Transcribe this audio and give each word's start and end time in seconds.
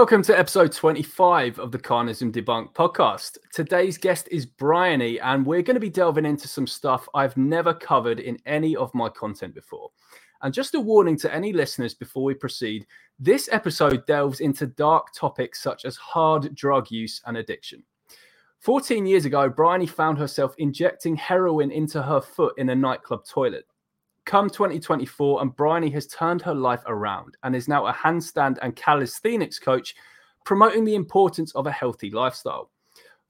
Welcome 0.00 0.22
to 0.22 0.38
episode 0.38 0.72
25 0.72 1.58
of 1.58 1.72
the 1.72 1.78
Carnism 1.78 2.32
Debunk 2.32 2.72
podcast. 2.72 3.36
Today's 3.52 3.98
guest 3.98 4.28
is 4.30 4.46
Bryony, 4.46 5.20
and 5.20 5.44
we're 5.44 5.60
going 5.60 5.74
to 5.74 5.78
be 5.78 5.90
delving 5.90 6.24
into 6.24 6.48
some 6.48 6.66
stuff 6.66 7.06
I've 7.12 7.36
never 7.36 7.74
covered 7.74 8.18
in 8.18 8.38
any 8.46 8.74
of 8.74 8.94
my 8.94 9.10
content 9.10 9.54
before. 9.54 9.90
And 10.40 10.54
just 10.54 10.74
a 10.74 10.80
warning 10.80 11.18
to 11.18 11.34
any 11.34 11.52
listeners 11.52 11.92
before 11.92 12.24
we 12.24 12.32
proceed 12.32 12.86
this 13.18 13.50
episode 13.52 14.06
delves 14.06 14.40
into 14.40 14.68
dark 14.68 15.08
topics 15.14 15.62
such 15.62 15.84
as 15.84 15.96
hard 15.96 16.54
drug 16.54 16.90
use 16.90 17.20
and 17.26 17.36
addiction. 17.36 17.82
14 18.60 19.04
years 19.04 19.26
ago, 19.26 19.50
Bryony 19.50 19.86
found 19.86 20.16
herself 20.16 20.54
injecting 20.56 21.14
heroin 21.14 21.70
into 21.70 22.00
her 22.00 22.22
foot 22.22 22.54
in 22.56 22.70
a 22.70 22.74
nightclub 22.74 23.26
toilet 23.26 23.66
come 24.30 24.48
2024, 24.48 25.42
and 25.42 25.56
Bryony 25.56 25.90
has 25.90 26.06
turned 26.06 26.40
her 26.40 26.54
life 26.54 26.84
around 26.86 27.36
and 27.42 27.56
is 27.56 27.66
now 27.66 27.86
a 27.86 27.92
handstand 27.92 28.58
and 28.62 28.76
calisthenics 28.76 29.58
coach, 29.58 29.96
promoting 30.44 30.84
the 30.84 30.94
importance 30.94 31.52
of 31.56 31.66
a 31.66 31.72
healthy 31.72 32.12
lifestyle. 32.12 32.70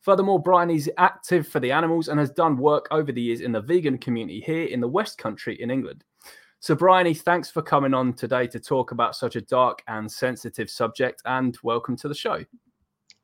Furthermore, 0.03 0.43
Bryony 0.43 0.77
is 0.77 0.91
active 0.99 1.49
for 1.49 1.59
the 1.59 1.73
animals 1.73 2.09
and 2.09 2.21
has 2.21 2.31
done 2.31 2.59
work 2.59 2.87
over 2.91 3.13
the 3.13 3.23
years 3.23 3.41
in 3.41 3.51
the 3.51 3.63
vegan 3.63 3.97
community 3.97 4.41
here 4.41 4.65
in 4.65 4.79
the 4.79 4.89
West 4.89 5.17
Country 5.17 5.59
in 5.63 5.71
England. 5.71 6.05
So, 6.59 6.75
Bryony, 6.75 7.15
thanks 7.15 7.51
for 7.51 7.63
coming 7.63 7.95
on 7.95 8.13
today 8.13 8.47
to 8.49 8.61
talk 8.61 8.91
about 8.91 9.17
such 9.17 9.37
a 9.37 9.41
dark 9.41 9.83
and 9.89 10.11
sensitive 10.13 10.69
subject, 10.69 11.23
and 11.25 11.57
welcome 11.63 11.97
to 11.97 12.09
the 12.09 12.15
show. 12.15 12.45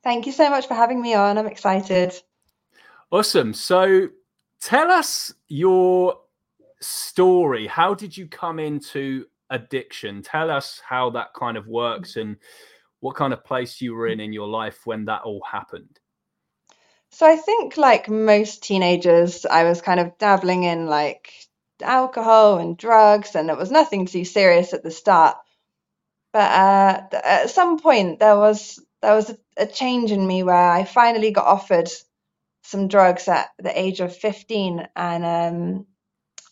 Thank 0.03 0.25
you 0.25 0.31
so 0.31 0.49
much 0.49 0.67
for 0.67 0.73
having 0.73 0.99
me 0.99 1.13
on. 1.13 1.37
I'm 1.37 1.45
excited. 1.45 2.15
Awesome. 3.11 3.53
So, 3.53 4.07
tell 4.61 4.89
us 4.89 5.31
your 5.47 6.21
story. 6.81 7.67
How 7.67 7.93
did 7.93 8.17
you 8.17 8.27
come 8.27 8.59
into 8.59 9.25
addiction? 9.49 10.21
Tell 10.21 10.51
us 10.51 10.81
how 10.87 11.11
that 11.11 11.33
kind 11.33 11.57
of 11.57 11.67
works 11.67 12.15
and 12.15 12.37
what 12.99 13.15
kind 13.15 13.33
of 13.33 13.43
place 13.43 13.81
you 13.81 13.93
were 13.93 14.07
in 14.07 14.19
in 14.19 14.33
your 14.33 14.47
life 14.47 14.79
when 14.85 15.05
that 15.05 15.23
all 15.23 15.43
happened. 15.49 15.99
So 17.11 17.25
I 17.25 17.35
think 17.37 17.77
like 17.77 18.09
most 18.09 18.63
teenagers, 18.63 19.45
I 19.45 19.63
was 19.63 19.81
kind 19.81 19.99
of 19.99 20.17
dabbling 20.17 20.63
in 20.63 20.87
like 20.87 21.31
alcohol 21.81 22.57
and 22.57 22.77
drugs, 22.77 23.35
and 23.35 23.49
it 23.49 23.57
was 23.57 23.71
nothing 23.71 24.05
too 24.05 24.25
serious 24.25 24.73
at 24.73 24.83
the 24.83 24.91
start. 24.91 25.37
But 26.33 26.51
uh, 26.51 27.17
at 27.23 27.49
some 27.49 27.79
point, 27.79 28.19
there 28.19 28.37
was 28.37 28.79
there 29.01 29.15
was 29.15 29.29
a, 29.29 29.37
a 29.57 29.65
change 29.65 30.11
in 30.11 30.25
me 30.25 30.43
where 30.43 30.69
I 30.69 30.83
finally 30.83 31.31
got 31.31 31.45
offered 31.45 31.89
some 32.63 32.87
drugs 32.87 33.27
at 33.27 33.49
the 33.59 33.79
age 33.79 34.01
of 34.01 34.15
15 34.15 34.87
and 34.95 35.25
um, 35.25 35.85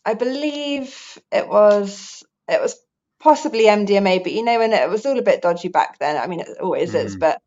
I 0.05 0.13
believe 0.13 1.17
it 1.31 1.47
was 1.47 2.23
it 2.47 2.61
was 2.61 2.77
possibly 3.19 3.63
MDMA, 3.63 4.21
but 4.23 4.31
you 4.31 4.43
know, 4.43 4.59
when 4.59 4.71
it 4.71 4.89
was 4.89 5.05
all 5.05 5.17
a 5.17 5.23
bit 5.23 5.41
dodgy 5.41 5.69
back 5.69 5.97
then. 5.99 6.15
I 6.15 6.27
mean, 6.27 6.41
it 6.41 6.59
always 6.61 6.93
mm. 6.93 7.03
is, 7.03 7.15
but 7.15 7.41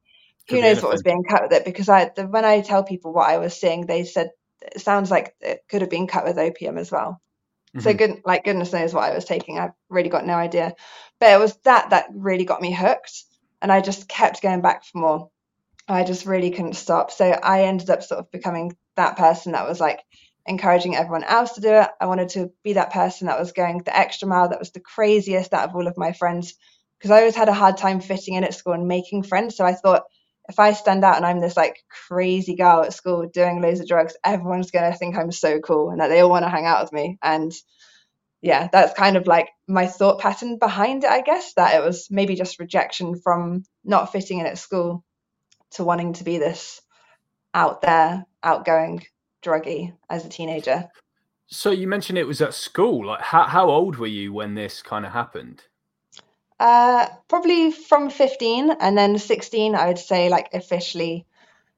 Could 0.49 0.57
who 0.57 0.63
knows 0.63 0.83
what 0.83 0.93
was 0.93 1.03
being 1.03 1.23
cut 1.23 1.45
with 1.45 1.53
it? 1.53 1.65
Because 1.65 1.89
I, 1.89 2.11
the, 2.15 2.27
when 2.27 2.45
I 2.45 2.61
tell 2.61 2.83
people 2.83 3.13
what 3.13 3.31
I 3.31 3.39
was 3.39 3.59
seeing, 3.59 3.87
they 3.87 4.05
said 4.05 4.31
it 4.61 4.81
sounds 4.81 5.11
like 5.11 5.35
it 5.41 5.61
could 5.69 5.83
have 5.83 5.91
been 5.91 6.09
cut 6.09 6.25
with 6.25 6.37
opium 6.37 6.79
as 6.79 6.91
well. 6.91 7.21
Mm-hmm. 7.69 7.81
So 7.81 7.95
good, 7.95 8.23
like 8.25 8.45
goodness 8.45 8.73
knows 8.73 8.93
what 8.93 9.05
I 9.05 9.15
was 9.15 9.25
taking. 9.25 9.59
I've 9.59 9.73
really 9.89 10.09
got 10.09 10.27
no 10.27 10.35
idea, 10.35 10.75
but 11.21 11.33
it 11.33 11.39
was 11.39 11.57
that 11.65 11.91
that 11.91 12.07
really 12.13 12.45
got 12.45 12.61
me 12.61 12.73
hooked, 12.73 13.25
and 13.63 13.71
I 13.71 13.81
just 13.81 14.09
kept 14.09 14.43
going 14.43 14.63
back 14.63 14.85
for 14.85 14.99
more. 14.99 15.31
I 15.87 16.05
just 16.05 16.27
really 16.27 16.51
couldn't 16.51 16.75
stop. 16.75 17.11
So 17.11 17.25
I 17.25 17.63
ended 17.65 17.89
up 17.89 18.03
sort 18.03 18.21
of 18.21 18.31
becoming 18.31 18.77
that 18.97 19.17
person 19.17 19.53
that 19.53 19.67
was 19.67 19.81
like, 19.81 20.01
encouraging 20.49 20.97
everyone 20.97 21.25
else 21.25 21.53
to 21.53 21.61
do 21.61 21.73
it. 21.73 21.89
I 22.01 22.07
wanted 22.07 22.31
to 22.31 22.51
be 22.65 22.75
that 22.75 22.93
person 22.93 23.27
that 23.27 23.39
was 23.39 23.53
going 23.53 23.79
the 23.79 23.97
extra 23.97 24.27
mile, 24.27 24.49
that 24.49 24.59
was 24.59 24.73
the 24.73 24.81
craziest 24.81 25.53
out 25.53 25.69
of 25.69 25.75
all 25.75 25.87
of 25.87 25.99
my 25.99 26.13
friends, 26.13 26.55
because 26.99 27.11
I 27.11 27.19
always 27.19 27.37
had 27.37 27.49
a 27.49 27.55
hard 27.55 27.77
time 27.77 28.01
fitting 28.01 28.35
in 28.35 28.45
at 28.45 28.55
school 28.55 28.73
and 28.73 28.89
making 28.89 29.23
friends. 29.23 29.57
So 29.57 29.65
I 29.65 29.75
thought 29.75 30.05
if 30.49 30.59
I 30.59 30.73
stand 30.73 31.05
out 31.05 31.17
and 31.17 31.27
I'm 31.27 31.41
this 31.41 31.57
like 31.57 31.77
crazy 32.09 32.57
girl 32.57 32.83
at 32.83 32.95
school 32.95 33.29
doing 33.33 33.61
loads 33.61 33.81
of 33.81 33.87
drugs, 33.87 34.17
everyone's 34.25 34.71
going 34.71 34.91
to 34.91 34.99
think 34.99 35.17
I'm 35.17 35.31
so 35.31 35.61
cool 35.61 35.91
and 35.91 36.01
that 36.01 36.09
they 36.09 36.21
all 36.21 36.31
want 36.31 36.45
to 36.45 36.51
hang 36.51 36.65
out 36.65 36.83
with 36.83 36.93
me. 36.93 37.19
And 37.23 37.53
yeah, 38.41 38.69
that's 38.73 38.99
kind 38.99 39.17
of 39.17 39.27
like 39.27 39.49
my 39.67 39.87
thought 39.87 40.21
pattern 40.21 40.59
behind 40.59 41.05
it, 41.05 41.11
I 41.11 41.21
guess, 41.21 41.53
that 41.55 41.75
it 41.75 41.85
was 41.85 42.09
maybe 42.11 42.35
just 42.35 42.59
rejection 42.59 43.21
from 43.21 43.65
not 43.85 44.13
fitting 44.13 44.39
in 44.39 44.47
at 44.47 44.59
school 44.59 45.05
to 45.73 45.85
wanting 45.85 46.15
to 46.15 46.25
be 46.25 46.39
this 46.39 46.81
out 47.53 47.83
there, 47.83 48.25
outgoing 48.43 49.05
druggy 49.43 49.95
as 50.09 50.25
a 50.25 50.29
teenager. 50.29 50.89
So 51.47 51.71
you 51.71 51.89
mentioned 51.89 52.19
it 52.19 52.27
was 52.27 52.43
at 52.43 52.55
school. 52.55 53.07
Like, 53.07 53.23
how 53.23 53.45
how 53.45 53.71
old 53.71 53.97
were 53.97 54.07
you 54.07 54.33
when 54.33 54.55
this 54.55 54.83
kind 54.83 55.07
of 55.07 55.13
happened? 55.13 55.63
Uh, 56.61 57.07
probably 57.29 57.71
from 57.71 58.11
fifteen, 58.11 58.71
and 58.71 58.97
then 58.99 59.19
sixteen. 59.19 59.75
I 59.75 59.87
would 59.89 59.99
say 59.99 60.29
like 60.29 60.51
officially, 60.53 61.27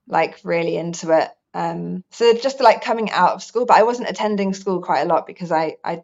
like 0.08 0.40
really 0.42 0.76
into 0.76 1.16
it. 1.16 1.28
Um, 1.54 2.04
so 2.10 2.34
just 2.34 2.60
like 2.60 2.82
coming 2.82 3.10
out 3.10 3.32
of 3.32 3.42
school, 3.42 3.66
but 3.66 3.76
I 3.76 3.82
wasn't 3.82 4.10
attending 4.10 4.54
school 4.54 4.82
quite 4.82 5.02
a 5.02 5.08
lot 5.08 5.26
because 5.26 5.52
I 5.52 5.76
I 5.84 6.02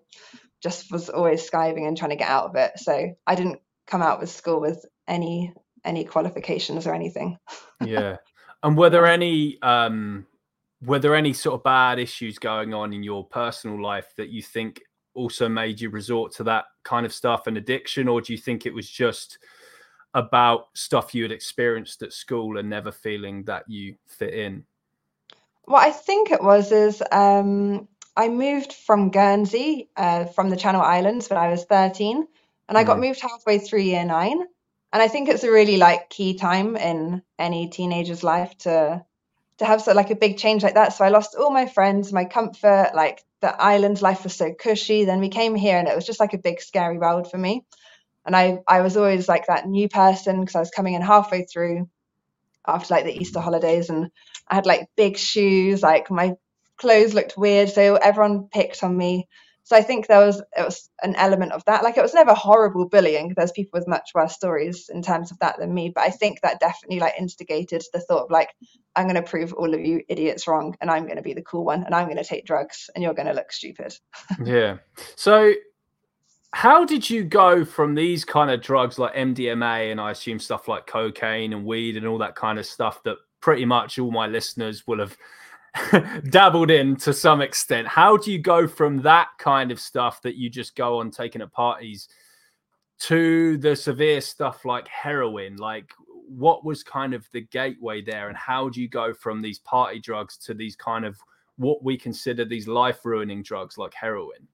just 0.62 0.90
was 0.90 1.08
always 1.08 1.48
skiving 1.48 1.86
and 1.86 1.96
trying 1.96 2.10
to 2.10 2.16
get 2.16 2.28
out 2.28 2.46
of 2.46 2.56
it. 2.56 2.78
So 2.78 3.16
I 3.26 3.34
didn't 3.34 3.60
come 3.86 4.02
out 4.02 4.20
with 4.20 4.30
school 4.30 4.60
with 4.60 4.84
any 5.06 5.52
any 5.84 6.04
qualifications 6.04 6.86
or 6.86 6.94
anything. 6.94 7.38
yeah. 7.84 8.16
And 8.62 8.76
were 8.76 8.90
there 8.90 9.06
any 9.06 9.60
um 9.62 10.26
were 10.84 10.98
there 10.98 11.14
any 11.14 11.32
sort 11.32 11.54
of 11.54 11.64
bad 11.64 11.98
issues 11.98 12.38
going 12.38 12.74
on 12.74 12.92
in 12.92 13.02
your 13.02 13.24
personal 13.24 13.82
life 13.82 14.12
that 14.16 14.28
you 14.28 14.42
think 14.42 14.82
also 15.14 15.48
made 15.48 15.80
you 15.80 15.90
resort 15.90 16.32
to 16.32 16.44
that 16.44 16.66
kind 16.84 17.06
of 17.06 17.12
stuff 17.12 17.46
and 17.46 17.56
addiction? 17.56 18.08
Or 18.08 18.20
do 18.20 18.32
you 18.32 18.38
think 18.38 18.66
it 18.66 18.74
was 18.74 18.88
just 18.88 19.38
about 20.14 20.68
stuff 20.74 21.14
you 21.14 21.22
had 21.22 21.32
experienced 21.32 22.02
at 22.02 22.12
school 22.12 22.58
and 22.58 22.68
never 22.68 22.92
feeling 22.92 23.44
that 23.44 23.64
you 23.68 23.96
fit 24.06 24.34
in? 24.34 24.64
What 25.64 25.82
i 25.82 25.90
think 25.90 26.30
it 26.30 26.42
was 26.42 26.70
is 26.70 27.02
um, 27.10 27.88
i 28.16 28.28
moved 28.28 28.72
from 28.72 29.10
guernsey 29.10 29.90
uh, 29.96 30.26
from 30.26 30.48
the 30.48 30.56
channel 30.56 30.80
islands 30.80 31.28
when 31.28 31.38
i 31.38 31.48
was 31.48 31.64
13 31.64 32.26
and 32.68 32.78
i 32.78 32.84
got 32.84 32.98
mm. 32.98 33.08
moved 33.08 33.20
halfway 33.20 33.58
through 33.58 33.80
year 33.80 34.04
nine. 34.04 34.40
And 34.92 35.02
i 35.02 35.08
think 35.08 35.28
it's 35.28 35.44
a 35.44 35.50
really 35.50 35.76
like 35.76 36.08
key 36.08 36.34
time 36.34 36.76
in 36.76 37.22
any 37.38 37.68
teenager's 37.68 38.22
life 38.22 38.56
to 38.58 39.04
to 39.58 39.64
have 39.64 39.82
so 39.82 39.92
like 39.92 40.10
a 40.10 40.16
big 40.16 40.36
change 40.38 40.62
like 40.62 40.74
that. 40.74 40.92
So 40.92 41.04
I 41.04 41.08
lost 41.08 41.34
all 41.34 41.50
my 41.50 41.66
friends, 41.66 42.12
my 42.12 42.24
comfort, 42.24 42.92
like 42.94 43.22
the 43.40 43.54
island 43.60 44.02
life 44.02 44.24
was 44.24 44.34
so 44.34 44.52
cushy. 44.52 45.04
Then 45.04 45.20
we 45.20 45.28
came 45.28 45.54
here 45.54 45.78
and 45.78 45.88
it 45.88 45.96
was 45.96 46.06
just 46.06 46.20
like 46.20 46.34
a 46.34 46.38
big 46.38 46.60
scary 46.60 46.98
world 46.98 47.30
for 47.30 47.38
me. 47.38 47.64
And 48.24 48.36
I 48.36 48.58
I 48.66 48.82
was 48.82 48.96
always 48.96 49.28
like 49.28 49.46
that 49.46 49.66
new 49.68 49.88
person 49.88 50.40
because 50.40 50.56
I 50.56 50.60
was 50.60 50.70
coming 50.70 50.94
in 50.94 51.02
halfway 51.02 51.44
through 51.44 51.88
after 52.66 52.94
like 52.94 53.04
the 53.04 53.16
Easter 53.16 53.40
holidays 53.40 53.90
and 53.90 54.10
I 54.48 54.56
had 54.56 54.66
like 54.66 54.88
big 54.96 55.16
shoes, 55.16 55.82
like 55.82 56.10
my 56.10 56.34
clothes 56.76 57.14
looked 57.14 57.38
weird. 57.38 57.70
So 57.70 57.96
everyone 57.96 58.48
picked 58.48 58.82
on 58.82 58.96
me. 58.96 59.28
So 59.66 59.74
I 59.74 59.82
think 59.82 60.06
there 60.06 60.24
was 60.24 60.40
it 60.56 60.62
was 60.62 60.88
an 61.02 61.16
element 61.16 61.50
of 61.50 61.64
that. 61.64 61.82
Like 61.82 61.96
it 61.96 62.02
was 62.02 62.14
never 62.14 62.34
horrible 62.34 62.88
bullying. 62.88 63.34
There's 63.36 63.50
people 63.50 63.76
with 63.76 63.88
much 63.88 64.10
worse 64.14 64.32
stories 64.32 64.88
in 64.88 65.02
terms 65.02 65.32
of 65.32 65.40
that 65.40 65.58
than 65.58 65.74
me. 65.74 65.90
But 65.92 66.02
I 66.02 66.10
think 66.10 66.40
that 66.42 66.60
definitely 66.60 67.00
like 67.00 67.14
instigated 67.18 67.82
the 67.92 67.98
thought 67.98 68.26
of 68.26 68.30
like, 68.30 68.50
I'm 68.94 69.08
gonna 69.08 69.24
prove 69.24 69.52
all 69.54 69.74
of 69.74 69.80
you 69.80 70.04
idiots 70.08 70.46
wrong 70.46 70.76
and 70.80 70.88
I'm 70.88 71.08
gonna 71.08 71.20
be 71.20 71.34
the 71.34 71.42
cool 71.42 71.64
one 71.64 71.82
and 71.82 71.96
I'm 71.96 72.06
gonna 72.06 72.22
take 72.22 72.46
drugs 72.46 72.88
and 72.94 73.02
you're 73.02 73.12
gonna 73.12 73.32
look 73.32 73.50
stupid. 73.50 73.92
yeah. 74.44 74.76
So 75.16 75.54
how 76.52 76.84
did 76.84 77.10
you 77.10 77.24
go 77.24 77.64
from 77.64 77.96
these 77.96 78.24
kind 78.24 78.52
of 78.52 78.62
drugs 78.62 79.00
like 79.00 79.16
MDMA 79.16 79.90
and 79.90 80.00
I 80.00 80.12
assume 80.12 80.38
stuff 80.38 80.68
like 80.68 80.86
cocaine 80.86 81.52
and 81.52 81.66
weed 81.66 81.96
and 81.96 82.06
all 82.06 82.18
that 82.18 82.36
kind 82.36 82.60
of 82.60 82.66
stuff 82.66 83.02
that 83.02 83.16
pretty 83.40 83.64
much 83.64 83.98
all 83.98 84.12
my 84.12 84.28
listeners 84.28 84.86
will 84.86 85.00
have 85.00 85.16
dabbled 86.30 86.70
in 86.70 86.96
to 86.96 87.12
some 87.12 87.40
extent. 87.40 87.86
How 87.88 88.16
do 88.16 88.32
you 88.32 88.38
go 88.38 88.66
from 88.66 89.02
that 89.02 89.28
kind 89.38 89.70
of 89.70 89.80
stuff 89.80 90.22
that 90.22 90.36
you 90.36 90.48
just 90.48 90.76
go 90.76 91.00
on 91.00 91.10
taking 91.10 91.42
at 91.42 91.52
parties 91.52 92.08
to 92.98 93.58
the 93.58 93.76
severe 93.76 94.20
stuff 94.20 94.64
like 94.64 94.88
heroin? 94.88 95.56
Like, 95.56 95.92
what 96.28 96.64
was 96.64 96.82
kind 96.82 97.14
of 97.14 97.28
the 97.32 97.42
gateway 97.42 98.02
there, 98.02 98.28
and 98.28 98.36
how 98.36 98.68
do 98.68 98.80
you 98.80 98.88
go 98.88 99.14
from 99.14 99.40
these 99.40 99.58
party 99.60 100.00
drugs 100.00 100.36
to 100.38 100.54
these 100.54 100.76
kind 100.76 101.04
of 101.04 101.16
what 101.56 101.82
we 101.82 101.96
consider 101.96 102.44
these 102.44 102.68
life 102.68 103.04
ruining 103.04 103.42
drugs 103.42 103.78
like 103.78 103.94
heroin? 103.94 104.48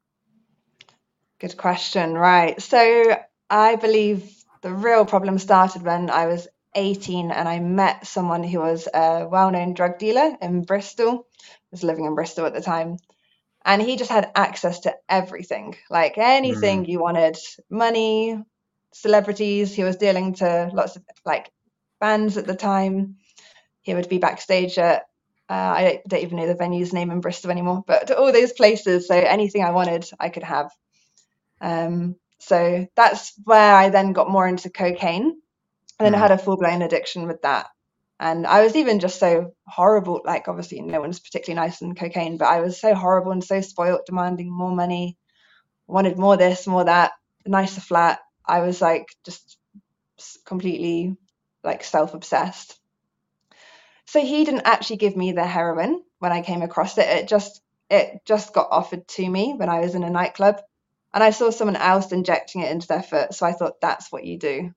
Good 1.38 1.56
question. 1.56 2.14
Right. 2.14 2.60
So, 2.60 3.16
I 3.50 3.76
believe 3.76 4.44
the 4.60 4.72
real 4.72 5.04
problem 5.04 5.38
started 5.38 5.82
when 5.82 6.08
I 6.08 6.26
was 6.26 6.46
18 6.74 7.30
and 7.30 7.48
I 7.48 7.58
met 7.58 8.06
someone 8.06 8.42
who 8.42 8.58
was 8.58 8.88
a 8.92 9.26
well 9.30 9.50
known 9.50 9.74
drug 9.74 9.98
dealer 9.98 10.36
in 10.40 10.62
Bristol. 10.62 11.26
I 11.40 11.69
was 11.70 11.82
living 11.82 12.04
in 12.04 12.14
Bristol 12.14 12.46
at 12.46 12.54
the 12.54 12.60
time. 12.60 12.98
And 13.64 13.80
he 13.80 13.96
just 13.96 14.10
had 14.10 14.32
access 14.34 14.80
to 14.80 14.94
everything 15.08 15.76
like 15.88 16.19
anything 16.19 16.84
mm. 16.84 16.88
you 16.88 17.00
wanted 17.00 17.36
money, 17.70 18.42
celebrities. 18.92 19.72
He 19.74 19.84
was 19.84 19.96
dealing 19.96 20.34
to 20.34 20.70
lots 20.72 20.96
of 20.96 21.02
like 21.24 21.50
bands 22.00 22.36
at 22.36 22.46
the 22.46 22.56
time. 22.56 23.16
He 23.82 23.94
would 23.94 24.08
be 24.08 24.18
backstage 24.18 24.78
at, 24.78 25.02
uh, 25.48 25.52
I 25.52 26.02
don't 26.08 26.22
even 26.22 26.38
know 26.38 26.48
the 26.48 26.54
venue's 26.54 26.92
name 26.92 27.10
in 27.10 27.20
Bristol 27.20 27.52
anymore, 27.52 27.84
but 27.86 28.10
all 28.10 28.32
those 28.32 28.52
places. 28.52 29.06
So 29.06 29.14
anything 29.14 29.62
I 29.62 29.70
wanted, 29.70 30.08
I 30.18 30.28
could 30.28 30.44
have. 30.44 30.72
Um, 31.60 32.16
so 32.40 32.88
that's 32.96 33.32
where 33.44 33.75
I 33.75 33.90
then 33.90 34.12
got 34.12 34.30
more 34.30 34.48
into 34.48 34.70
cocaine 34.70 35.41
And 35.98 36.06
then 36.06 36.12
mm. 36.12 36.16
I 36.16 36.20
had 36.20 36.30
a 36.30 36.38
full 36.38 36.56
blown 36.56 36.82
addiction 36.82 37.26
with 37.26 37.42
that. 37.42 37.68
And 38.18 38.46
I 38.46 38.62
was 38.62 38.76
even 38.76 39.00
just 39.00 39.18
so 39.18 39.54
horrible. 39.66 40.20
Like, 40.24 40.46
obviously, 40.46 40.80
no 40.80 41.00
one's 41.00 41.20
particularly 41.20 41.66
nice 41.66 41.82
in 41.82 41.94
cocaine, 41.94 42.36
but 42.36 42.48
I 42.48 42.60
was 42.60 42.80
so 42.80 42.94
horrible 42.94 43.32
and 43.32 43.42
so 43.42 43.60
spoilt, 43.60 44.06
demanding 44.06 44.50
more 44.50 44.74
money, 44.74 45.16
wanted 45.86 46.18
more 46.18 46.36
this, 46.36 46.66
more 46.66 46.84
that, 46.84 47.12
nicer 47.46 47.80
flat. 47.80 48.20
I 48.46 48.60
was 48.60 48.80
like 48.80 49.06
just 49.24 49.58
completely 50.44 51.16
like 51.64 51.84
self 51.84 52.14
obsessed. 52.14 52.78
So 54.06 54.20
he 54.20 54.44
didn't 54.44 54.66
actually 54.66 54.96
give 54.96 55.16
me 55.16 55.32
the 55.32 55.46
heroin 55.46 56.02
when 56.18 56.32
I 56.32 56.42
came 56.42 56.62
across 56.62 56.98
it. 56.98 57.08
It 57.08 57.28
just 57.28 57.60
it 57.90 58.20
just 58.24 58.54
got 58.54 58.68
offered 58.70 59.06
to 59.08 59.28
me 59.28 59.54
when 59.56 59.68
I 59.68 59.80
was 59.80 59.94
in 59.94 60.02
a 60.02 60.10
nightclub, 60.10 60.60
and 61.12 61.22
I 61.22 61.30
saw 61.30 61.50
someone 61.50 61.76
else 61.76 62.12
injecting 62.12 62.62
it 62.62 62.70
into 62.70 62.86
their 62.86 63.02
foot. 63.02 63.34
So 63.34 63.46
I 63.46 63.52
thought 63.52 63.80
that's 63.80 64.10
what 64.10 64.24
you 64.24 64.38
do, 64.38 64.72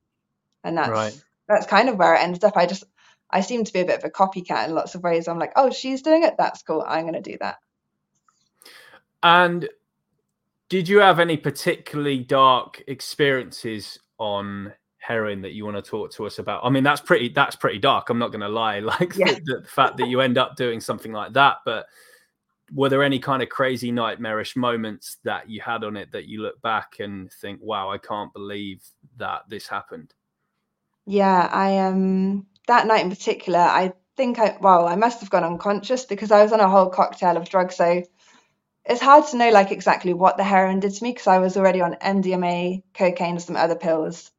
and 0.66 0.78
that's 0.78 0.90
right. 0.90 1.24
that's 1.48 1.68
kind 1.68 1.88
of 1.88 1.98
where 1.98 2.16
it 2.16 2.22
ended 2.22 2.44
up. 2.44 2.58
I 2.58 2.66
just 2.66 2.84
I 3.30 3.42
seem 3.42 3.64
to 3.64 3.74
be 3.74 3.80
a 3.80 3.86
bit 3.86 4.00
of 4.00 4.04
a 4.04 4.10
copycat 4.10 4.68
in 4.68 4.76
lots 4.76 4.96
of 4.96 5.04
ways. 5.04 5.28
I'm 5.28 5.40
like, 5.40 5.54
oh, 5.56 5.72
she's 5.72 6.02
doing 6.02 6.24
it. 6.24 6.36
That's 6.38 6.64
cool. 6.64 6.84
I'm 6.88 7.04
going 7.04 7.22
to 7.22 7.22
do 7.22 7.38
that. 7.40 7.58
And 9.24 9.70
did 10.70 10.90
you 10.90 11.00
have 11.00 11.20
any 11.20 11.38
particularly 11.38 12.20
dark 12.20 12.84
experiences 12.88 14.00
on 14.18 14.74
heroin 14.98 15.42
that 15.42 15.52
you 15.52 15.64
want 15.66 15.78
to 15.78 15.82
talk 15.82 16.12
to 16.14 16.26
us 16.26 16.40
about? 16.40 16.66
I 16.66 16.70
mean, 16.70 16.84
that's 16.84 17.02
pretty 17.02 17.30
that's 17.30 17.56
pretty 17.56 17.80
dark. 17.80 18.10
I'm 18.10 18.20
not 18.20 18.32
going 18.32 18.42
to 18.42 18.50
lie. 18.50 18.80
Like 18.86 19.16
yeah. 19.16 19.34
the, 19.34 19.62
the, 19.62 19.68
fact 19.68 19.98
that 19.98 20.08
you 20.08 20.22
end 20.22 20.38
up 20.38 20.56
doing 20.56 20.80
something 20.80 21.12
like 21.12 21.34
that. 21.34 21.58
But 21.66 21.86
were 22.74 22.90
there 22.90 23.04
any 23.04 23.20
kind 23.20 23.44
of 23.44 23.50
crazy 23.50 23.92
nightmarish 23.92 24.56
moments 24.56 25.18
that 25.24 25.48
you 25.48 25.62
had 25.62 25.84
on 25.84 25.98
it 25.98 26.12
that 26.14 26.26
you 26.26 26.42
look 26.42 26.60
back 26.62 26.96
and 27.00 27.32
think, 27.32 27.60
"Wow, 27.62 27.92
I 27.92 28.00
can't 28.00 28.34
believe 28.34 28.84
that 29.18 29.44
this 29.50 29.68
happened"? 29.68 30.15
Yeah, 31.06 31.50
I 31.52 31.80
um 31.80 32.48
that 32.68 32.88
night 32.88 33.04
in 33.04 33.10
particular, 33.10 33.60
I 33.60 33.94
think 34.18 34.40
I 34.40 34.58
well, 34.60 34.88
I 34.88 34.96
must 34.96 35.22
have 35.22 35.30
gone 35.30 35.44
unconscious 35.44 36.06
because 36.06 36.32
I 36.32 36.44
was 36.44 36.52
on 36.52 36.60
a 36.60 36.70
whole 36.70 36.90
cocktail 36.90 37.38
of 37.38 37.50
drugs. 37.50 37.76
So 37.76 38.04
it's 38.86 39.02
hard 39.02 39.28
to 39.28 39.38
know 39.38 39.50
like 39.50 39.72
exactly 39.72 40.14
what 40.14 40.38
the 40.38 40.44
heroin 40.44 40.80
did 40.80 40.94
to 40.94 41.04
me 41.04 41.12
because 41.12 41.28
I 41.28 41.40
was 41.40 41.58
already 41.58 41.82
on 41.82 41.96
MDMA, 41.96 42.84
cocaine, 42.94 43.40
some 43.40 43.56
other 43.56 43.76
pills, 43.76 44.32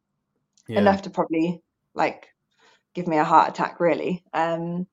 yeah. 0.69 0.79
enough 0.81 1.03
to 1.03 1.11
probably 1.11 1.63
like 1.95 2.29
give 2.95 3.07
me 3.07 3.19
a 3.19 3.25
heart 3.25 3.51
attack, 3.51 3.81
really. 3.81 4.25
Um, 4.33 4.87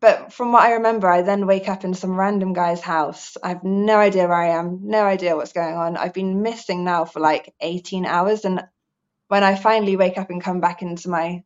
but 0.00 0.32
from 0.32 0.52
what 0.52 0.62
I 0.62 0.72
remember, 0.74 1.08
I 1.08 1.22
then 1.22 1.46
wake 1.46 1.68
up 1.68 1.84
in 1.84 1.92
some 1.92 2.18
random 2.18 2.54
guy's 2.54 2.80
house. 2.80 3.36
I 3.42 3.48
have 3.48 3.64
no 3.64 3.98
idea 3.98 4.26
where 4.26 4.42
I 4.42 4.58
am, 4.58 4.80
no 4.84 5.04
idea 5.04 5.36
what's 5.36 5.52
going 5.52 5.74
on. 5.74 5.98
I've 5.98 6.14
been 6.14 6.42
missing 6.42 6.84
now 6.84 7.04
for 7.04 7.20
like 7.20 7.54
18 7.60 8.06
hours. 8.06 8.46
And 8.46 8.64
when 9.30 9.44
I 9.44 9.54
finally 9.54 9.96
wake 9.96 10.18
up 10.18 10.30
and 10.30 10.42
come 10.42 10.60
back 10.60 10.82
into 10.82 11.08
my 11.08 11.44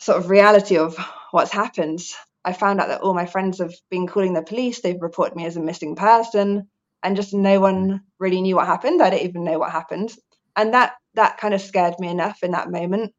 sort 0.00 0.18
of 0.18 0.28
reality 0.28 0.76
of 0.76 0.96
what's 1.30 1.52
happened, 1.52 2.00
I 2.44 2.52
found 2.52 2.80
out 2.80 2.88
that 2.88 3.02
all 3.02 3.14
my 3.14 3.26
friends 3.26 3.60
have 3.60 3.72
been 3.90 4.08
calling 4.08 4.32
the 4.32 4.42
police. 4.42 4.80
They've 4.80 5.00
reported 5.00 5.36
me 5.36 5.46
as 5.46 5.56
a 5.56 5.60
missing 5.60 5.94
person, 5.94 6.68
and 7.04 7.14
just 7.14 7.32
no 7.32 7.60
one 7.60 8.00
really 8.18 8.42
knew 8.42 8.56
what 8.56 8.66
happened. 8.66 9.00
I 9.00 9.10
didn't 9.10 9.28
even 9.28 9.44
know 9.44 9.60
what 9.60 9.70
happened, 9.70 10.12
and 10.56 10.74
that 10.74 10.94
that 11.14 11.38
kind 11.38 11.54
of 11.54 11.60
scared 11.60 11.94
me 12.00 12.08
enough 12.08 12.42
in 12.42 12.50
that 12.52 12.72
moment 12.72 13.12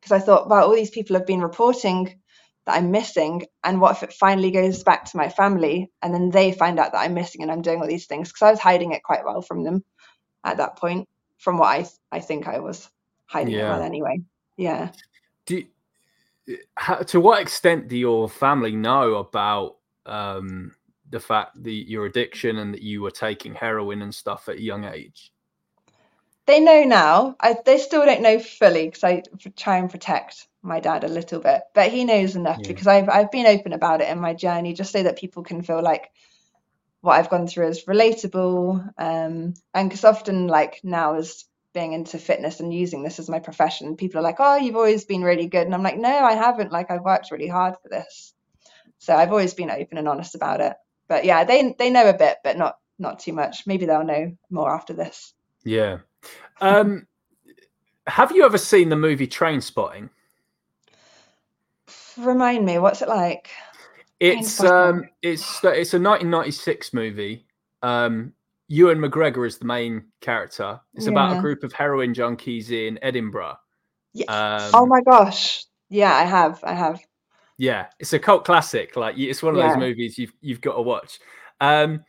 because 0.00 0.12
I 0.12 0.24
thought, 0.24 0.48
wow, 0.48 0.62
all 0.62 0.74
these 0.74 0.90
people 0.90 1.16
have 1.16 1.26
been 1.26 1.42
reporting 1.42 2.20
that 2.66 2.76
I'm 2.76 2.92
missing, 2.92 3.42
and 3.64 3.80
what 3.80 3.96
if 3.96 4.04
it 4.04 4.12
finally 4.12 4.52
goes 4.52 4.84
back 4.84 5.06
to 5.06 5.16
my 5.16 5.28
family, 5.28 5.90
and 6.02 6.14
then 6.14 6.30
they 6.30 6.52
find 6.52 6.78
out 6.78 6.92
that 6.92 7.00
I'm 7.00 7.14
missing 7.14 7.42
and 7.42 7.50
I'm 7.50 7.62
doing 7.62 7.80
all 7.80 7.88
these 7.88 8.06
things 8.06 8.28
because 8.28 8.42
I 8.46 8.50
was 8.52 8.60
hiding 8.60 8.92
it 8.92 9.02
quite 9.02 9.24
well 9.24 9.42
from 9.42 9.64
them 9.64 9.82
at 10.44 10.58
that 10.58 10.76
point, 10.76 11.08
from 11.38 11.58
what 11.58 11.66
I 11.66 11.88
I 12.12 12.20
think 12.20 12.46
I 12.46 12.60
was 12.60 12.88
hiding 13.32 13.54
yeah. 13.54 13.66
it 13.66 13.68
well 13.70 13.82
anyway. 13.82 14.20
Yeah. 14.56 14.90
Do 15.46 15.64
how, 16.76 16.96
to 16.96 17.20
what 17.20 17.40
extent 17.40 17.88
do 17.88 17.96
your 17.96 18.28
family 18.28 18.76
know 18.76 19.14
about 19.14 19.76
um, 20.06 20.74
the 21.08 21.20
fact 21.20 21.62
that 21.62 21.70
your 21.70 22.06
addiction 22.06 22.58
and 22.58 22.74
that 22.74 22.82
you 22.82 23.00
were 23.00 23.10
taking 23.10 23.54
heroin 23.54 24.02
and 24.02 24.14
stuff 24.14 24.48
at 24.48 24.56
a 24.56 24.62
young 24.62 24.84
age? 24.84 25.32
They 26.46 26.58
know 26.58 26.82
now. 26.82 27.36
I, 27.40 27.56
they 27.64 27.78
still 27.78 28.04
don't 28.04 28.22
know 28.22 28.40
fully 28.40 28.86
because 28.86 29.04
I 29.04 29.22
try 29.56 29.78
and 29.78 29.88
protect 29.88 30.48
my 30.62 30.80
dad 30.80 31.04
a 31.04 31.08
little 31.08 31.40
bit, 31.40 31.62
but 31.74 31.90
he 31.90 32.04
knows 32.04 32.36
enough 32.36 32.58
yeah. 32.60 32.68
because 32.68 32.86
I've 32.86 33.08
I've 33.08 33.30
been 33.30 33.46
open 33.46 33.72
about 33.72 34.00
it 34.00 34.08
in 34.08 34.20
my 34.20 34.34
journey, 34.34 34.74
just 34.74 34.92
so 34.92 35.02
that 35.04 35.18
people 35.18 35.44
can 35.44 35.62
feel 35.62 35.82
like 35.82 36.10
what 37.00 37.18
I've 37.18 37.30
gone 37.30 37.46
through 37.46 37.68
is 37.68 37.84
relatable. 37.84 38.92
Um, 38.98 39.54
and 39.72 39.88
because 39.88 40.04
often, 40.04 40.48
like 40.48 40.80
now, 40.82 41.14
as 41.14 41.44
being 41.72 41.92
into 41.92 42.18
fitness 42.18 42.60
and 42.60 42.72
using 42.72 43.02
this 43.02 43.18
as 43.18 43.28
my 43.28 43.38
profession, 43.38 43.96
people 43.96 44.18
are 44.20 44.22
like, 44.22 44.36
"Oh, 44.38 44.56
you've 44.56 44.76
always 44.76 45.04
been 45.04 45.22
really 45.22 45.46
good," 45.46 45.66
and 45.66 45.74
I'm 45.74 45.82
like, 45.82 45.96
"No, 45.96 46.08
I 46.08 46.34
haven't. 46.34 46.72
Like, 46.72 46.90
I've 46.90 47.04
worked 47.04 47.30
really 47.30 47.48
hard 47.48 47.74
for 47.82 47.88
this." 47.88 48.34
So 48.98 49.16
I've 49.16 49.30
always 49.30 49.54
been 49.54 49.70
open 49.70 49.98
and 49.98 50.08
honest 50.08 50.34
about 50.34 50.60
it. 50.60 50.74
But 51.08 51.24
yeah, 51.24 51.44
they 51.44 51.74
they 51.78 51.90
know 51.90 52.08
a 52.08 52.16
bit, 52.16 52.38
but 52.44 52.56
not 52.56 52.78
not 52.98 53.18
too 53.18 53.32
much. 53.32 53.66
Maybe 53.66 53.86
they'll 53.86 54.04
know 54.04 54.36
more 54.50 54.70
after 54.70 54.92
this. 54.92 55.34
Yeah. 55.64 55.98
Um, 56.60 57.06
have 58.06 58.32
you 58.32 58.44
ever 58.44 58.58
seen 58.58 58.88
the 58.88 58.96
movie 58.96 59.26
Trainspotting? 59.26 60.10
Remind 62.16 62.64
me, 62.64 62.78
what's 62.78 63.02
it 63.02 63.08
like? 63.08 63.50
It's 64.20 64.62
um, 64.62 65.08
it's 65.20 65.42
it's 65.64 65.94
a 65.94 65.98
1996 65.98 66.94
movie. 66.94 67.46
Um, 67.82 68.34
Ewan 68.72 69.00
McGregor 69.00 69.46
is 69.46 69.58
the 69.58 69.66
main 69.66 70.02
character. 70.22 70.80
It's 70.94 71.04
yeah. 71.04 71.10
about 71.10 71.36
a 71.36 71.40
group 71.42 71.62
of 71.62 71.74
heroin 71.74 72.14
junkies 72.14 72.70
in 72.70 72.98
Edinburgh. 73.02 73.56
Yeah. 74.14 74.24
Um, 74.32 74.70
oh 74.72 74.86
my 74.86 75.02
gosh. 75.02 75.66
Yeah, 75.90 76.14
I 76.14 76.22
have. 76.22 76.58
I 76.64 76.72
have. 76.72 76.98
Yeah, 77.58 77.88
it's 78.00 78.14
a 78.14 78.18
cult 78.18 78.46
classic. 78.46 78.96
Like 78.96 79.18
it's 79.18 79.42
one 79.42 79.52
of 79.52 79.58
yeah. 79.58 79.68
those 79.68 79.76
movies 79.76 80.16
you've 80.16 80.32
you've 80.40 80.62
got 80.62 80.76
to 80.76 80.80
watch. 80.80 81.18
Um, 81.60 82.02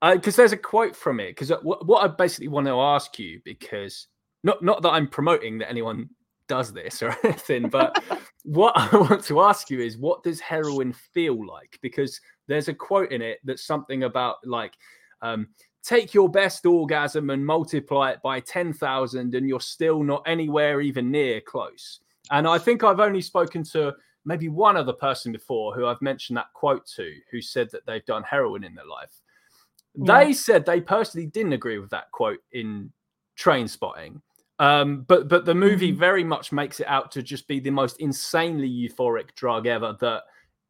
because 0.00 0.34
there's 0.34 0.52
a 0.52 0.56
quote 0.56 0.96
from 0.96 1.20
it. 1.20 1.36
Because 1.36 1.52
what, 1.62 1.86
what 1.86 2.02
I 2.02 2.08
basically 2.08 2.48
want 2.48 2.68
to 2.68 2.80
ask 2.80 3.18
you, 3.18 3.42
because 3.44 4.06
not 4.42 4.62
not 4.62 4.80
that 4.80 4.90
I'm 4.92 5.08
promoting 5.08 5.58
that 5.58 5.68
anyone 5.68 6.08
does 6.48 6.72
this 6.72 7.02
or 7.02 7.14
anything, 7.22 7.68
but 7.68 8.02
what 8.44 8.72
I 8.74 8.96
want 8.96 9.24
to 9.24 9.42
ask 9.42 9.68
you 9.68 9.80
is, 9.80 9.98
what 9.98 10.22
does 10.22 10.40
heroin 10.40 10.94
feel 11.12 11.46
like? 11.46 11.78
Because 11.82 12.18
there's 12.46 12.68
a 12.68 12.74
quote 12.74 13.12
in 13.12 13.20
it 13.20 13.40
that's 13.44 13.66
something 13.66 14.04
about 14.04 14.36
like 14.42 14.72
um, 15.20 15.48
take 15.88 16.12
your 16.12 16.28
best 16.28 16.66
orgasm 16.66 17.30
and 17.30 17.44
multiply 17.44 18.10
it 18.10 18.20
by 18.22 18.40
10,000 18.40 19.34
and 19.34 19.48
you're 19.48 19.58
still 19.58 20.02
not 20.02 20.22
anywhere 20.26 20.82
even 20.82 21.10
near 21.10 21.40
close. 21.40 22.00
And 22.30 22.46
I 22.46 22.58
think 22.58 22.84
I've 22.84 23.00
only 23.00 23.22
spoken 23.22 23.62
to 23.72 23.94
maybe 24.26 24.50
one 24.50 24.76
other 24.76 24.92
person 24.92 25.32
before 25.32 25.74
who 25.74 25.86
I've 25.86 26.02
mentioned 26.02 26.36
that 26.36 26.52
quote 26.52 26.86
to 26.96 27.10
who 27.30 27.40
said 27.40 27.70
that 27.72 27.86
they've 27.86 28.04
done 28.04 28.22
heroin 28.22 28.64
in 28.64 28.74
their 28.74 28.84
life. 28.84 29.18
Yeah. 29.94 30.24
They 30.24 30.32
said 30.34 30.66
they 30.66 30.82
personally 30.82 31.26
didn't 31.26 31.54
agree 31.54 31.78
with 31.78 31.88
that 31.90 32.10
quote 32.12 32.40
in 32.52 32.92
Trainspotting. 33.40 34.20
Um, 34.58 35.06
but 35.08 35.28
but 35.28 35.46
the 35.46 35.54
movie 35.54 35.92
mm-hmm. 35.92 36.00
very 36.00 36.24
much 36.24 36.52
makes 36.52 36.80
it 36.80 36.86
out 36.88 37.12
to 37.12 37.22
just 37.22 37.48
be 37.48 37.60
the 37.60 37.70
most 37.70 37.98
insanely 37.98 38.68
euphoric 38.68 39.34
drug 39.36 39.66
ever 39.66 39.96
that 40.00 40.24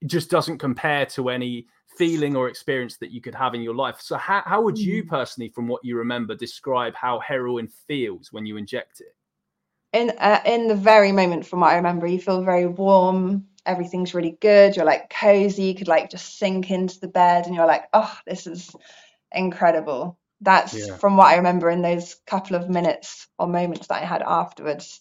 just 0.07 0.31
doesn't 0.31 0.59
compare 0.59 1.07
to 1.07 1.28
any 1.28 1.67
feeling 1.97 2.37
or 2.37 2.49
experience 2.49 2.97
that 2.99 3.11
you 3.11 3.21
could 3.21 3.35
have 3.35 3.55
in 3.55 3.61
your 3.61 3.75
life. 3.75 4.00
So, 4.00 4.17
how, 4.17 4.43
how 4.47 4.62
would 4.62 4.78
you 4.78 5.02
hmm. 5.02 5.09
personally, 5.09 5.50
from 5.50 5.67
what 5.69 5.85
you 5.85 5.99
remember, 5.99 6.35
describe 6.35 6.95
how 6.95 7.19
heroin 7.19 7.69
feels 7.87 8.33
when 8.33 8.47
you 8.47 8.57
inject 8.57 9.00
it? 9.00 9.14
In 9.93 10.11
uh, 10.19 10.40
in 10.45 10.69
the 10.69 10.75
very 10.75 11.12
moment, 11.12 11.47
from 11.47 11.61
what 11.61 11.73
I 11.73 11.76
remember, 11.76 12.07
you 12.07 12.21
feel 12.21 12.43
very 12.43 12.67
warm. 12.67 13.47
Everything's 13.67 14.14
really 14.14 14.38
good. 14.40 14.76
You're 14.76 14.85
like 14.85 15.11
cozy. 15.11 15.64
You 15.64 15.75
could 15.75 15.88
like 15.88 16.11
just 16.11 16.38
sink 16.38 16.71
into 16.71 17.00
the 17.00 17.09
bed, 17.09 17.47
and 17.47 17.55
you're 17.55 17.67
like, 17.67 17.85
oh, 17.93 18.19
this 18.26 18.47
is 18.47 18.71
incredible. 19.33 20.19
That's 20.40 20.75
yeah. 20.75 20.97
from 20.97 21.17
what 21.17 21.28
I 21.28 21.37
remember 21.37 21.69
in 21.69 21.83
those 21.83 22.17
couple 22.26 22.57
of 22.57 22.71
minutes 22.71 23.26
or 23.38 23.49
moments 23.49 23.88
that 23.88 24.02
I 24.02 24.07
had 24.07 24.23
afterwards. 24.23 25.00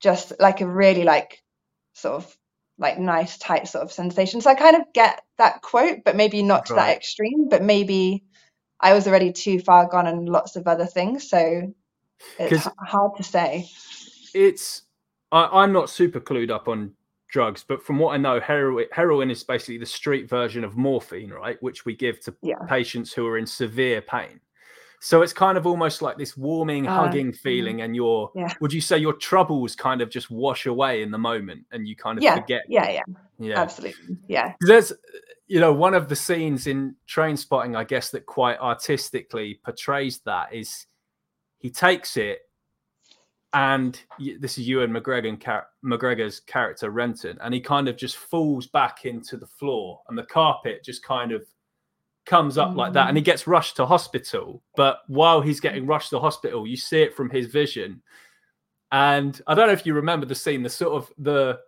Just 0.00 0.32
like 0.38 0.60
a 0.60 0.66
really 0.66 1.04
like 1.04 1.42
sort 1.94 2.16
of 2.16 2.36
like 2.82 2.98
nice 2.98 3.38
tight 3.38 3.68
sort 3.68 3.84
of 3.84 3.92
sensation. 3.92 4.40
So 4.40 4.50
I 4.50 4.54
kind 4.54 4.76
of 4.76 4.82
get 4.92 5.22
that 5.38 5.62
quote, 5.62 6.04
but 6.04 6.16
maybe 6.16 6.42
not 6.42 6.66
to 6.66 6.74
right. 6.74 6.88
that 6.88 6.96
extreme. 6.96 7.48
But 7.48 7.62
maybe 7.62 8.24
I 8.80 8.92
was 8.92 9.06
already 9.06 9.32
too 9.32 9.60
far 9.60 9.88
gone 9.88 10.06
on 10.06 10.26
lots 10.26 10.56
of 10.56 10.66
other 10.66 10.86
things, 10.86 11.30
so 11.30 11.72
it's 12.38 12.68
hard 12.80 13.16
to 13.16 13.22
say. 13.22 13.70
It's 14.34 14.82
I, 15.30 15.64
am 15.64 15.72
not 15.72 15.88
super 15.88 16.20
clued 16.20 16.50
up 16.50 16.68
on 16.68 16.92
drugs, 17.28 17.64
but 17.66 17.82
from 17.82 17.98
what 17.98 18.12
I 18.12 18.18
know, 18.18 18.40
heroin, 18.40 18.86
heroin 18.92 19.30
is 19.30 19.42
basically 19.42 19.78
the 19.78 19.86
street 19.86 20.28
version 20.28 20.64
of 20.64 20.76
morphine, 20.76 21.30
right? 21.30 21.60
Which 21.62 21.84
we 21.84 21.96
give 21.96 22.20
to 22.20 22.34
yeah. 22.42 22.58
patients 22.68 23.12
who 23.12 23.26
are 23.26 23.38
in 23.38 23.46
severe 23.46 24.02
pain. 24.02 24.40
So 25.04 25.22
it's 25.22 25.32
kind 25.32 25.58
of 25.58 25.66
almost 25.66 26.00
like 26.00 26.16
this 26.16 26.36
warming, 26.36 26.86
uh, 26.86 26.94
hugging 26.94 27.32
feeling, 27.32 27.80
and 27.80 27.96
your 27.96 28.30
yeah. 28.36 28.52
would 28.60 28.72
you 28.72 28.80
say 28.80 28.98
your 28.98 29.14
troubles 29.14 29.74
kind 29.74 30.00
of 30.00 30.08
just 30.08 30.30
wash 30.30 30.66
away 30.66 31.02
in 31.02 31.10
the 31.10 31.18
moment, 31.18 31.66
and 31.72 31.88
you 31.88 31.96
kind 31.96 32.18
of 32.18 32.22
yeah, 32.22 32.36
forget. 32.36 32.62
Yeah, 32.68 32.88
yeah, 32.88 33.02
yeah, 33.40 33.60
absolutely, 33.60 34.16
yeah. 34.28 34.54
There's, 34.60 34.92
you 35.48 35.58
know, 35.58 35.72
one 35.72 35.94
of 35.94 36.08
the 36.08 36.14
scenes 36.14 36.68
in 36.68 36.94
Trainspotting, 37.08 37.76
I 37.76 37.82
guess, 37.82 38.10
that 38.10 38.26
quite 38.26 38.60
artistically 38.60 39.58
portrays 39.64 40.20
that 40.20 40.54
is 40.54 40.86
he 41.58 41.68
takes 41.68 42.16
it 42.16 42.38
and 43.52 44.00
this 44.38 44.56
is 44.56 44.68
Ewan 44.68 44.92
McGregor 44.92 45.64
McGregor's 45.84 46.38
character 46.38 46.90
Renton, 46.90 47.38
and 47.42 47.52
he 47.52 47.60
kind 47.60 47.88
of 47.88 47.96
just 47.96 48.16
falls 48.16 48.68
back 48.68 49.04
into 49.04 49.36
the 49.36 49.48
floor, 49.48 50.00
and 50.08 50.16
the 50.16 50.22
carpet 50.22 50.84
just 50.84 51.04
kind 51.04 51.32
of 51.32 51.44
comes 52.24 52.58
up 52.58 52.70
mm. 52.70 52.76
like 52.76 52.92
that, 52.94 53.08
and 53.08 53.16
he 53.16 53.22
mm. 53.22 53.26
gets 53.26 53.46
rushed 53.46 53.76
to 53.76 53.86
hospital. 53.86 54.62
But 54.76 54.98
while 55.08 55.40
he's 55.40 55.60
getting 55.60 55.86
rushed 55.86 56.10
to 56.10 56.20
hospital, 56.20 56.66
you 56.66 56.76
see 56.76 57.02
it 57.02 57.14
from 57.14 57.30
his 57.30 57.46
vision, 57.46 58.02
and 58.90 59.40
I 59.46 59.54
don't 59.54 59.66
know 59.66 59.72
if 59.72 59.86
you 59.86 59.94
remember 59.94 60.26
the 60.26 60.34
scene. 60.34 60.62
The 60.62 60.70
sort 60.70 60.94
of 60.94 61.12
the 61.18 61.58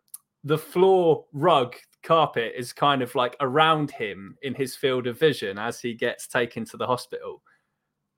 the 0.44 0.58
floor 0.58 1.24
rug 1.32 1.74
carpet 2.02 2.52
is 2.56 2.72
kind 2.72 3.02
of 3.02 3.14
like 3.14 3.34
around 3.40 3.90
him 3.90 4.36
in 4.42 4.54
his 4.54 4.76
field 4.76 5.06
of 5.06 5.18
vision 5.18 5.58
as 5.58 5.80
he 5.80 5.94
gets 5.94 6.28
taken 6.28 6.64
to 6.66 6.76
the 6.76 6.86
hospital 6.86 7.42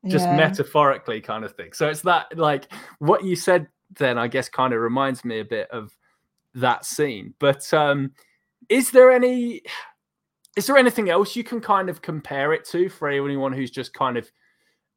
just 0.09 0.27
yeah. 0.27 0.37
metaphorically 0.37 1.21
kind 1.21 1.45
of 1.45 1.55
thing 1.55 1.73
so 1.73 1.89
it's 1.89 2.03
that 2.03 2.37
like 2.37 2.71
what 2.99 3.25
you 3.25 3.35
said 3.37 3.67
then 3.99 4.19
i 4.19 4.27
guess 4.27 4.49
kind 4.49 4.75
of 4.75 4.81
reminds 4.81 5.25
me 5.25 5.39
a 5.39 5.45
bit 5.45 5.71
of 5.71 5.97
that 6.55 6.85
scene 6.85 7.33
but 7.39 7.73
um 7.73 8.11
is 8.69 8.91
there 8.91 9.11
any 9.11 9.63
is 10.57 10.67
there 10.67 10.77
anything 10.77 11.11
else 11.11 11.37
you 11.37 11.45
can 11.45 11.61
kind 11.61 11.89
of 11.89 12.03
compare 12.03 12.53
it 12.53 12.65
to 12.67 12.89
for 12.89 13.09
anyone 13.09 13.53
who's 13.53 13.71
just 13.71 13.93
kind 13.93 14.17
of 14.17 14.31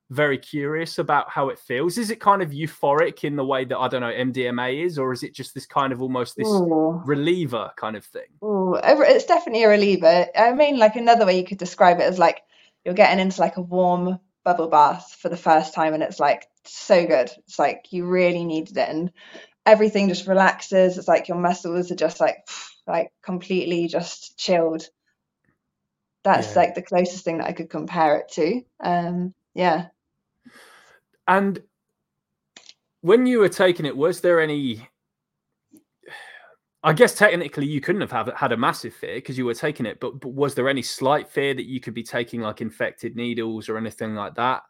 very 0.10 0.38
curious 0.38 0.98
about 0.98 1.30
how 1.30 1.50
it 1.50 1.60
feels. 1.60 1.98
Is 1.98 2.10
it 2.10 2.20
kind 2.20 2.42
of 2.42 2.50
euphoric 2.50 3.24
in 3.24 3.36
the 3.36 3.46
way 3.46 3.64
that 3.66 3.78
I 3.78 3.88
don't 3.88 4.02
know 4.02 4.12
MDMA 4.12 4.86
is, 4.86 4.98
or 4.98 5.14
is 5.14 5.24
it 5.24 5.36
just 5.36 5.54
this 5.54 5.66
kind 5.66 5.94
of 5.94 6.02
almost 6.02 6.36
this 6.36 6.48
Ooh. 6.48 7.02
reliever 7.06 7.72
kind 7.76 7.96
of 7.96 8.04
thing? 8.06 8.26
Ooh, 8.44 8.76
it's 8.82 9.26
definitely 9.26 9.64
a 9.64 9.70
reliever. 9.70 10.26
I 10.36 10.54
mean, 10.54 10.80
like 10.80 10.96
another 10.96 11.26
way 11.26 11.38
you 11.38 11.46
could 11.46 11.60
describe 11.60 12.00
it 12.00 12.12
is 12.12 12.18
like 12.18 12.42
you're 12.84 12.96
getting 12.96 13.20
into 13.20 13.40
like 13.40 13.58
a 13.58 13.62
warm 13.62 14.20
bubble 14.44 14.68
bath 14.68 15.16
for 15.22 15.30
the 15.30 15.38
first 15.38 15.76
time, 15.76 15.94
and 15.94 16.02
it's 16.02 16.20
like 16.20 16.48
so 16.64 17.06
good. 17.06 17.30
It's 17.46 17.60
like 17.60 17.88
you 17.92 18.08
really 18.08 18.46
needed 18.46 18.78
it, 18.78 18.90
and 18.90 19.12
everything 19.66 20.10
just 20.10 20.28
relaxes. 20.28 20.98
It's 20.98 21.08
like 21.08 21.28
your 21.28 21.38
muscles 21.38 21.92
are 21.92 21.96
just 21.96 22.20
like 22.20 22.48
like 22.88 23.12
completely 23.22 23.88
just 23.88 24.40
chilled. 24.40 24.90
That's 26.24 26.50
yeah. 26.50 26.60
like 26.60 26.76
the 26.76 26.82
closest 26.82 27.24
thing 27.24 27.38
that 27.38 27.48
I 27.48 27.54
could 27.54 27.70
compare 27.70 28.18
it 28.18 28.30
to. 28.34 28.62
Um, 28.82 29.34
yeah. 29.54 29.88
And 31.28 31.62
when 33.02 33.26
you 33.26 33.40
were 33.40 33.50
taking 33.50 33.86
it, 33.86 33.96
was 33.96 34.22
there 34.22 34.42
any? 34.42 34.88
I 36.82 36.94
guess 36.94 37.14
technically 37.14 37.66
you 37.66 37.82
couldn't 37.82 38.10
have 38.10 38.34
had 38.38 38.52
a 38.54 38.58
massive 38.58 38.94
fear 38.94 39.16
because 39.16 39.38
you 39.38 39.46
were 39.46 39.54
taking 39.54 39.86
it, 39.86 40.00
but, 40.00 40.22
but 40.22 40.32
was 40.32 40.56
there 40.56 40.70
any 40.70 40.82
slight 40.82 41.28
fear 41.28 41.54
that 41.54 41.66
you 41.66 41.82
could 41.82 41.94
be 41.94 42.04
taking 42.04 42.40
like 42.40 42.62
infected 42.62 43.18
needles 43.18 43.68
or 43.68 43.78
anything 43.78 44.16
like 44.16 44.36
that? 44.36 44.64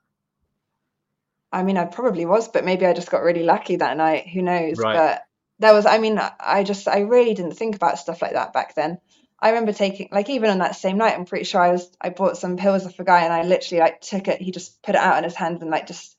I 1.52 1.62
mean, 1.62 1.78
I 1.78 1.86
probably 1.86 2.26
was, 2.26 2.48
but 2.48 2.66
maybe 2.66 2.86
I 2.86 2.94
just 2.94 3.12
got 3.12 3.22
really 3.22 3.44
lucky 3.44 3.76
that 3.76 3.96
night. 3.98 4.28
Who 4.28 4.42
knows? 4.42 4.80
Right. 4.80 4.96
But 4.96 5.22
there 5.60 5.74
was, 5.74 5.86
I 5.86 6.00
mean, 6.00 6.20
I 6.40 6.64
just, 6.64 6.88
I 6.88 7.02
really 7.02 7.36
didn't 7.36 7.54
think 7.54 7.76
about 7.76 8.00
stuff 8.00 8.22
like 8.22 8.34
that 8.34 8.54
back 8.54 8.74
then. 8.74 9.00
I 9.42 9.50
remember 9.50 9.74
taking 9.74 10.10
like 10.12 10.30
even 10.30 10.50
on 10.50 10.60
that 10.60 10.76
same 10.76 10.98
night, 10.98 11.16
I'm 11.16 11.26
pretty 11.26 11.46
sure 11.46 11.62
I 11.62 11.72
was 11.72 11.90
I 12.02 12.10
bought 12.10 12.38
some 12.38 12.58
pills 12.58 12.86
off 12.86 13.00
a 13.00 13.04
guy 13.04 13.24
and 13.24 13.34
I 13.34 13.44
literally 13.44 13.80
like 13.80 14.02
took 14.02 14.28
it. 14.28 14.42
He 14.42 14.52
just 14.52 14.82
put 14.82 14.96
it 14.96 15.02
out 15.02 15.18
in 15.18 15.24
his 15.24 15.36
hand 15.36 15.62
and 15.62 15.72
like 15.72 15.88
just 15.88 16.18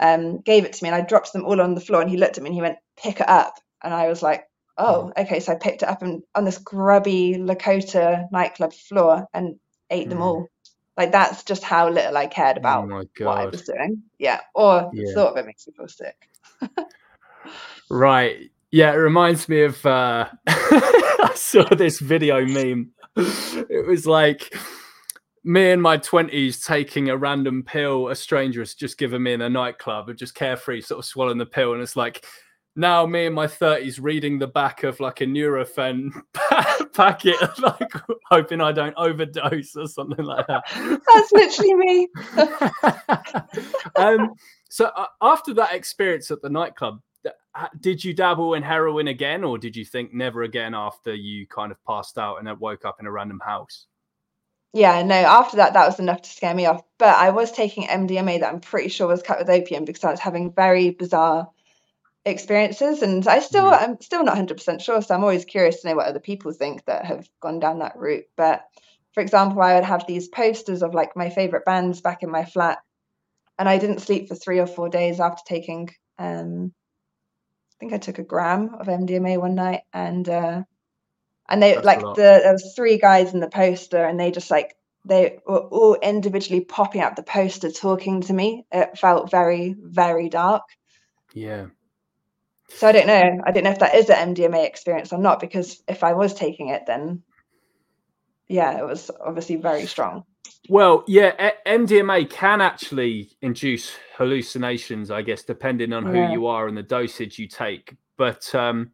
um, 0.00 0.38
gave 0.38 0.64
it 0.64 0.72
to 0.74 0.84
me 0.84 0.88
and 0.88 0.96
I 0.96 1.06
dropped 1.06 1.32
them 1.32 1.44
all 1.44 1.60
on 1.60 1.74
the 1.74 1.80
floor 1.80 2.00
and 2.00 2.10
he 2.10 2.16
looked 2.16 2.36
at 2.36 2.42
me 2.42 2.48
and 2.48 2.54
he 2.54 2.62
went 2.62 2.78
pick 2.96 3.20
it 3.20 3.28
up 3.28 3.54
and 3.82 3.92
I 3.92 4.08
was 4.08 4.22
like 4.22 4.48
oh 4.76 5.12
mm. 5.16 5.22
okay 5.22 5.40
so 5.40 5.52
I 5.52 5.56
picked 5.56 5.82
it 5.82 5.88
up 5.88 6.02
and 6.02 6.22
on 6.34 6.44
this 6.44 6.58
grubby 6.58 7.34
Lakota 7.34 8.30
nightclub 8.30 8.72
floor 8.72 9.26
and 9.32 9.58
ate 9.90 10.06
mm. 10.06 10.10
them 10.10 10.22
all. 10.22 10.48
Like 10.96 11.12
that's 11.12 11.44
just 11.44 11.62
how 11.62 11.88
little 11.88 12.16
I 12.16 12.26
cared 12.26 12.56
oh 12.56 12.60
about 12.60 12.90
oh 12.90 13.04
what 13.24 13.38
I 13.38 13.46
was 13.46 13.62
doing. 13.62 14.02
Yeah, 14.18 14.40
or 14.52 14.90
yeah. 14.92 15.04
the 15.06 15.12
thought 15.14 15.30
of 15.30 15.36
it 15.36 15.46
makes 15.46 15.64
me 15.66 15.74
feel 15.76 15.86
sick. 15.86 16.28
right. 17.88 18.50
Yeah, 18.70 18.92
it 18.92 18.96
reminds 18.96 19.48
me 19.48 19.62
of 19.62 19.84
uh 19.86 20.28
I 20.46 21.32
saw 21.34 21.64
this 21.74 22.00
video 22.00 22.44
meme. 22.44 22.90
It 23.16 23.86
was 23.86 24.06
like 24.06 24.54
me 25.44 25.70
in 25.70 25.80
my 25.80 25.96
20s 25.96 26.64
taking 26.66 27.08
a 27.08 27.16
random 27.16 27.62
pill 27.62 28.08
a 28.08 28.14
stranger 28.14 28.60
has 28.60 28.74
just 28.74 28.98
given 28.98 29.22
me 29.22 29.32
in 29.32 29.40
a 29.40 29.48
nightclub 29.48 30.08
and 30.08 30.18
just 30.18 30.34
carefree 30.34 30.82
sort 30.82 30.98
of 30.98 31.04
swallowing 31.04 31.38
the 31.38 31.46
pill 31.46 31.72
and 31.72 31.82
it's 31.82 31.96
like 31.96 32.26
now 32.76 33.06
me 33.06 33.26
in 33.26 33.32
my 33.32 33.46
30s 33.46 33.98
reading 34.00 34.38
the 34.38 34.46
back 34.46 34.82
of 34.82 35.00
like 35.00 35.20
a 35.20 35.24
Nurofen 35.24 36.10
packet 36.92 37.36
like 37.60 37.92
hoping 38.30 38.60
I 38.60 38.72
don't 38.72 38.94
overdose 38.96 39.74
or 39.74 39.88
something 39.88 40.24
like 40.24 40.46
that. 40.46 40.64
That's 41.14 41.32
literally 41.32 41.74
me. 41.74 42.08
um, 43.96 44.34
so 44.68 44.86
uh, 44.86 45.06
after 45.22 45.54
that 45.54 45.74
experience 45.74 46.30
at 46.30 46.42
the 46.42 46.50
nightclub, 46.50 47.00
did 47.80 48.04
you 48.04 48.14
dabble 48.14 48.54
in 48.54 48.62
heroin 48.62 49.08
again, 49.08 49.44
or 49.44 49.58
did 49.58 49.76
you 49.76 49.84
think 49.84 50.12
never 50.12 50.42
again 50.42 50.74
after 50.74 51.14
you 51.14 51.46
kind 51.46 51.72
of 51.72 51.82
passed 51.84 52.18
out 52.18 52.38
and 52.38 52.46
then 52.46 52.58
woke 52.58 52.84
up 52.84 52.96
in 53.00 53.06
a 53.06 53.10
random 53.10 53.40
house? 53.44 53.86
Yeah, 54.74 55.02
no, 55.02 55.14
after 55.14 55.56
that, 55.56 55.72
that 55.72 55.86
was 55.86 55.98
enough 55.98 56.22
to 56.22 56.30
scare 56.30 56.54
me 56.54 56.66
off. 56.66 56.82
But 56.98 57.16
I 57.16 57.30
was 57.30 57.50
taking 57.50 57.88
MDMA 57.88 58.40
that 58.40 58.52
I'm 58.52 58.60
pretty 58.60 58.90
sure 58.90 59.06
was 59.06 59.22
cut 59.22 59.38
with 59.38 59.48
opium 59.48 59.84
because 59.84 60.04
I 60.04 60.10
was 60.10 60.20
having 60.20 60.52
very 60.52 60.90
bizarre 60.90 61.50
experiences. 62.24 63.02
And 63.02 63.26
I 63.26 63.40
still, 63.40 63.64
mm. 63.64 63.80
I'm 63.80 64.00
still 64.00 64.24
not 64.24 64.36
100% 64.36 64.80
sure. 64.82 65.00
So 65.00 65.14
I'm 65.14 65.22
always 65.22 65.46
curious 65.46 65.80
to 65.80 65.88
know 65.88 65.96
what 65.96 66.06
other 66.06 66.20
people 66.20 66.52
think 66.52 66.84
that 66.84 67.06
have 67.06 67.28
gone 67.40 67.60
down 67.60 67.78
that 67.78 67.96
route. 67.96 68.26
But 68.36 68.66
for 69.14 69.22
example, 69.22 69.62
I 69.62 69.74
would 69.74 69.84
have 69.84 70.06
these 70.06 70.28
posters 70.28 70.82
of 70.82 70.94
like 70.94 71.16
my 71.16 71.30
favorite 71.30 71.64
bands 71.64 72.02
back 72.02 72.22
in 72.22 72.30
my 72.30 72.44
flat. 72.44 72.78
And 73.58 73.68
I 73.68 73.78
didn't 73.78 74.00
sleep 74.00 74.28
for 74.28 74.34
three 74.34 74.60
or 74.60 74.66
four 74.66 74.88
days 74.88 75.18
after 75.18 75.42
taking 75.46 75.88
um, 76.18 76.72
think 77.78 77.92
I 77.92 77.98
took 77.98 78.18
a 78.18 78.24
gram 78.24 78.74
of 78.74 78.86
MDMA 78.86 79.38
one 79.38 79.54
night, 79.54 79.82
and 79.92 80.28
uh, 80.28 80.62
and 81.48 81.62
they 81.62 81.74
That's 81.74 81.86
like 81.86 82.00
the 82.00 82.40
there 82.42 82.52
was 82.52 82.72
three 82.74 82.98
guys 82.98 83.34
in 83.34 83.40
the 83.40 83.48
poster, 83.48 84.04
and 84.04 84.18
they 84.18 84.30
just 84.30 84.50
like 84.50 84.76
they 85.04 85.38
were 85.46 85.60
all 85.60 85.94
individually 85.94 86.60
popping 86.60 87.00
out 87.00 87.16
the 87.16 87.22
poster 87.22 87.70
talking 87.70 88.22
to 88.22 88.32
me. 88.32 88.66
It 88.70 88.98
felt 88.98 89.30
very 89.30 89.74
very 89.78 90.28
dark. 90.28 90.64
Yeah. 91.34 91.66
So 92.70 92.86
I 92.86 92.92
don't 92.92 93.06
know. 93.06 93.40
I 93.44 93.52
don't 93.52 93.64
know 93.64 93.70
if 93.70 93.78
that 93.78 93.94
is 93.94 94.10
an 94.10 94.34
MDMA 94.34 94.66
experience 94.66 95.12
or 95.12 95.18
not, 95.18 95.40
because 95.40 95.82
if 95.88 96.04
I 96.04 96.12
was 96.12 96.34
taking 96.34 96.68
it, 96.68 96.82
then 96.86 97.22
yeah, 98.46 98.78
it 98.78 98.86
was 98.86 99.10
obviously 99.24 99.56
very 99.56 99.86
strong. 99.86 100.24
Well, 100.68 101.04
yeah, 101.06 101.52
MDMA 101.66 102.28
can 102.28 102.60
actually 102.60 103.30
induce 103.40 103.92
hallucinations, 104.16 105.10
I 105.10 105.22
guess, 105.22 105.42
depending 105.42 105.92
on 105.92 106.04
who 106.04 106.30
you 106.30 106.46
are 106.46 106.68
and 106.68 106.76
the 106.76 106.82
dosage 106.82 107.38
you 107.38 107.48
take. 107.48 107.96
But 108.18 108.54
um, 108.54 108.90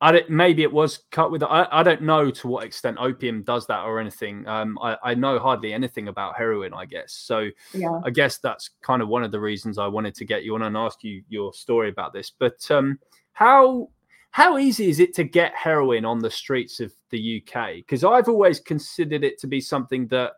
I 0.00 0.12
don't, 0.12 0.28
maybe 0.28 0.62
it 0.62 0.72
was 0.72 1.04
cut 1.12 1.30
with. 1.30 1.42
I, 1.42 1.68
I 1.70 1.82
don't 1.82 2.02
know 2.02 2.30
to 2.30 2.48
what 2.48 2.64
extent 2.64 2.98
opium 2.98 3.42
does 3.42 3.66
that 3.68 3.84
or 3.84 4.00
anything. 4.00 4.46
Um, 4.48 4.76
I, 4.82 4.96
I 5.02 5.14
know 5.14 5.38
hardly 5.38 5.72
anything 5.72 6.08
about 6.08 6.36
heroin, 6.36 6.74
I 6.74 6.84
guess. 6.84 7.12
So 7.12 7.48
yeah. 7.72 8.00
I 8.04 8.10
guess 8.10 8.38
that's 8.38 8.70
kind 8.82 9.00
of 9.00 9.08
one 9.08 9.22
of 9.22 9.30
the 9.30 9.40
reasons 9.40 9.78
I 9.78 9.86
wanted 9.86 10.14
to 10.16 10.24
get 10.24 10.42
you 10.42 10.54
on 10.56 10.62
and 10.62 10.76
ask 10.76 11.04
you 11.04 11.22
your 11.28 11.54
story 11.54 11.90
about 11.90 12.12
this. 12.12 12.32
But 12.36 12.68
um, 12.70 12.98
how 13.34 13.90
how 14.32 14.58
easy 14.58 14.90
is 14.90 14.98
it 14.98 15.14
to 15.14 15.24
get 15.24 15.54
heroin 15.54 16.04
on 16.04 16.18
the 16.18 16.30
streets 16.30 16.80
of 16.80 16.92
the 17.10 17.40
UK? 17.40 17.76
Because 17.76 18.02
I've 18.02 18.28
always 18.28 18.58
considered 18.58 19.22
it 19.22 19.38
to 19.38 19.46
be 19.46 19.60
something 19.60 20.08
that 20.08 20.32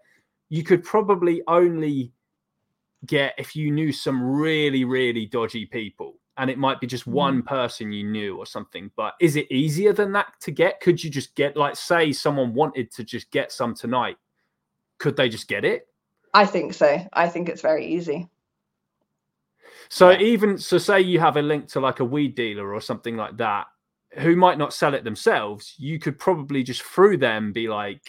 you 0.49 0.63
could 0.63 0.85
probably 0.85 1.43
only 1.49 2.13
get 3.05 3.35
if 3.39 3.55
you 3.55 3.71
knew 3.71 3.93
some 3.93 4.23
really, 4.23 4.85
really 4.85 5.27
dodgy 5.27 5.67
people. 5.67 6.15
And 6.39 6.51
it 6.51 6.59
might 6.59 6.81
be 6.81 6.87
just 6.87 7.07
one 7.07 7.43
mm. 7.43 7.47
person 7.47 7.93
you 7.93 8.05
knew 8.05 8.37
or 8.37 8.45
something. 8.45 8.91
But 8.95 9.15
is 9.21 9.37
it 9.37 9.51
easier 9.51 9.93
than 9.93 10.13
that 10.13 10.35
to 10.43 10.51
get? 10.51 10.81
Could 10.81 11.03
you 11.03 11.09
just 11.09 11.35
get, 11.35 11.57
like, 11.57 11.77
say 11.77 12.13
someone 12.13 12.53
wanted 12.53 12.91
to 12.93 13.05
just 13.05 13.31
get 13.31 13.53
some 13.53 13.75
tonight? 13.75 14.19
Could 14.99 15.17
they 15.17 15.31
just 15.31 15.49
get 15.49 15.65
it? 15.65 15.89
I 16.35 16.45
think 16.45 16.75
so. 16.75 17.07
I 17.15 17.29
think 17.29 17.49
it's 17.49 17.63
very 17.63 17.87
easy. 17.87 18.29
So 19.89 20.11
yeah. 20.11 20.19
even 20.19 20.59
so, 20.59 20.77
say 20.77 21.01
you 21.01 21.21
have 21.21 21.37
a 21.37 21.43
link 21.43 21.69
to 21.69 21.81
like 21.81 22.01
a 22.01 22.05
weed 22.05 22.35
dealer 22.35 22.75
or 22.75 22.81
something 22.81 23.17
like 23.17 23.37
that, 23.39 23.67
who 24.19 24.37
might 24.37 24.59
not 24.59 24.75
sell 24.75 24.95
it 24.95 25.05
themselves. 25.05 25.75
You 25.79 25.99
could 25.99 26.19
probably 26.19 26.63
just 26.63 26.83
through 26.83 27.17
them 27.17 27.53
be 27.53 27.69
like, 27.69 28.03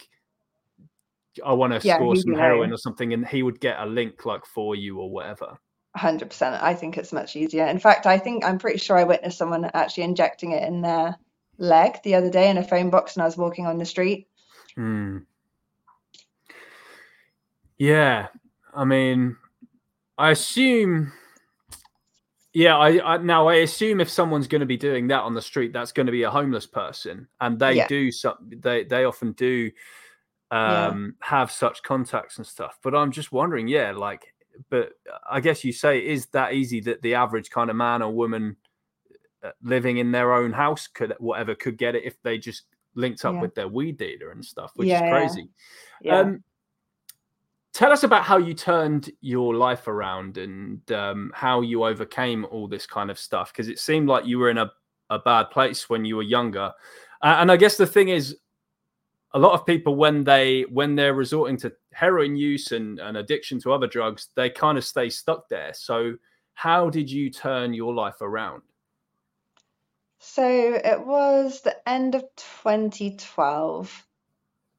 I 1.45 1.53
want 1.53 1.79
to 1.79 1.87
yeah, 1.87 1.95
score 1.95 2.15
some 2.15 2.33
heroin 2.33 2.71
or 2.71 2.77
something, 2.77 3.13
and 3.13 3.27
he 3.27 3.43
would 3.43 3.59
get 3.59 3.79
a 3.79 3.85
link 3.85 4.25
like 4.25 4.45
for 4.45 4.75
you 4.75 4.99
or 4.99 5.09
whatever. 5.09 5.57
100%. 5.97 6.61
I 6.61 6.73
think 6.73 6.97
it's 6.97 7.11
much 7.11 7.35
easier. 7.35 7.65
In 7.65 7.79
fact, 7.79 8.05
I 8.05 8.17
think 8.17 8.45
I'm 8.45 8.59
pretty 8.59 8.77
sure 8.77 8.97
I 8.97 9.03
witnessed 9.03 9.37
someone 9.37 9.69
actually 9.73 10.03
injecting 10.03 10.51
it 10.51 10.63
in 10.63 10.81
their 10.81 11.17
leg 11.57 11.97
the 12.03 12.15
other 12.15 12.29
day 12.29 12.49
in 12.49 12.57
a 12.57 12.63
phone 12.63 12.89
box 12.89 13.15
and 13.15 13.23
I 13.23 13.25
was 13.25 13.37
walking 13.37 13.65
on 13.65 13.77
the 13.77 13.85
street. 13.85 14.27
Hmm. 14.75 15.19
Yeah. 17.77 18.27
I 18.73 18.85
mean, 18.85 19.37
I 20.17 20.31
assume. 20.31 21.11
Yeah, 22.53 22.77
I, 22.77 23.13
I, 23.13 23.17
now 23.17 23.47
I 23.47 23.55
assume 23.55 23.99
if 23.99 24.09
someone's 24.09 24.47
going 24.47 24.61
to 24.61 24.67
be 24.67 24.77
doing 24.77 25.07
that 25.07 25.21
on 25.21 25.35
the 25.35 25.41
street, 25.41 25.73
that's 25.73 25.91
going 25.91 26.07
to 26.07 26.11
be 26.11 26.23
a 26.23 26.31
homeless 26.31 26.65
person, 26.65 27.27
and 27.39 27.59
they 27.59 27.73
yeah. 27.73 27.87
do 27.87 28.11
some. 28.11 28.35
They 28.49 28.83
they 28.83 29.03
often 29.03 29.33
do 29.33 29.69
um, 30.51 31.15
yeah. 31.19 31.27
have 31.27 31.51
such 31.51 31.83
contacts 31.83 32.37
and 32.37 32.45
stuff. 32.45 32.77
But 32.81 32.95
I'm 32.95 33.11
just 33.11 33.31
wondering, 33.31 33.67
yeah, 33.67 33.91
like, 33.91 34.33
but 34.69 34.91
I 35.29 35.39
guess 35.39 35.63
you 35.63 35.71
say 35.71 35.99
it 35.99 36.05
is 36.05 36.27
that 36.27 36.53
easy 36.53 36.79
that 36.81 37.01
the 37.01 37.15
average 37.15 37.49
kind 37.49 37.69
of 37.69 37.75
man 37.75 38.01
or 38.01 38.11
woman 38.11 38.55
uh, 39.43 39.51
living 39.61 39.97
in 39.97 40.11
their 40.11 40.33
own 40.33 40.51
house 40.51 40.87
could 40.87 41.13
whatever 41.19 41.53
could 41.53 41.77
get 41.77 41.95
it 41.95 42.03
if 42.03 42.21
they 42.23 42.37
just 42.37 42.63
linked 42.95 43.23
up 43.23 43.35
Yeah. 43.35 43.41
with 43.41 43.55
their 43.55 43.67
weed 43.67 43.97
dealer 43.97 44.31
and 44.31 44.43
stuff, 44.43 44.71
which 44.75 44.87
Yeah, 44.87 45.03
is 45.05 45.09
crazy. 45.11 45.49
Um, 46.09 46.43
tell 47.73 47.91
us 47.91 48.01
about 48.01 48.23
how 48.23 48.37
you 48.37 48.55
turned 48.55 49.11
your 49.21 49.53
life 49.53 49.87
around 49.87 50.39
and 50.39 50.91
um, 50.91 51.31
how 51.35 51.61
you 51.61 51.83
overcame 51.83 52.45
all 52.45 52.67
this 52.67 52.87
kind 52.87 53.11
of 53.11 53.19
stuff 53.19 53.53
because 53.53 53.67
it 53.67 53.77
seemed 53.77 54.07
like 54.07 54.25
you 54.25 54.39
were 54.39 54.49
in 54.49 54.57
a, 54.57 54.71
a 55.11 55.19
bad 55.19 55.51
place 55.51 55.87
when 55.87 56.03
you 56.03 56.15
were 56.15 56.23
younger. 56.23 56.73
Uh, 57.21 57.35
and 57.37 57.51
I 57.51 57.57
guess 57.57 57.77
the 57.77 57.85
thing 57.85 58.09
is, 58.09 58.35
a 59.33 59.39
lot 59.39 59.53
of 59.53 59.65
people 59.65 59.95
when 59.95 60.23
they 60.23 60.63
when 60.69 60.95
they're 60.95 61.13
resorting 61.13 61.57
to 61.57 61.73
heroin 61.93 62.35
use 62.35 62.71
and, 62.71 62.99
and 62.99 63.17
addiction 63.17 63.59
to 63.61 63.73
other 63.73 63.87
drugs, 63.87 64.29
they 64.35 64.49
kind 64.49 64.77
of 64.77 64.85
stay 64.85 65.09
stuck 65.09 65.49
there. 65.49 65.73
So 65.73 66.15
how 66.53 66.89
did 66.89 67.11
you 67.11 67.29
turn 67.29 67.73
your 67.73 67.93
life 67.93 68.21
around? 68.21 68.63
So 70.19 70.43
it 70.43 71.05
was 71.05 71.61
the 71.61 71.77
end 71.87 72.15
of 72.15 72.23
2012. 72.35 74.07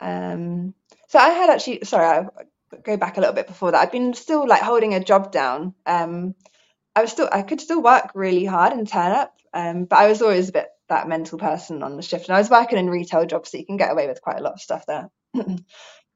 Um, 0.00 0.74
so 1.08 1.18
I 1.18 1.28
had 1.30 1.50
actually, 1.50 1.84
sorry, 1.84 2.06
I 2.06 2.76
go 2.82 2.96
back 2.96 3.16
a 3.16 3.20
little 3.20 3.34
bit 3.34 3.46
before 3.46 3.70
that. 3.70 3.80
I'd 3.80 3.92
been 3.92 4.14
still 4.14 4.46
like 4.46 4.62
holding 4.62 4.94
a 4.94 5.04
job 5.04 5.30
down. 5.32 5.74
Um, 5.86 6.34
I 6.96 7.02
was 7.02 7.12
still, 7.12 7.28
I 7.30 7.42
could 7.42 7.60
still 7.60 7.82
work 7.82 8.10
really 8.14 8.44
hard 8.44 8.72
and 8.72 8.88
turn 8.88 9.12
up, 9.12 9.36
um, 9.54 9.84
but 9.84 9.96
I 9.96 10.08
was 10.08 10.20
always 10.20 10.48
a 10.48 10.52
bit 10.52 10.68
that 10.88 11.08
mental 11.08 11.38
person 11.38 11.82
on 11.82 11.96
the 11.96 12.02
shift. 12.02 12.28
And 12.28 12.36
I 12.36 12.40
was 12.40 12.50
working 12.50 12.78
in 12.78 12.90
retail 12.90 13.26
jobs, 13.26 13.50
so 13.50 13.58
you 13.58 13.66
can 13.66 13.76
get 13.76 13.92
away 13.92 14.06
with 14.06 14.22
quite 14.22 14.38
a 14.38 14.42
lot 14.42 14.54
of 14.54 14.60
stuff 14.60 14.84
there. 14.86 15.08
but 15.32 15.56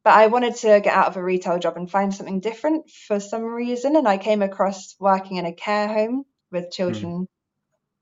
I 0.05 0.27
wanted 0.29 0.57
to 0.57 0.81
get 0.81 0.95
out 0.95 1.09
of 1.09 1.17
a 1.17 1.23
retail 1.23 1.59
job 1.59 1.77
and 1.77 1.91
find 1.91 2.15
something 2.15 2.41
different 2.41 2.91
for 2.91 3.21
some 3.21 3.45
reason. 3.45 3.97
And 3.97 4.09
I 4.09 4.19
came 4.19 4.43
across 4.43 4.97
working 4.99 5.37
in 5.37 5.47
a 5.47 5.53
care 5.53 5.89
home 5.89 6.25
with 6.51 6.71
children 6.71 7.27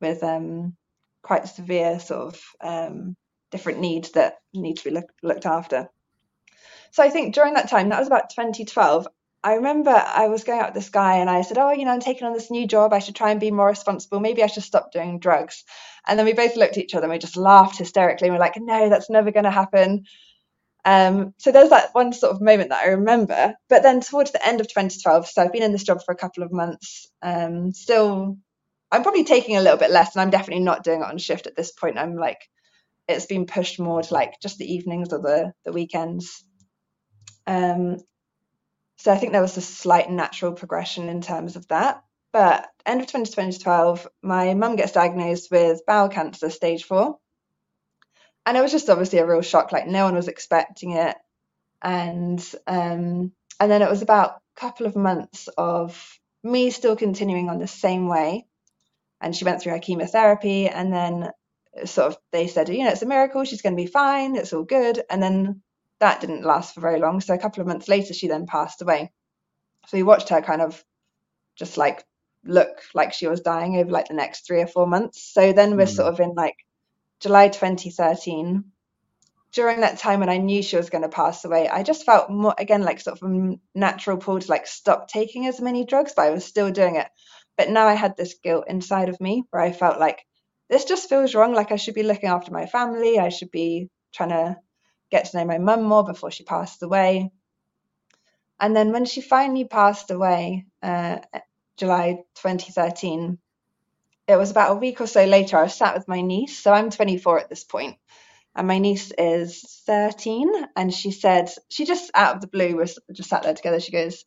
with 0.00 0.22
um, 0.22 0.76
quite 1.22 1.48
severe 1.48 2.00
sort 2.00 2.34
of 2.34 2.42
um, 2.60 3.16
different 3.50 3.80
needs 3.80 4.12
that 4.12 4.38
need 4.54 4.78
to 4.78 4.84
be 4.84 4.90
look, 4.90 5.10
looked 5.22 5.46
after. 5.46 5.88
So 6.92 7.02
I 7.02 7.10
think 7.10 7.34
during 7.34 7.54
that 7.54 7.68
time, 7.68 7.90
that 7.90 7.98
was 7.98 8.08
about 8.08 8.30
2012. 8.30 9.06
I 9.42 9.54
remember 9.54 9.90
I 9.90 10.28
was 10.28 10.44
going 10.44 10.60
out 10.60 10.68
with 10.68 10.74
this 10.74 10.90
guy 10.90 11.16
and 11.16 11.30
I 11.30 11.42
said, 11.42 11.58
Oh, 11.58 11.70
you 11.72 11.84
know, 11.84 11.92
I'm 11.92 12.00
taking 12.00 12.26
on 12.26 12.34
this 12.34 12.50
new 12.50 12.66
job. 12.66 12.92
I 12.92 12.98
should 12.98 13.16
try 13.16 13.30
and 13.30 13.40
be 13.40 13.50
more 13.50 13.68
responsible. 13.68 14.20
Maybe 14.20 14.42
I 14.42 14.48
should 14.48 14.62
stop 14.62 14.92
doing 14.92 15.18
drugs. 15.18 15.64
And 16.06 16.18
then 16.18 16.26
we 16.26 16.34
both 16.34 16.56
looked 16.56 16.76
at 16.76 16.84
each 16.84 16.94
other 16.94 17.04
and 17.04 17.12
we 17.12 17.18
just 17.18 17.36
laughed 17.38 17.78
hysterically. 17.78 18.28
And 18.28 18.34
we're 18.34 18.40
like, 18.40 18.56
No, 18.58 18.90
that's 18.90 19.08
never 19.10 19.30
going 19.30 19.44
to 19.44 19.50
happen. 19.50 20.04
Um, 20.84 21.34
so 21.38 21.52
there's 21.52 21.70
that 21.70 21.90
one 21.92 22.12
sort 22.12 22.34
of 22.34 22.40
moment 22.40 22.70
that 22.70 22.84
I 22.84 22.90
remember. 22.90 23.54
But 23.68 23.82
then 23.82 24.00
towards 24.00 24.32
the 24.32 24.46
end 24.46 24.60
of 24.60 24.68
2012, 24.68 25.28
so 25.28 25.42
I've 25.42 25.52
been 25.52 25.62
in 25.62 25.72
this 25.72 25.84
job 25.84 26.00
for 26.04 26.12
a 26.12 26.16
couple 26.18 26.42
of 26.42 26.52
months, 26.52 27.10
um, 27.22 27.72
still, 27.72 28.38
I'm 28.90 29.02
probably 29.02 29.24
taking 29.24 29.56
a 29.56 29.62
little 29.62 29.78
bit 29.78 29.90
less 29.90 30.14
and 30.14 30.22
I'm 30.22 30.30
definitely 30.30 30.64
not 30.64 30.84
doing 30.84 31.00
it 31.00 31.06
on 31.06 31.18
shift 31.18 31.46
at 31.46 31.56
this 31.56 31.72
point. 31.72 31.98
I'm 31.98 32.16
like, 32.16 32.38
it's 33.08 33.26
been 33.26 33.46
pushed 33.46 33.80
more 33.80 34.02
to 34.02 34.14
like 34.14 34.34
just 34.42 34.58
the 34.58 34.72
evenings 34.72 35.12
or 35.12 35.20
the, 35.20 35.52
the 35.64 35.72
weekends. 35.72 36.44
Um, 37.46 37.98
so 39.00 39.10
I 39.10 39.16
think 39.16 39.32
there 39.32 39.40
was 39.40 39.56
a 39.56 39.62
slight 39.62 40.10
natural 40.10 40.52
progression 40.52 41.08
in 41.08 41.22
terms 41.22 41.56
of 41.56 41.66
that. 41.68 42.04
But 42.34 42.68
end 42.84 43.00
of 43.00 43.06
2012, 43.06 44.06
my 44.22 44.52
mum 44.52 44.76
gets 44.76 44.92
diagnosed 44.92 45.50
with 45.50 45.86
bowel 45.86 46.10
cancer, 46.10 46.50
stage 46.50 46.84
four. 46.84 47.16
And 48.44 48.58
it 48.58 48.60
was 48.60 48.72
just 48.72 48.90
obviously 48.90 49.18
a 49.18 49.26
real 49.26 49.40
shock, 49.40 49.72
like 49.72 49.86
no 49.86 50.04
one 50.04 50.16
was 50.16 50.28
expecting 50.28 50.90
it. 50.90 51.16
And 51.80 52.46
um, 52.66 53.32
and 53.58 53.70
then 53.70 53.80
it 53.80 53.88
was 53.88 54.02
about 54.02 54.42
a 54.56 54.60
couple 54.60 54.84
of 54.84 54.96
months 54.96 55.48
of 55.56 56.20
me 56.44 56.68
still 56.68 56.94
continuing 56.94 57.48
on 57.48 57.58
the 57.58 57.66
same 57.66 58.06
way. 58.06 58.44
And 59.18 59.34
she 59.34 59.46
went 59.46 59.62
through 59.62 59.72
her 59.72 59.78
chemotherapy, 59.78 60.68
and 60.68 60.92
then 60.92 61.30
sort 61.86 62.08
of 62.08 62.18
they 62.32 62.48
said, 62.48 62.68
you 62.68 62.84
know, 62.84 62.90
it's 62.90 63.00
a 63.00 63.06
miracle, 63.06 63.44
she's 63.44 63.62
going 63.62 63.74
to 63.74 63.82
be 63.82 63.90
fine, 63.90 64.36
it's 64.36 64.52
all 64.52 64.64
good. 64.64 65.00
And 65.08 65.22
then 65.22 65.62
that 66.00 66.20
didn't 66.20 66.44
last 66.44 66.74
for 66.74 66.80
very 66.80 66.98
long. 66.98 67.20
So 67.20 67.34
a 67.34 67.38
couple 67.38 67.60
of 67.60 67.66
months 67.66 67.88
later, 67.88 68.14
she 68.14 68.28
then 68.28 68.46
passed 68.46 68.82
away. 68.82 69.12
So 69.88 69.96
we 69.96 70.02
watched 70.02 70.30
her 70.30 70.42
kind 70.42 70.62
of 70.62 70.82
just 71.56 71.76
like 71.76 72.04
look 72.44 72.82
like 72.94 73.12
she 73.12 73.26
was 73.26 73.40
dying 73.40 73.76
over 73.76 73.90
like 73.90 74.08
the 74.08 74.14
next 74.14 74.46
three 74.46 74.60
or 74.62 74.66
four 74.66 74.86
months. 74.86 75.32
So 75.32 75.52
then 75.52 75.76
we're 75.76 75.86
Mm. 75.86 75.96
sort 75.96 76.12
of 76.12 76.20
in 76.20 76.34
like 76.34 76.56
July 77.20 77.48
2013. 77.48 78.64
During 79.52 79.80
that 79.80 79.98
time 79.98 80.20
when 80.20 80.28
I 80.28 80.38
knew 80.38 80.62
she 80.62 80.76
was 80.76 80.90
going 80.90 81.02
to 81.02 81.08
pass 81.08 81.44
away, 81.44 81.68
I 81.68 81.82
just 81.82 82.04
felt 82.06 82.30
more 82.30 82.54
again 82.56 82.82
like 82.82 83.00
sort 83.00 83.20
of 83.20 83.30
a 83.30 83.58
natural 83.74 84.16
pull 84.16 84.38
to 84.40 84.48
like 84.50 84.66
stop 84.66 85.08
taking 85.08 85.46
as 85.46 85.60
many 85.60 85.84
drugs, 85.84 86.12
but 86.16 86.26
I 86.26 86.30
was 86.30 86.44
still 86.44 86.70
doing 86.70 86.96
it. 86.96 87.08
But 87.56 87.68
now 87.70 87.86
I 87.86 87.94
had 87.94 88.16
this 88.16 88.36
guilt 88.42 88.66
inside 88.68 89.08
of 89.08 89.20
me 89.20 89.44
where 89.50 89.62
I 89.62 89.72
felt 89.72 89.98
like 90.00 90.24
this 90.68 90.84
just 90.84 91.08
feels 91.08 91.34
wrong. 91.34 91.52
Like 91.52 91.72
I 91.72 91.76
should 91.76 91.94
be 91.94 92.04
looking 92.04 92.28
after 92.30 92.52
my 92.52 92.66
family. 92.66 93.18
I 93.18 93.28
should 93.30 93.50
be 93.50 93.88
trying 94.14 94.30
to 94.30 94.56
get 95.10 95.26
to 95.26 95.38
know 95.38 95.44
my 95.44 95.58
mum 95.58 95.82
more 95.82 96.04
before 96.04 96.30
she 96.30 96.44
passed 96.44 96.82
away. 96.82 97.30
And 98.60 98.76
then 98.76 98.92
when 98.92 99.04
she 99.04 99.20
finally 99.20 99.64
passed 99.64 100.10
away, 100.10 100.66
uh, 100.82 101.18
July 101.76 102.24
2013, 102.36 103.38
it 104.28 104.36
was 104.36 104.50
about 104.50 104.72
a 104.72 104.78
week 104.78 105.00
or 105.00 105.06
so 105.06 105.24
later. 105.24 105.56
I 105.56 105.62
was 105.64 105.74
sat 105.74 105.94
with 105.94 106.06
my 106.06 106.20
niece. 106.20 106.58
So 106.58 106.72
I'm 106.72 106.90
24 106.90 107.40
at 107.40 107.48
this 107.48 107.64
point, 107.64 107.96
and 108.54 108.68
my 108.68 108.78
niece 108.78 109.12
is 109.16 109.62
13. 109.86 110.52
And 110.76 110.92
she 110.92 111.10
said, 111.10 111.50
she 111.68 111.84
just 111.86 112.10
out 112.14 112.36
of 112.36 112.40
the 112.40 112.46
blue 112.46 112.76
was 112.76 112.98
just 113.12 113.30
sat 113.30 113.42
there 113.42 113.54
together. 113.54 113.80
She 113.80 113.92
goes, 113.92 114.24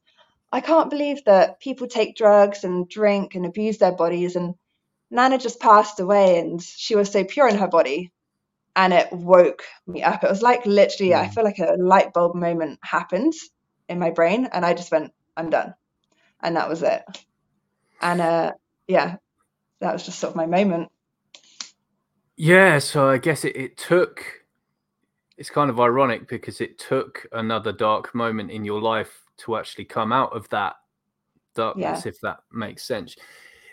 I 0.51 0.61
can't 0.61 0.89
believe 0.89 1.23
that 1.25 1.59
people 1.59 1.87
take 1.87 2.15
drugs 2.15 2.63
and 2.63 2.89
drink 2.89 3.35
and 3.35 3.45
abuse 3.45 3.77
their 3.77 3.95
bodies. 3.95 4.35
And 4.35 4.55
Nana 5.11 5.37
just 5.37 5.59
passed 5.59 5.99
away, 5.99 6.39
and 6.39 6.61
she 6.61 6.95
was 6.95 7.11
so 7.11 7.23
pure 7.23 7.47
in 7.47 7.57
her 7.57 7.67
body 7.67 8.11
and 8.75 8.93
it 8.93 9.11
woke 9.11 9.63
me 9.87 10.03
up. 10.03 10.23
It 10.23 10.29
was 10.29 10.41
like 10.41 10.65
literally, 10.65 11.15
I 11.15 11.27
Mm. 11.27 11.33
feel 11.33 11.43
like 11.43 11.59
a 11.59 11.75
light 11.77 12.13
bulb 12.13 12.35
moment 12.35 12.79
happened 12.83 13.33
in 13.89 13.99
my 13.99 14.11
brain, 14.11 14.47
and 14.51 14.65
I 14.65 14.73
just 14.73 14.91
went, 14.91 15.11
I'm 15.37 15.49
done. 15.49 15.75
And 16.41 16.55
that 16.57 16.69
was 16.69 16.83
it. 16.83 17.03
And 18.01 18.21
uh, 18.21 18.53
yeah, 18.87 19.17
that 19.81 19.93
was 19.93 20.05
just 20.05 20.19
sort 20.19 20.31
of 20.31 20.37
my 20.37 20.47
moment. 20.47 20.89
Yeah, 22.37 22.79
so 22.79 23.09
I 23.09 23.17
guess 23.19 23.45
it, 23.45 23.55
it 23.55 23.77
took. 23.77 24.25
It's 25.37 25.49
kind 25.49 25.69
of 25.69 25.79
ironic 25.79 26.27
because 26.29 26.61
it 26.61 26.79
took 26.79 27.25
another 27.33 27.71
dark 27.73 28.15
moment 28.15 28.51
in 28.51 28.65
your 28.65 28.81
life 28.81 29.23
to 29.39 29.57
actually 29.57 29.85
come 29.85 30.13
out 30.13 30.35
of 30.35 30.47
that 30.49 30.75
darkness, 31.55 32.05
if 32.05 32.19
that 32.21 32.39
makes 32.51 32.83
sense. 32.83 33.15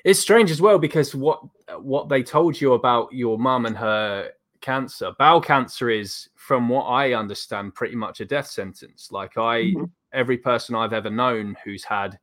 It's 0.04 0.20
strange 0.20 0.50
as 0.50 0.60
well 0.62 0.78
because 0.78 1.14
what 1.14 1.40
what 1.80 2.08
they 2.08 2.22
told 2.22 2.60
you 2.60 2.74
about 2.74 3.12
your 3.12 3.38
mum 3.38 3.66
and 3.66 3.76
her 3.76 4.30
cancer, 4.60 5.12
bowel 5.18 5.40
cancer 5.40 5.90
is, 5.90 6.28
from 6.34 6.68
what 6.68 6.84
I 6.84 7.14
understand, 7.14 7.74
pretty 7.74 7.96
much 7.96 8.20
a 8.20 8.24
death 8.24 8.46
sentence. 8.46 9.10
Like 9.10 9.36
I, 9.36 9.72
Mhm. 9.72 9.90
every 10.12 10.38
person 10.38 10.74
I've 10.74 10.92
ever 10.92 11.10
known 11.10 11.56
who's 11.64 11.84
had 11.84 12.18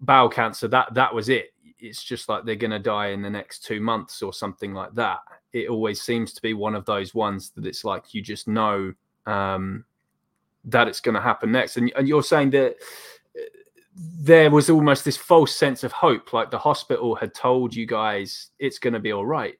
bowel 0.00 0.28
cancer, 0.28 0.68
that 0.68 0.94
that 0.94 1.14
was 1.14 1.28
it. 1.28 1.52
It's 1.78 2.02
just 2.02 2.28
like 2.28 2.44
they're 2.44 2.56
gonna 2.56 2.78
die 2.78 3.08
in 3.08 3.22
the 3.22 3.30
next 3.30 3.64
two 3.64 3.80
months 3.80 4.22
or 4.22 4.32
something 4.32 4.74
like 4.74 4.94
that. 4.94 5.20
It 5.52 5.68
always 5.68 6.02
seems 6.02 6.32
to 6.34 6.42
be 6.42 6.54
one 6.54 6.74
of 6.74 6.84
those 6.84 7.14
ones 7.14 7.50
that 7.50 7.66
it's 7.66 7.84
like 7.84 8.14
you 8.14 8.22
just 8.22 8.48
know 8.48 8.92
um, 9.26 9.84
that 10.64 10.88
it's 10.88 11.00
going 11.00 11.14
to 11.14 11.20
happen 11.20 11.52
next. 11.52 11.76
And, 11.76 11.92
and 11.96 12.08
you're 12.08 12.22
saying 12.22 12.50
that 12.50 12.76
uh, 13.36 13.40
there 13.94 14.50
was 14.50 14.70
almost 14.70 15.04
this 15.04 15.16
false 15.16 15.54
sense 15.54 15.84
of 15.84 15.92
hope, 15.92 16.32
like 16.32 16.50
the 16.50 16.58
hospital 16.58 17.14
had 17.14 17.34
told 17.34 17.74
you 17.74 17.86
guys 17.86 18.50
it's 18.58 18.78
going 18.78 18.94
to 18.94 19.00
be 19.00 19.12
all 19.12 19.26
right. 19.26 19.58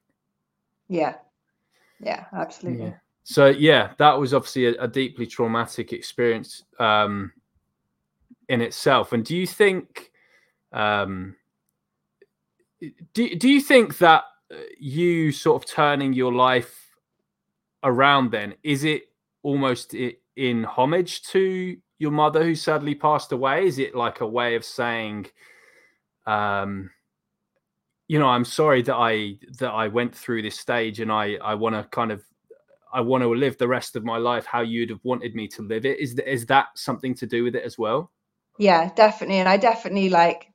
Yeah. 0.88 1.16
Yeah, 2.00 2.24
absolutely. 2.32 2.86
Yeah. 2.86 2.94
So 3.24 3.46
yeah, 3.46 3.92
that 3.98 4.18
was 4.18 4.32
obviously 4.32 4.66
a, 4.66 4.82
a 4.82 4.88
deeply 4.88 5.26
traumatic 5.26 5.92
experience 5.92 6.64
um, 6.78 7.32
in 8.48 8.60
itself. 8.60 9.12
And 9.12 9.24
do 9.24 9.36
you 9.36 9.46
think, 9.46 10.10
um, 10.72 11.36
do 13.12 13.34
do 13.34 13.48
you 13.48 13.60
think 13.60 13.98
that 13.98 14.24
uh, 14.52 14.56
you 14.78 15.32
sort 15.32 15.62
of 15.62 15.70
turning 15.70 16.12
your 16.12 16.32
life 16.32 16.88
around 17.84 18.30
then 18.30 18.54
is 18.62 18.84
it 18.84 19.02
almost 19.42 19.94
in 20.36 20.64
homage 20.64 21.22
to 21.22 21.76
your 21.98 22.10
mother 22.10 22.42
who 22.44 22.54
sadly 22.54 22.94
passed 22.94 23.32
away? 23.32 23.66
Is 23.66 23.78
it 23.78 23.94
like 23.94 24.20
a 24.20 24.26
way 24.26 24.54
of 24.54 24.64
saying, 24.64 25.26
um, 26.26 26.90
you 28.08 28.18
know, 28.18 28.26
I'm 28.28 28.44
sorry 28.44 28.82
that 28.82 28.96
I 28.96 29.36
that 29.58 29.70
I 29.70 29.88
went 29.88 30.14
through 30.14 30.42
this 30.42 30.58
stage, 30.58 31.00
and 31.00 31.12
I 31.12 31.36
I 31.36 31.54
want 31.54 31.76
to 31.76 31.84
kind 31.84 32.10
of 32.12 32.24
I 32.92 33.00
want 33.02 33.22
to 33.22 33.28
live 33.28 33.58
the 33.58 33.68
rest 33.68 33.96
of 33.96 34.04
my 34.04 34.16
life 34.18 34.46
how 34.46 34.62
you'd 34.62 34.90
have 34.90 35.04
wanted 35.04 35.34
me 35.34 35.48
to 35.48 35.62
live 35.62 35.84
it. 35.86 36.00
Is 36.00 36.14
th- 36.14 36.26
is 36.28 36.46
that 36.46 36.68
something 36.76 37.14
to 37.16 37.26
do 37.26 37.44
with 37.44 37.54
it 37.54 37.64
as 37.64 37.78
well? 37.78 38.10
Yeah, 38.58 38.90
definitely. 38.94 39.38
And 39.38 39.48
I 39.48 39.56
definitely 39.56 40.10
like 40.10 40.52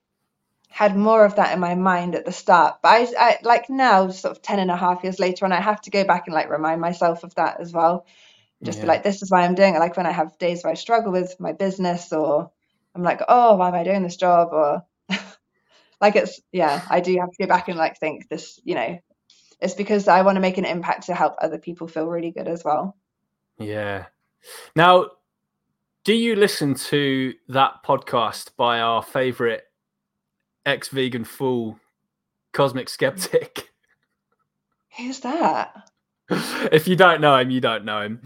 had 0.69 0.97
more 0.97 1.25
of 1.25 1.35
that 1.35 1.53
in 1.53 1.59
my 1.59 1.75
mind 1.75 2.15
at 2.15 2.25
the 2.25 2.31
start. 2.31 2.77
But 2.83 2.89
I, 2.89 3.07
I 3.19 3.39
like 3.43 3.69
now, 3.69 4.09
sort 4.09 4.35
of 4.35 4.41
10 4.41 4.59
and 4.59 4.71
a 4.71 4.77
half 4.77 5.03
years 5.03 5.19
later, 5.19 5.45
and 5.45 5.53
I 5.53 5.61
have 5.61 5.81
to 5.81 5.91
go 5.91 6.03
back 6.05 6.27
and 6.27 6.35
like 6.35 6.49
remind 6.49 6.81
myself 6.81 7.23
of 7.23 7.35
that 7.35 7.59
as 7.61 7.73
well. 7.73 8.05
Just 8.65 8.81
be 8.81 8.87
like, 8.87 9.03
this 9.03 9.21
is 9.21 9.31
why 9.31 9.43
I'm 9.43 9.55
doing 9.55 9.75
it. 9.75 9.79
Like 9.79 9.97
when 9.97 10.07
I 10.07 10.11
have 10.11 10.37
days 10.39 10.63
where 10.63 10.71
I 10.71 10.75
struggle 10.75 11.11
with 11.11 11.39
my 11.39 11.53
business 11.53 12.13
or 12.13 12.51
I'm 12.95 13.03
like, 13.03 13.21
oh, 13.27 13.55
why 13.57 13.69
am 13.69 13.75
I 13.75 13.83
doing 13.83 14.03
this 14.03 14.17
job? 14.17 14.49
Or 14.53 14.83
like 16.03 16.17
it's 16.17 16.41
yeah, 16.51 16.85
I 16.89 16.99
do 16.99 17.15
have 17.17 17.31
to 17.31 17.37
go 17.39 17.47
back 17.47 17.69
and 17.69 17.77
like 17.77 17.97
think 17.97 18.27
this, 18.27 18.59
you 18.65 18.75
know, 18.75 18.99
it's 19.61 19.73
because 19.73 20.09
I 20.09 20.21
want 20.21 20.35
to 20.35 20.41
make 20.41 20.57
an 20.57 20.65
impact 20.65 21.05
to 21.05 21.15
help 21.15 21.35
other 21.41 21.57
people 21.57 21.87
feel 21.87 22.07
really 22.07 22.31
good 22.31 22.49
as 22.49 22.61
well. 22.65 22.97
Yeah. 23.57 24.07
Now, 24.75 25.11
do 26.03 26.13
you 26.13 26.35
listen 26.35 26.73
to 26.75 27.33
that 27.47 27.85
podcast 27.85 28.49
by 28.57 28.81
our 28.81 29.01
favorite 29.01 29.63
ex-vegan 30.65 31.23
fool, 31.23 31.79
Cosmic 32.51 32.89
Skeptic? 32.89 33.69
Who's 34.97 35.21
that? 35.21 35.89
if 36.71 36.88
you 36.88 36.95
don't 36.95 37.19
know 37.19 37.38
him, 37.38 37.49
you 37.49 37.59
don't 37.59 37.83
know 37.83 38.01
him. 38.01 38.21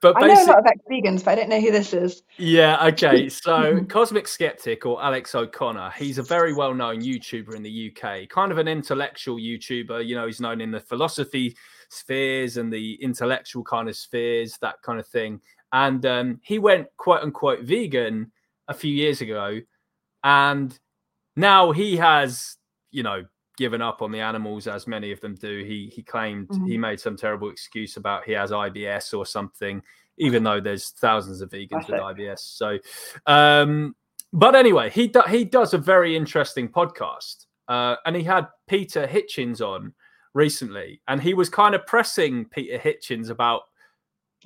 But 0.00 0.16
I 0.16 0.26
know 0.26 0.42
a 0.42 0.46
lot 0.46 0.58
of 0.58 0.66
ex-vegans, 0.66 1.24
but 1.24 1.32
I 1.32 1.34
don't 1.34 1.48
know 1.48 1.60
who 1.60 1.70
this 1.70 1.92
is. 1.92 2.22
Yeah, 2.38 2.84
okay. 2.86 3.28
So 3.42 3.84
Cosmic 3.88 4.26
Skeptic 4.26 4.86
or 4.86 5.02
Alex 5.02 5.34
O'Connor, 5.34 5.92
he's 5.96 6.18
a 6.18 6.22
very 6.22 6.54
well-known 6.54 7.02
YouTuber 7.02 7.54
in 7.54 7.62
the 7.62 7.92
UK, 7.92 8.28
kind 8.28 8.52
of 8.52 8.58
an 8.58 8.68
intellectual 8.68 9.36
YouTuber. 9.36 10.06
You 10.06 10.16
know, 10.16 10.26
he's 10.26 10.40
known 10.40 10.60
in 10.60 10.70
the 10.70 10.80
philosophy 10.80 11.56
spheres 11.88 12.56
and 12.56 12.72
the 12.72 12.94
intellectual 13.02 13.62
kind 13.62 13.88
of 13.88 13.96
spheres, 13.96 14.56
that 14.62 14.80
kind 14.82 14.98
of 14.98 15.06
thing. 15.06 15.40
And 15.72 16.04
um, 16.06 16.40
he 16.42 16.58
went 16.58 16.88
quote 16.96 17.22
unquote 17.22 17.60
vegan 17.60 18.32
a 18.68 18.74
few 18.74 18.92
years 18.92 19.20
ago, 19.20 19.60
and 20.24 20.78
now 21.36 21.72
he 21.72 21.96
has, 21.96 22.56
you 22.90 23.02
know, 23.02 23.24
given 23.56 23.82
up 23.82 24.02
on 24.02 24.10
the 24.10 24.20
animals 24.20 24.66
as 24.66 24.86
many 24.86 25.12
of 25.12 25.20
them 25.20 25.34
do. 25.34 25.62
He 25.64 25.90
he 25.94 26.02
claimed 26.02 26.48
mm-hmm. 26.48 26.66
he 26.66 26.78
made 26.78 27.00
some 27.00 27.16
terrible 27.16 27.50
excuse 27.50 27.96
about 27.96 28.24
he 28.24 28.32
has 28.32 28.50
IBS 28.50 29.16
or 29.16 29.26
something, 29.26 29.82
even 30.18 30.42
though 30.42 30.60
there's 30.60 30.90
thousands 30.90 31.40
of 31.40 31.50
vegans 31.50 31.88
with 31.88 32.00
IBS. 32.00 32.40
So, 32.40 32.78
um, 33.26 33.94
but 34.32 34.54
anyway, 34.54 34.90
he 34.90 35.08
do, 35.08 35.22
he 35.28 35.44
does 35.44 35.74
a 35.74 35.78
very 35.78 36.16
interesting 36.16 36.68
podcast, 36.68 37.46
uh, 37.68 37.96
and 38.06 38.16
he 38.16 38.22
had 38.22 38.48
Peter 38.68 39.06
Hitchens 39.06 39.60
on 39.60 39.92
recently, 40.34 41.00
and 41.08 41.20
he 41.20 41.34
was 41.34 41.48
kind 41.48 41.74
of 41.74 41.86
pressing 41.86 42.46
Peter 42.46 42.78
Hitchens 42.78 43.30
about 43.30 43.62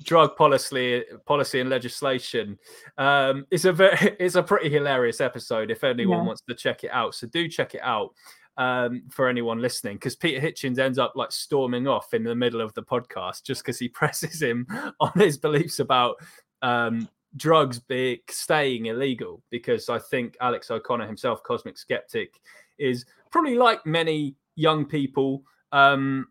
drug 0.03 0.35
policy 0.35 1.03
policy 1.25 1.59
and 1.59 1.69
legislation 1.69 2.57
um 2.97 3.45
it's 3.49 3.65
a 3.65 3.73
very 3.73 3.97
it's 4.19 4.35
a 4.35 4.43
pretty 4.43 4.69
hilarious 4.69 5.19
episode 5.21 5.71
if 5.71 5.83
anyone 5.83 6.19
yeah. 6.19 6.25
wants 6.25 6.41
to 6.47 6.53
check 6.53 6.83
it 6.83 6.91
out 6.91 7.15
so 7.15 7.27
do 7.27 7.47
check 7.47 7.73
it 7.73 7.81
out 7.81 8.13
um, 8.57 9.03
for 9.09 9.27
anyone 9.27 9.61
listening, 9.61 9.95
because 9.95 10.15
Peter 10.15 10.39
Hitchens 10.39 10.79
ends 10.79 10.97
up 10.97 11.13
like 11.15 11.31
storming 11.31 11.87
off 11.87 12.13
in 12.13 12.23
the 12.23 12.35
middle 12.35 12.61
of 12.61 12.73
the 12.73 12.83
podcast 12.83 13.43
just 13.43 13.63
because 13.63 13.79
he 13.79 13.87
presses 13.89 14.41
him 14.41 14.67
on 14.99 15.11
his 15.15 15.37
beliefs 15.37 15.79
about 15.79 16.15
um, 16.61 17.07
drugs 17.35 17.79
being 17.79 18.19
staying 18.29 18.87
illegal. 18.87 19.43
Because 19.49 19.89
I 19.89 19.99
think 19.99 20.35
Alex 20.41 20.71
O'Connor 20.71 21.07
himself, 21.07 21.43
Cosmic 21.43 21.77
Skeptic, 21.77 22.39
is 22.77 23.05
probably 23.31 23.55
like 23.55 23.85
many 23.85 24.35
young 24.55 24.85
people. 24.85 25.43
Um, 25.71 26.27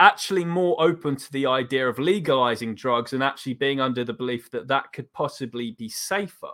actually 0.00 0.44
more 0.44 0.80
open 0.82 1.14
to 1.14 1.30
the 1.30 1.46
idea 1.46 1.86
of 1.86 1.98
legalizing 1.98 2.74
drugs 2.74 3.12
and 3.12 3.22
actually 3.22 3.54
being 3.54 3.80
under 3.80 4.02
the 4.02 4.12
belief 4.12 4.50
that 4.50 4.66
that 4.66 4.92
could 4.92 5.12
possibly 5.12 5.72
be 5.72 5.88
safer. 5.88 6.50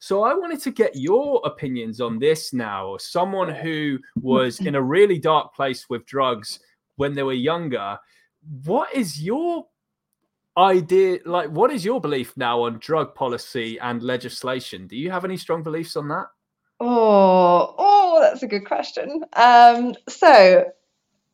So 0.00 0.24
I 0.24 0.34
wanted 0.34 0.60
to 0.62 0.72
get 0.72 0.96
your 0.96 1.40
opinions 1.44 2.00
on 2.00 2.18
this 2.18 2.52
now, 2.52 2.88
or 2.88 3.00
someone 3.00 3.54
who 3.54 3.98
was 4.20 4.58
in 4.60 4.74
a 4.74 4.82
really 4.82 5.18
dark 5.18 5.54
place 5.54 5.88
with 5.88 6.04
drugs 6.06 6.58
when 6.96 7.14
they 7.14 7.22
were 7.22 7.32
younger. 7.32 7.98
What 8.64 8.92
is 8.92 9.22
your 9.22 9.66
idea 10.56 11.20
like 11.24 11.48
what 11.50 11.70
is 11.70 11.84
your 11.84 12.00
belief 12.00 12.36
now 12.36 12.62
on 12.62 12.78
drug 12.80 13.14
policy 13.14 13.78
and 13.78 14.02
legislation? 14.02 14.88
Do 14.88 14.96
you 14.96 15.10
have 15.10 15.24
any 15.24 15.36
strong 15.36 15.62
beliefs 15.62 15.96
on 15.96 16.08
that? 16.08 16.26
Oh, 16.80 17.74
oh, 17.78 18.18
that's 18.20 18.42
a 18.42 18.48
good 18.48 18.64
question. 18.66 19.24
Um 19.34 19.94
so 20.08 20.64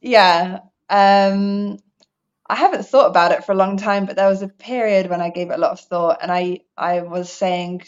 yeah, 0.03 0.59
um, 0.88 1.79
I 2.47 2.57
haven't 2.57 2.85
thought 2.87 3.09
about 3.09 3.33
it 3.33 3.44
for 3.44 3.53
a 3.53 3.57
long 3.57 3.77
time, 3.77 4.07
but 4.07 4.16
there 4.16 4.29
was 4.29 4.42
a 4.42 4.49
period 4.49 5.09
when 5.09 5.20
I 5.20 5.31
gave 5.31 5.51
it 5.51 5.55
a 5.55 5.61
lot 5.61 5.73
of 5.73 5.81
thought, 5.81 6.18
and 6.20 6.31
I 6.31 6.61
I 6.77 7.01
was 7.01 7.33
saying 7.33 7.85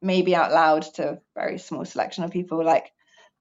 maybe 0.00 0.34
out 0.34 0.52
loud 0.52 0.82
to 0.94 1.10
a 1.10 1.18
very 1.34 1.58
small 1.58 1.84
selection 1.84 2.24
of 2.24 2.30
people 2.30 2.64
like 2.64 2.92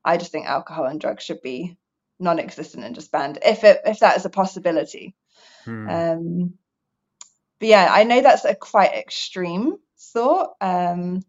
I 0.03 0.17
just 0.17 0.31
think 0.31 0.47
alcohol 0.47 0.85
and 0.85 0.99
drugs 0.99 1.23
should 1.23 1.41
be 1.41 1.77
non-existent 2.19 2.83
and 2.83 2.95
just 2.95 3.11
banned 3.11 3.39
if 3.45 3.63
it 3.63 3.81
if 3.85 3.99
that 3.99 4.17
is 4.17 4.25
a 4.25 4.29
possibility. 4.29 5.15
Hmm. 5.65 5.89
Um, 5.89 6.53
but 7.59 7.69
yeah, 7.69 7.87
I 7.89 8.03
know 8.03 8.21
that's 8.21 8.45
a 8.45 8.55
quite 8.55 8.93
extreme 8.93 9.77
thought. 9.97 10.55
Um, 10.61 11.23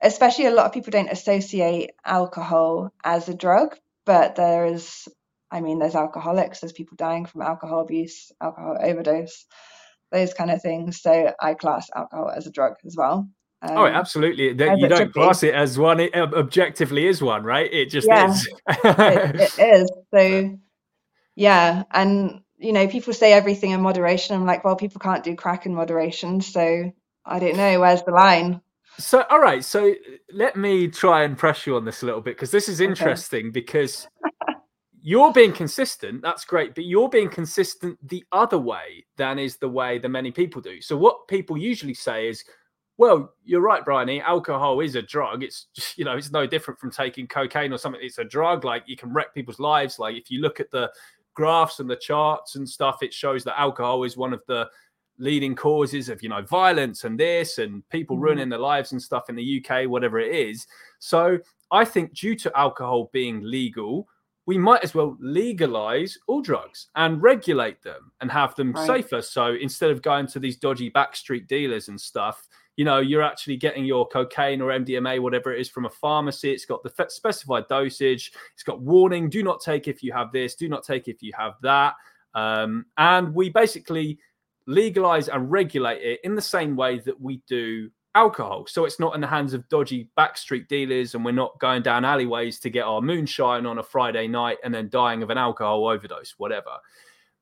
especially 0.00 0.46
a 0.46 0.50
lot 0.50 0.66
of 0.66 0.72
people 0.72 0.90
don't 0.90 1.10
associate 1.10 1.92
alcohol 2.04 2.92
as 3.02 3.28
a 3.28 3.34
drug, 3.34 3.76
but 4.04 4.36
there 4.36 4.66
is 4.66 5.08
I 5.54 5.60
mean, 5.60 5.78
there's 5.78 5.94
alcoholics, 5.94 6.60
there's 6.60 6.72
people 6.72 6.96
dying 6.96 7.26
from 7.26 7.42
alcohol 7.42 7.80
abuse, 7.80 8.32
alcohol 8.42 8.76
overdose, 8.82 9.46
those 10.10 10.34
kind 10.34 10.50
of 10.50 10.60
things. 10.60 11.00
So 11.00 11.32
I 11.40 11.54
class 11.54 11.88
alcohol 11.94 12.28
as 12.28 12.48
a 12.48 12.50
drug 12.50 12.74
as 12.84 12.96
well. 12.96 13.28
Um, 13.62 13.78
oh, 13.78 13.86
absolutely. 13.86 14.48
You 14.48 14.88
don't 14.88 15.12
class 15.12 15.44
it 15.44 15.54
as 15.54 15.78
one. 15.78 16.00
It 16.00 16.12
objectively 16.16 17.06
is 17.06 17.22
one, 17.22 17.44
right? 17.44 17.72
It 17.72 17.88
just 17.88 18.08
yeah, 18.08 18.30
is. 18.32 18.48
it, 18.68 19.52
it 19.58 19.74
is. 19.80 19.92
So, 20.12 20.58
yeah. 21.36 21.84
And, 21.92 22.42
you 22.58 22.72
know, 22.72 22.88
people 22.88 23.12
say 23.12 23.32
everything 23.32 23.70
in 23.70 23.80
moderation. 23.80 24.34
I'm 24.34 24.46
like, 24.46 24.64
well, 24.64 24.74
people 24.74 24.98
can't 24.98 25.22
do 25.22 25.36
crack 25.36 25.66
in 25.66 25.74
moderation. 25.76 26.40
So 26.40 26.92
I 27.24 27.38
don't 27.38 27.56
know. 27.56 27.78
Where's 27.78 28.02
the 28.02 28.10
line? 28.10 28.60
So, 28.98 29.24
all 29.30 29.40
right. 29.40 29.64
So 29.64 29.94
let 30.32 30.56
me 30.56 30.88
try 30.88 31.22
and 31.22 31.38
press 31.38 31.64
you 31.64 31.76
on 31.76 31.84
this 31.84 32.02
a 32.02 32.06
little 32.06 32.20
bit 32.20 32.34
because 32.34 32.50
this 32.50 32.68
is 32.68 32.80
interesting 32.80 33.46
okay. 33.46 33.50
because 33.50 34.08
you're 35.06 35.32
being 35.34 35.52
consistent 35.52 36.22
that's 36.22 36.46
great 36.46 36.74
but 36.74 36.86
you're 36.86 37.10
being 37.10 37.28
consistent 37.28 37.98
the 38.08 38.24
other 38.32 38.56
way 38.56 39.04
than 39.18 39.38
is 39.38 39.58
the 39.58 39.68
way 39.68 39.98
that 39.98 40.08
many 40.08 40.30
people 40.30 40.62
do. 40.62 40.80
So 40.80 40.96
what 40.96 41.28
people 41.28 41.58
usually 41.58 41.92
say 41.92 42.26
is 42.26 42.42
well 42.96 43.34
you're 43.44 43.60
right 43.60 43.84
bryony 43.84 44.22
alcohol 44.22 44.80
is 44.80 44.94
a 44.94 45.02
drug. 45.02 45.42
It's 45.42 45.66
just, 45.74 45.98
you 45.98 46.06
know 46.06 46.16
it's 46.16 46.32
no 46.32 46.46
different 46.46 46.80
from 46.80 46.90
taking 46.90 47.26
cocaine 47.26 47.72
or 47.72 47.76
something. 47.76 48.00
It's 48.02 48.16
a 48.16 48.24
drug. 48.24 48.64
Like 48.64 48.84
you 48.86 48.96
can 48.96 49.12
wreck 49.12 49.34
people's 49.34 49.60
lives. 49.60 49.98
Like 49.98 50.16
if 50.16 50.30
you 50.30 50.40
look 50.40 50.58
at 50.58 50.70
the 50.70 50.90
graphs 51.34 51.80
and 51.80 51.90
the 51.90 51.96
charts 51.96 52.56
and 52.56 52.66
stuff 52.66 53.02
it 53.02 53.12
shows 53.12 53.44
that 53.44 53.60
alcohol 53.60 54.04
is 54.04 54.16
one 54.16 54.32
of 54.32 54.40
the 54.46 54.70
leading 55.18 55.54
causes 55.54 56.08
of 56.08 56.22
you 56.22 56.30
know 56.30 56.40
violence 56.42 57.04
and 57.04 57.20
this 57.20 57.58
and 57.58 57.86
people 57.90 58.16
mm-hmm. 58.16 58.24
ruining 58.24 58.48
their 58.48 58.58
lives 58.58 58.92
and 58.92 59.02
stuff 59.02 59.28
in 59.28 59.36
the 59.36 59.62
UK 59.62 59.86
whatever 59.86 60.18
it 60.18 60.34
is. 60.34 60.66
So 60.98 61.38
i 61.70 61.84
think 61.84 62.14
due 62.14 62.36
to 62.36 62.58
alcohol 62.58 63.10
being 63.12 63.42
legal 63.42 64.08
we 64.46 64.58
might 64.58 64.84
as 64.84 64.94
well 64.94 65.16
legalize 65.20 66.18
all 66.26 66.42
drugs 66.42 66.88
and 66.96 67.22
regulate 67.22 67.82
them 67.82 68.12
and 68.20 68.30
have 68.30 68.54
them 68.56 68.72
right. 68.72 68.86
safer. 68.86 69.22
So 69.22 69.54
instead 69.54 69.90
of 69.90 70.02
going 70.02 70.26
to 70.28 70.38
these 70.38 70.56
dodgy 70.56 70.90
backstreet 70.90 71.46
dealers 71.46 71.88
and 71.88 71.98
stuff, 71.98 72.46
you 72.76 72.84
know, 72.84 72.98
you're 72.98 73.22
actually 73.22 73.56
getting 73.56 73.84
your 73.84 74.06
cocaine 74.08 74.60
or 74.60 74.70
MDMA, 74.70 75.20
whatever 75.20 75.54
it 75.54 75.60
is, 75.60 75.68
from 75.68 75.86
a 75.86 75.90
pharmacy. 75.90 76.50
It's 76.50 76.66
got 76.66 76.82
the 76.82 77.06
specified 77.08 77.68
dosage. 77.68 78.32
It's 78.52 78.64
got 78.64 78.80
warning: 78.80 79.30
do 79.30 79.42
not 79.42 79.60
take 79.60 79.88
if 79.88 80.02
you 80.02 80.12
have 80.12 80.32
this. 80.32 80.56
Do 80.56 80.68
not 80.68 80.84
take 80.84 81.08
if 81.08 81.22
you 81.22 81.32
have 81.38 81.54
that. 81.62 81.94
Um, 82.34 82.86
and 82.98 83.32
we 83.32 83.48
basically 83.48 84.18
legalize 84.66 85.28
and 85.28 85.50
regulate 85.50 86.02
it 86.02 86.20
in 86.24 86.34
the 86.34 86.42
same 86.42 86.74
way 86.74 86.98
that 86.98 87.20
we 87.20 87.42
do 87.46 87.90
alcohol. 88.14 88.66
So 88.66 88.84
it's 88.84 89.00
not 89.00 89.14
in 89.14 89.20
the 89.20 89.26
hands 89.26 89.54
of 89.54 89.68
dodgy 89.68 90.08
backstreet 90.16 90.68
dealers, 90.68 91.14
and 91.14 91.24
we're 91.24 91.32
not 91.32 91.58
going 91.58 91.82
down 91.82 92.04
alleyways 92.04 92.58
to 92.60 92.70
get 92.70 92.84
our 92.84 93.00
moonshine 93.00 93.66
on 93.66 93.78
a 93.78 93.82
Friday 93.82 94.26
night 94.26 94.58
and 94.64 94.74
then 94.74 94.88
dying 94.88 95.22
of 95.22 95.30
an 95.30 95.38
alcohol 95.38 95.86
overdose, 95.86 96.34
whatever. 96.38 96.76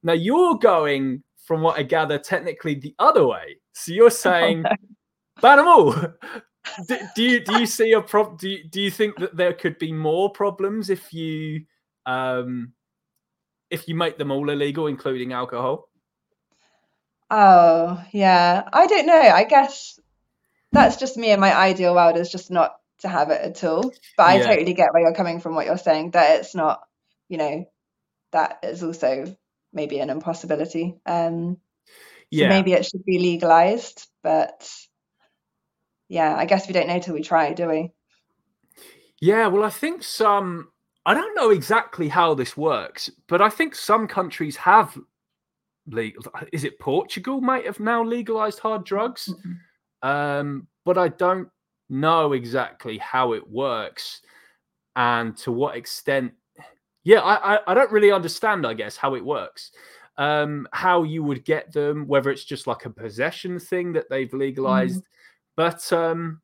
Now 0.03 0.15
you're 0.15 0.57
going, 0.57 1.23
from 1.37 1.63
what 1.63 1.79
I 1.79 1.83
gather, 1.83 2.19
technically 2.19 2.75
the 2.75 2.95
other 2.99 3.27
way. 3.27 3.59
So 3.75 3.93
you're 3.93 4.11
saying, 4.11 4.65
ban 5.41 5.59
them 5.59 5.69
all. 5.69 5.93
do, 6.89 6.99
do, 7.15 7.23
you 7.23 7.41
do 7.45 7.59
you 7.59 7.67
see 7.67 7.93
a 7.93 8.01
problem? 8.01 8.37
Do 8.37 8.49
you, 8.49 8.65
do 8.65 8.81
you 8.81 8.91
think 8.91 9.17
that 9.19 9.37
there 9.37 9.53
could 9.53 9.79
be 9.79 9.93
more 9.93 10.31
problems 10.31 10.91
if 10.91 11.13
you 11.13 11.65
um 12.07 12.73
if 13.71 13.89
you 13.89 13.95
make 13.95 14.19
them 14.19 14.31
all 14.31 14.51
illegal, 14.51 14.87
including 14.87 15.33
alcohol? 15.33 15.89
Oh 17.31 18.03
yeah, 18.13 18.69
I 18.73 18.87
don't 18.87 19.07
know. 19.07 19.21
I 19.21 19.45
guess 19.45 19.99
that's 20.73 20.97
just 20.97 21.17
me 21.17 21.31
and 21.31 21.41
my 21.41 21.55
ideal 21.55 21.95
world 21.95 22.17
is 22.17 22.31
just 22.31 22.51
not 22.51 22.77
to 23.01 23.09
have 23.09 23.31
it 23.31 23.41
at 23.41 23.63
all. 23.65 23.93
But 24.17 24.23
I 24.27 24.37
yeah. 24.37 24.47
totally 24.47 24.75
get 24.75 24.93
where 24.93 25.03
you're 25.03 25.15
coming 25.15 25.41
from, 25.41 25.55
what 25.55 25.67
you're 25.67 25.79
saying, 25.79 26.13
that 26.13 26.41
it's 26.41 26.55
not, 26.55 26.81
you 27.29 27.39
know, 27.39 27.67
that 28.33 28.61
is 28.63 28.83
also 28.83 29.37
maybe 29.73 29.99
an 29.99 30.11
impossibility. 30.11 30.97
Um, 31.07 31.59
yeah. 32.31 32.47
So 32.47 32.49
maybe 32.49 32.73
it 32.73 32.87
should 32.87 33.05
be 33.05 33.19
legalized, 33.19 34.09
but 34.23 34.69
yeah, 36.09 36.35
I 36.35 36.47
guess 36.47 36.67
we 36.67 36.73
don't 36.73 36.89
know 36.89 36.99
till 36.99 37.15
we 37.15 37.23
try, 37.23 37.53
do 37.53 37.69
we? 37.69 37.91
Yeah, 39.21 39.49
well, 39.49 39.65
I 39.65 39.71
think 39.71 40.03
some, 40.03 40.69
I 41.05 41.15
don't 41.15 41.35
know 41.35 41.51
exactly 41.51 42.09
how 42.09 42.35
this 42.35 42.57
works, 42.57 43.11
but 43.29 43.43
I 43.43 43.51
think 43.51 43.75
some 43.75 44.09
countries 44.09 44.57
have 44.57 44.99
legal. 45.87 46.25
Is 46.53 46.65
it 46.65 46.79
Portugal 46.79 47.41
might 47.41 47.67
have 47.67 47.81
now 47.81 48.03
legalized 48.03 48.61
hard 48.61 48.85
drugs? 48.85 49.29
Mm-hmm. 49.31 49.53
Um, 50.03 50.67
but 50.85 50.99
I 50.99 51.09
don't 51.09 51.49
know 51.89 52.33
exactly 52.33 52.99
how 52.99 53.33
it 53.33 53.49
works. 53.49 54.23
and 54.97 55.37
to 55.39 55.53
what 55.53 55.77
extent 55.77 56.33
yeah 57.05 57.21
I, 57.21 57.55
I, 57.55 57.59
I 57.69 57.75
don't 57.75 57.93
really 57.93 58.13
understand 58.13 58.67
i 58.67 58.75
guess 58.75 58.97
how 58.97 59.15
it 59.15 59.25
works 59.25 59.73
um 60.19 60.69
how 60.73 61.03
you 61.03 61.23
would 61.23 61.45
get 61.45 61.73
them 61.73 62.07
whether 62.07 62.31
it's 62.31 62.45
just 62.45 62.67
like 62.67 62.85
a 62.85 62.91
possession 62.91 63.59
thing 63.59 63.93
that 63.95 64.11
they've 64.11 64.33
legalized 64.33 65.01
mm. 65.01 65.07
but 65.57 65.93
um 65.93 66.41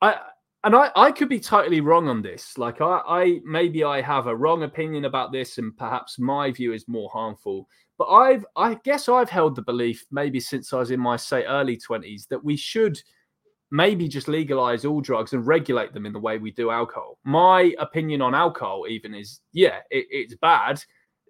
i 0.00 0.18
and 0.64 0.74
I, 0.74 0.90
I 0.96 1.12
could 1.12 1.28
be 1.28 1.40
totally 1.40 1.82
wrong 1.82 2.08
on 2.08 2.22
this. 2.22 2.56
Like 2.56 2.80
I, 2.80 3.02
I 3.06 3.40
maybe 3.44 3.84
I 3.84 4.00
have 4.00 4.28
a 4.28 4.34
wrong 4.34 4.62
opinion 4.62 5.04
about 5.04 5.30
this, 5.30 5.58
and 5.58 5.76
perhaps 5.76 6.18
my 6.18 6.50
view 6.52 6.72
is 6.72 6.88
more 6.88 7.10
harmful. 7.12 7.68
But 7.98 8.08
I've 8.08 8.44
I 8.56 8.74
guess 8.84 9.08
I've 9.08 9.30
held 9.30 9.56
the 9.56 9.62
belief 9.62 10.04
maybe 10.10 10.40
since 10.40 10.72
I 10.72 10.78
was 10.78 10.90
in 10.90 11.00
my 11.00 11.16
say 11.16 11.44
early 11.44 11.76
twenties 11.76 12.26
that 12.30 12.44
we 12.44 12.56
should 12.56 13.00
maybe 13.70 14.06
just 14.08 14.28
legalize 14.28 14.84
all 14.84 15.00
drugs 15.00 15.32
and 15.32 15.46
regulate 15.46 15.92
them 15.92 16.06
in 16.06 16.12
the 16.12 16.18
way 16.18 16.38
we 16.38 16.50
do 16.50 16.70
alcohol. 16.70 17.18
My 17.24 17.74
opinion 17.78 18.22
on 18.22 18.34
alcohol 18.34 18.86
even 18.88 19.14
is 19.14 19.40
yeah, 19.52 19.78
it, 19.90 20.06
it's 20.10 20.34
bad. 20.34 20.82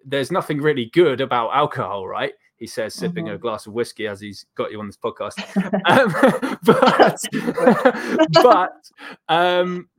There's 0.05 0.31
nothing 0.31 0.61
really 0.61 0.91
good 0.93 1.21
about 1.21 1.49
alcohol, 1.49 2.07
right? 2.07 2.33
he 2.57 2.67
says, 2.67 2.93
sipping 2.93 3.25
mm-hmm. 3.25 3.35
a 3.35 3.37
glass 3.37 3.67
of 3.67 3.73
whiskey 3.73 4.07
as 4.07 4.21
he's 4.21 4.45
got 4.55 4.71
you 4.71 4.79
on 4.79 4.87
this 4.87 4.97
podcast. 4.97 5.35
um, 5.85 6.57
but 6.63 8.29
but 8.43 8.91
um, 9.27 9.89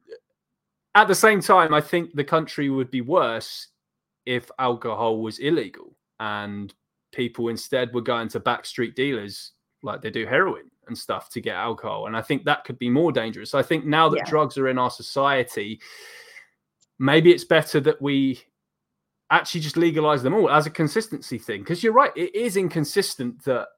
at 0.95 1.09
the 1.09 1.15
same 1.15 1.41
time, 1.41 1.75
I 1.75 1.81
think 1.81 2.15
the 2.15 2.25
country 2.25 2.71
would 2.71 2.91
be 2.91 3.03
worse 3.03 3.69
if 4.25 4.51
alcohol 4.59 5.21
was 5.21 5.39
illegal 5.39 5.95
and 6.21 6.73
people 7.13 7.49
instead 7.49 7.93
were 7.95 8.03
going 8.03 8.29
to 8.29 8.41
backstreet 8.41 8.95
dealers 8.95 9.53
like 9.83 10.03
they 10.03 10.11
do 10.11 10.27
heroin 10.27 10.71
and 10.89 10.97
stuff 10.97 11.31
to 11.31 11.41
get 11.41 11.55
alcohol. 11.55 12.07
And 12.07 12.17
I 12.17 12.23
think 12.23 12.45
that 12.45 12.65
could 12.65 12.79
be 12.79 12.91
more 12.91 13.13
dangerous. 13.13 13.55
I 13.55 13.63
think 13.63 13.85
now 13.85 14.09
that 14.09 14.19
yeah. 14.19 14.31
drugs 14.31 14.59
are 14.59 14.69
in 14.69 14.79
our 14.79 14.91
society, 14.91 15.81
maybe 16.99 17.33
it's 17.33 17.45
better 17.45 17.81
that 17.81 18.01
we 18.01 18.41
actually 19.31 19.61
just 19.61 19.77
legalize 19.77 20.23
them 20.23 20.35
all 20.35 20.51
as 20.51 20.67
a 20.67 20.71
consistency 20.71 21.39
thing. 21.39 21.61
Because 21.61 21.83
you're 21.83 21.93
right, 21.93 22.13
it 22.17 22.35
is 22.35 22.57
inconsistent 22.57 23.43
that 23.45 23.69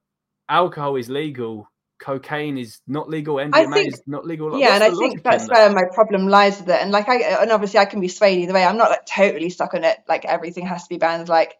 alcohol 0.48 0.96
is 0.96 1.08
legal, 1.08 1.68
cocaine 1.98 2.58
is 2.58 2.80
not 2.86 3.08
legal, 3.08 3.36
MDMA 3.36 3.72
think, 3.72 3.92
is 3.92 4.02
not 4.06 4.24
legal. 4.26 4.52
Like, 4.52 4.60
yeah, 4.60 4.74
and 4.74 4.84
I 4.84 4.90
think 4.90 5.22
that's 5.22 5.48
where 5.48 5.70
my 5.70 5.84
problem 5.94 6.28
lies 6.28 6.60
with 6.60 6.68
it. 6.68 6.80
And 6.80 6.90
like 6.90 7.08
I 7.08 7.16
and 7.40 7.50
obviously 7.50 7.80
I 7.80 7.84
can 7.84 8.00
be 8.00 8.08
swayed 8.08 8.40
either 8.40 8.54
way. 8.54 8.64
I'm 8.64 8.76
not 8.76 8.90
like 8.90 9.06
totally 9.06 9.50
stuck 9.50 9.74
on 9.74 9.84
it. 9.84 9.98
Like 10.08 10.24
everything 10.24 10.66
has 10.66 10.84
to 10.84 10.88
be 10.88 10.98
banned. 10.98 11.28
Like 11.28 11.56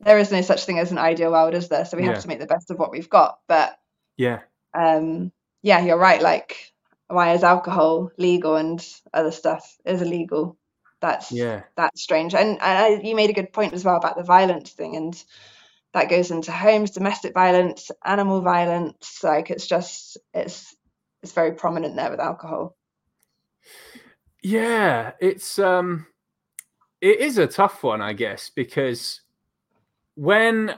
there 0.00 0.18
is 0.18 0.30
no 0.30 0.42
such 0.42 0.64
thing 0.64 0.78
as 0.78 0.92
an 0.92 0.98
ideal 0.98 1.32
world, 1.32 1.54
is 1.54 1.68
there? 1.68 1.84
So 1.84 1.96
we 1.96 2.04
yeah. 2.04 2.12
have 2.12 2.22
to 2.22 2.28
make 2.28 2.40
the 2.40 2.46
best 2.46 2.70
of 2.70 2.78
what 2.78 2.90
we've 2.90 3.08
got. 3.08 3.38
But 3.48 3.78
yeah, 4.16 4.40
um, 4.74 5.32
yeah, 5.62 5.84
you're 5.84 5.98
right. 5.98 6.20
Like 6.20 6.72
why 7.08 7.34
is 7.34 7.44
alcohol 7.44 8.10
legal 8.18 8.56
and 8.56 8.84
other 9.14 9.30
stuff 9.30 9.76
is 9.84 10.02
illegal? 10.02 10.56
That's 11.00 11.30
yeah, 11.30 11.62
that's 11.76 12.02
strange. 12.02 12.34
And, 12.34 12.60
and 12.60 13.06
you 13.06 13.14
made 13.14 13.30
a 13.30 13.34
good 13.34 13.52
point 13.52 13.74
as 13.74 13.84
well 13.84 13.96
about 13.96 14.16
the 14.16 14.24
violence 14.24 14.70
thing, 14.70 14.96
and 14.96 15.24
that 15.92 16.10
goes 16.10 16.30
into 16.30 16.52
homes, 16.52 16.90
domestic 16.90 17.34
violence, 17.34 17.90
animal 18.04 18.40
violence. 18.40 19.22
Like 19.22 19.50
it's 19.50 19.66
just 19.66 20.18
it's 20.34 20.74
it's 21.22 21.32
very 21.32 21.52
prominent 21.52 21.96
there 21.96 22.10
with 22.10 22.20
alcohol. 22.20 22.76
Yeah, 24.42 25.12
it's 25.20 25.58
um, 25.58 26.06
it 27.00 27.20
is 27.20 27.38
a 27.38 27.46
tough 27.46 27.82
one, 27.82 28.00
I 28.00 28.14
guess, 28.14 28.50
because 28.54 29.20
when 30.16 30.74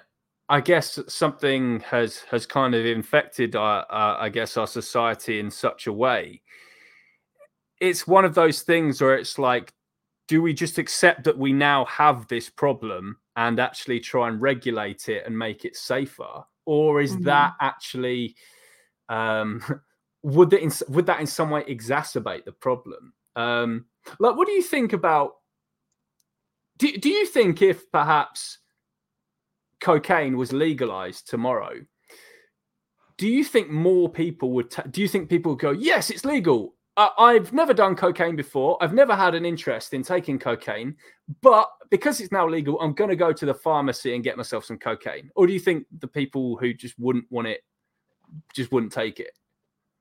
I 0.48 0.60
guess 0.60 0.98
something 1.08 1.80
has 1.80 2.20
has 2.30 2.46
kind 2.46 2.74
of 2.74 2.84
infected 2.84 3.56
our, 3.56 3.86
uh, 3.90 4.16
I 4.18 4.28
guess 4.28 4.56
our 4.56 4.66
society 4.66 5.40
in 5.40 5.50
such 5.50 5.86
a 5.86 5.92
way. 5.92 6.42
It's 7.80 8.06
one 8.06 8.24
of 8.24 8.34
those 8.34 8.62
things 8.62 9.00
where 9.00 9.16
it's 9.16 9.38
like 9.38 9.72
do 10.28 10.42
we 10.42 10.52
just 10.52 10.78
accept 10.78 11.24
that 11.24 11.38
we 11.38 11.52
now 11.52 11.86
have 11.86 12.28
this 12.28 12.50
problem 12.50 13.16
and 13.36 13.58
actually 13.58 13.98
try 13.98 14.28
and 14.28 14.40
regulate 14.40 15.08
it 15.08 15.24
and 15.26 15.36
make 15.36 15.64
it 15.64 15.74
safer 15.74 16.44
or 16.66 17.00
is 17.00 17.14
mm-hmm. 17.14 17.24
that 17.24 17.54
actually 17.60 18.36
um, 19.08 19.62
would 20.22 20.50
that 20.50 20.60
in, 20.60 20.70
would 20.88 21.06
that 21.06 21.20
in 21.20 21.26
some 21.26 21.50
way 21.50 21.62
exacerbate 21.64 22.44
the 22.44 22.52
problem 22.52 23.12
um, 23.36 23.86
like 24.20 24.36
what 24.36 24.46
do 24.46 24.52
you 24.52 24.62
think 24.62 24.92
about 24.92 25.32
do, 26.76 26.96
do 26.96 27.08
you 27.08 27.26
think 27.26 27.62
if 27.62 27.90
perhaps 27.90 28.58
cocaine 29.80 30.36
was 30.36 30.52
legalized 30.52 31.28
tomorrow 31.28 31.74
do 33.16 33.26
you 33.26 33.42
think 33.42 33.70
more 33.70 34.08
people 34.08 34.52
would 34.52 34.70
ta- 34.70 34.82
do 34.82 35.00
you 35.00 35.08
think 35.08 35.28
people 35.28 35.52
would 35.52 35.60
go 35.60 35.70
yes 35.70 36.10
it's 36.10 36.24
legal 36.24 36.74
I've 36.98 37.52
never 37.52 37.72
done 37.72 37.94
cocaine 37.94 38.34
before. 38.34 38.76
I've 38.80 38.92
never 38.92 39.14
had 39.14 39.36
an 39.36 39.44
interest 39.44 39.94
in 39.94 40.02
taking 40.02 40.36
cocaine, 40.36 40.96
but 41.42 41.70
because 41.90 42.20
it's 42.20 42.32
now 42.32 42.48
legal, 42.48 42.80
I'm 42.80 42.92
going 42.92 43.10
to 43.10 43.16
go 43.16 43.32
to 43.32 43.46
the 43.46 43.54
pharmacy 43.54 44.16
and 44.16 44.24
get 44.24 44.36
myself 44.36 44.64
some 44.64 44.78
cocaine. 44.78 45.30
Or 45.36 45.46
do 45.46 45.52
you 45.52 45.60
think 45.60 45.86
the 46.00 46.08
people 46.08 46.56
who 46.56 46.74
just 46.74 46.98
wouldn't 46.98 47.26
want 47.30 47.46
it 47.46 47.60
just 48.52 48.72
wouldn't 48.72 48.92
take 48.92 49.20
it? 49.20 49.30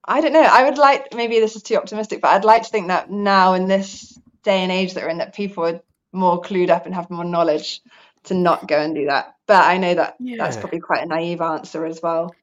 I 0.06 0.22
don't 0.22 0.34
know. 0.34 0.42
I 0.42 0.64
would 0.64 0.80
like 0.80 1.14
maybe 1.14 1.40
this 1.40 1.56
is 1.56 1.62
too 1.62 1.76
optimistic, 1.76 2.20
but 2.22 2.30
I'd 2.30 2.46
like 2.46 2.64
to 2.64 2.70
think 2.70 2.88
that 2.88 3.12
now 3.12 3.54
in 3.54 3.68
this 3.68 4.20
day 4.44 4.64
and 4.64 4.72
age 4.72 4.94
that 4.94 5.04
we're 5.04 5.10
in, 5.10 5.18
that 5.20 5.36
people 5.36 5.66
are 5.66 5.82
more 6.14 6.42
clued 6.42 6.70
up 6.70 6.88
and 6.88 6.96
have 6.96 7.12
more 7.12 7.26
knowledge 7.26 7.82
to 8.24 8.34
not 8.34 8.68
go 8.68 8.80
and 8.80 8.96
do 8.96 9.06
that. 9.06 9.36
But 9.48 9.66
I 9.66 9.78
know 9.78 9.96
that 9.96 10.16
yeah. 10.20 10.38
that's 10.38 10.58
probably 10.58 10.80
quite 10.80 11.04
a 11.04 11.08
naive 11.08 11.42
answer 11.42 11.86
as 11.86 12.02
well. 12.02 12.34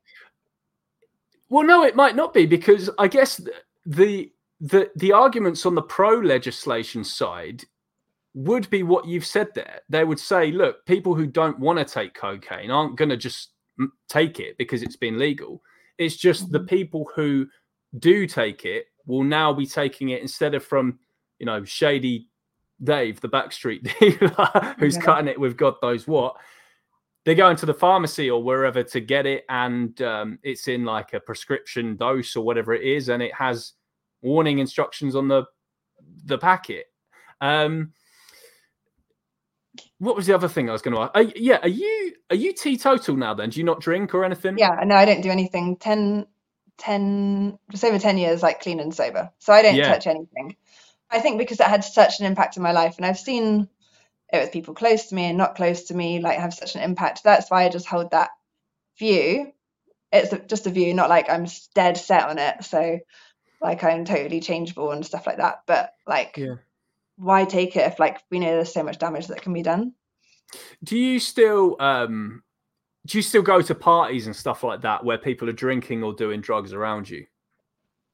Well, 1.49 1.67
no, 1.67 1.85
it 1.85 1.97
might 1.97 2.17
not 2.17 2.33
be 2.33 2.47
because 2.47 2.91
I 2.99 3.09
guess 3.09 3.41
the 3.87 4.33
the 4.61 4.91
the 4.97 5.13
arguments 5.13 5.67
on 5.67 5.75
the 5.75 5.83
pro 5.83 6.19
legislation 6.19 7.05
side 7.05 7.65
would 8.35 8.69
be 8.71 8.83
what 8.83 9.07
you've 9.07 9.27
said 9.27 9.49
there. 9.55 9.81
They 9.89 10.05
would 10.05 10.19
say, 10.19 10.51
look, 10.51 10.85
people 10.87 11.15
who 11.15 11.27
don't 11.27 11.59
want 11.61 11.79
to 11.79 11.85
take 11.85 12.15
cocaine 12.15 12.71
aren't 12.71 12.97
going 12.97 13.11
to 13.11 13.17
just 13.17 13.51
take 14.09 14.41
it 14.41 14.59
because 14.59 14.83
it's 14.83 14.97
been 14.97 15.19
legal. 15.19 15.63
It's 15.99 16.17
just 16.17 16.51
the 16.51 16.59
mm-hmm. 16.59 16.67
people 16.67 17.11
who 17.15 17.47
do 17.99 18.27
take 18.27 18.65
it 18.65 18.87
will 19.07 19.23
now 19.23 19.53
be 19.53 19.67
taking 19.67 20.09
it 20.09 20.23
instead 20.23 20.55
of 20.55 20.65
from, 20.65 20.99
you 21.39 21.47
know, 21.47 21.65
shady 21.65 22.29
Dave, 22.85 23.21
the 23.21 23.29
backstreet 23.29 23.83
dealer 23.99 24.75
who's 24.79 24.97
yeah. 24.97 25.03
cutting 25.03 25.29
it 25.29 25.41
with 25.41 25.57
God 25.57 25.75
knows 25.83 26.07
what. 26.07 26.37
They're 27.25 27.35
going 27.35 27.57
to 27.57 27.67
the 27.67 27.75
pharmacy 27.75 28.31
or 28.31 28.43
wherever 28.43 28.83
to 28.83 29.01
get 29.01 29.25
it, 29.25 29.45
and 29.49 30.01
um, 30.03 30.39
it's 30.43 30.69
in 30.69 30.85
like 30.85 31.15
a 31.15 31.21
prescription 31.21 31.97
dose 31.97 32.37
or 32.37 32.45
whatever 32.45 32.75
it 32.75 32.83
is, 32.83 33.09
and 33.09 33.23
it 33.23 33.35
has 33.35 33.73
warning 34.21 34.59
instructions 34.59 35.17
on 35.17 35.29
the 35.29 35.45
the 36.27 36.37
packet. 36.37 36.87
Um, 37.41 37.93
what 39.99 40.17
was 40.17 40.27
the 40.27 40.35
other 40.35 40.49
thing 40.49 40.69
I 40.69 40.73
was 40.73 40.83
going 40.83 40.95
to 40.95 41.01
ask? 41.03 41.13
Are, 41.15 41.23
yeah, 41.23 41.59
are 41.63 41.69
you 41.69 42.15
are 42.31 42.37
you 42.37 42.53
teetotal 42.53 43.17
now? 43.17 43.33
Then 43.33 43.51
do 43.51 43.59
you 43.59 43.65
not 43.65 43.81
drink 43.81 44.15
or 44.15 44.25
anything? 44.25 44.59
Yeah, 44.59 44.81
no, 44.85 44.95
I 44.95 45.05
don't 45.05 45.23
do 45.23 45.31
anything. 45.31 45.77
10, 45.77 46.27
10 46.79 47.59
just 47.71 47.85
over 47.85 47.99
ten 47.99 48.19
years, 48.19 48.43
like 48.43 48.61
clean 48.61 48.81
and 48.81 48.95
sober. 48.95 49.31
So 49.39 49.53
I 49.53 49.63
don't 49.63 49.77
yeah. 49.77 49.89
touch 49.89 50.07
anything. 50.07 50.57
I 51.11 51.21
think 51.21 51.39
because 51.39 51.61
it 51.61 51.67
had 51.67 51.85
such 51.85 52.21
an 52.21 52.27
impact 52.27 52.57
in 52.57 52.63
my 52.63 52.73
life, 52.73 52.97
and 52.97 53.07
I've 53.07 53.19
seen 53.19 53.69
it 54.33 54.39
with 54.39 54.53
people 54.53 54.75
close 54.75 55.07
to 55.07 55.15
me 55.15 55.25
and 55.25 55.39
not 55.39 55.57
close 55.57 55.85
to 55.85 55.95
me, 55.95 56.21
like 56.21 56.39
have 56.39 56.55
such 56.55 56.75
an 56.75 56.83
impact. 56.83 57.23
That's 57.23 57.51
why 57.51 57.65
I 57.65 57.69
just 57.69 57.87
hold 57.87 58.11
that 58.11 58.31
view. 58.99 59.53
It's 60.13 60.35
just 60.47 60.67
a 60.67 60.71
view, 60.71 60.95
not 60.95 61.09
like 61.09 61.29
I'm 61.29 61.47
dead 61.75 61.97
set 61.97 62.29
on 62.29 62.39
it. 62.39 62.65
So 62.65 63.01
like 63.61 63.83
I'm 63.83 64.05
totally 64.05 64.41
changeable 64.41 64.91
and 64.91 65.05
stuff 65.05 65.27
like 65.27 65.39
that. 65.39 65.63
But 65.67 65.95
like, 66.07 66.37
yeah. 66.37 66.57
why 67.17 67.45
take 67.45 67.77
it 67.77 67.87
if 67.87 67.99
like 67.99 68.21
we 68.31 68.39
know 68.39 68.53
there's 68.53 68.73
so 68.73 68.83
much 68.83 68.99
damage 68.99 69.29
that 69.29 69.43
can 69.43 69.53
be 69.53 69.63
done? 69.63 69.95
Do 70.85 70.97
you 70.97 71.19
still 71.19 71.77
um 71.81 72.43
do 73.07 73.19
you 73.19 73.23
still 73.23 73.43
go 73.43 73.61
to 73.61 73.75
parties 73.75 74.27
and 74.27 74.35
stuff 74.35 74.65
like 74.65 74.83
that 74.83 75.05
where 75.05 75.19
people 75.19 75.49
are 75.49 75.55
drinking 75.55 76.03
or 76.03 76.13
doing 76.13 76.41
drugs 76.41 76.73
around 76.73 77.09
you? 77.09 77.27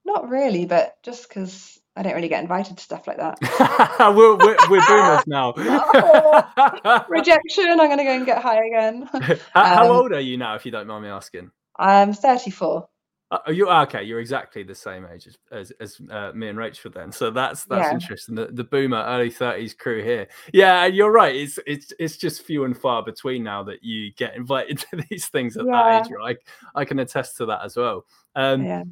Not 0.04 0.28
really, 0.28 0.66
but 0.66 1.02
just 1.02 1.28
because 1.28 1.79
I 1.96 2.02
don't 2.02 2.14
really 2.14 2.28
get 2.28 2.42
invited 2.42 2.78
to 2.78 2.82
stuff 2.82 3.06
like 3.06 3.16
that. 3.16 3.38
we're, 4.16 4.36
we're, 4.36 4.56
we're, 4.70 4.86
boomers 4.86 5.26
now. 5.26 5.52
oh, 5.58 7.04
rejection. 7.08 7.68
I'm 7.68 7.78
going 7.78 7.98
to 7.98 8.04
go 8.04 8.14
and 8.14 8.24
get 8.24 8.40
high 8.40 8.64
again. 8.64 9.08
how, 9.12 9.32
um, 9.32 9.38
how, 9.54 9.92
old 9.92 10.12
are 10.12 10.20
you 10.20 10.36
now, 10.36 10.54
if 10.54 10.64
you 10.64 10.70
don't 10.70 10.86
mind 10.86 11.02
me 11.02 11.10
asking? 11.10 11.50
I'm 11.76 12.12
34. 12.12 12.88
Uh, 13.32 13.38
you 13.48 13.70
okay? 13.70 14.02
You're 14.02 14.18
exactly 14.18 14.64
the 14.64 14.74
same 14.74 15.06
age 15.06 15.28
as 15.52 15.72
as, 15.78 16.00
uh, 16.10 16.32
me 16.34 16.48
and 16.48 16.58
Rachel 16.58 16.90
then. 16.90 17.12
So 17.12 17.30
that's 17.30 17.64
that's 17.64 17.86
yeah. 17.86 17.92
interesting. 17.92 18.34
The, 18.34 18.46
the 18.46 18.64
boomer 18.64 19.04
early 19.06 19.30
thirties 19.30 19.72
crew 19.72 20.02
here. 20.02 20.26
Yeah, 20.52 20.86
you're 20.86 21.12
right. 21.12 21.36
It's 21.36 21.56
it's 21.64 21.92
it's 22.00 22.16
just 22.16 22.42
few 22.42 22.64
and 22.64 22.76
far 22.76 23.04
between 23.04 23.44
now 23.44 23.62
that 23.64 23.84
you 23.84 24.12
get 24.14 24.34
invited 24.34 24.78
to 24.78 25.04
these 25.10 25.28
things 25.28 25.56
at 25.56 25.64
yeah. 25.64 25.72
that 25.72 26.06
age. 26.06 26.12
Right? 26.12 26.38
I 26.74 26.84
can 26.84 26.98
attest 26.98 27.36
to 27.36 27.46
that 27.46 27.60
as 27.64 27.76
well. 27.76 28.04
Um, 28.34 28.64
yeah. 28.64 28.82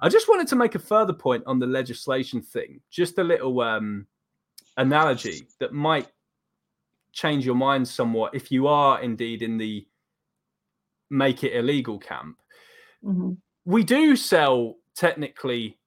I 0.00 0.08
just 0.08 0.28
wanted 0.28 0.48
to 0.48 0.56
make 0.56 0.74
a 0.74 0.78
further 0.80 1.12
point 1.12 1.44
on 1.46 1.58
the 1.58 1.66
legislation 1.66 2.40
thing. 2.42 2.80
Just 2.90 3.18
a 3.18 3.24
little 3.24 3.60
um, 3.60 4.06
analogy 4.76 5.46
that 5.60 5.72
might 5.72 6.08
change 7.12 7.44
your 7.44 7.54
mind 7.54 7.86
somewhat 7.86 8.34
if 8.34 8.50
you 8.50 8.66
are 8.66 9.00
indeed 9.02 9.42
in 9.42 9.58
the 9.58 9.86
make 11.10 11.44
it 11.44 11.54
illegal 11.54 11.98
camp. 11.98 12.38
Mm-hmm 13.04 13.32
we 13.64 13.84
do 13.84 14.16
sell 14.16 14.76
technically, 14.96 15.78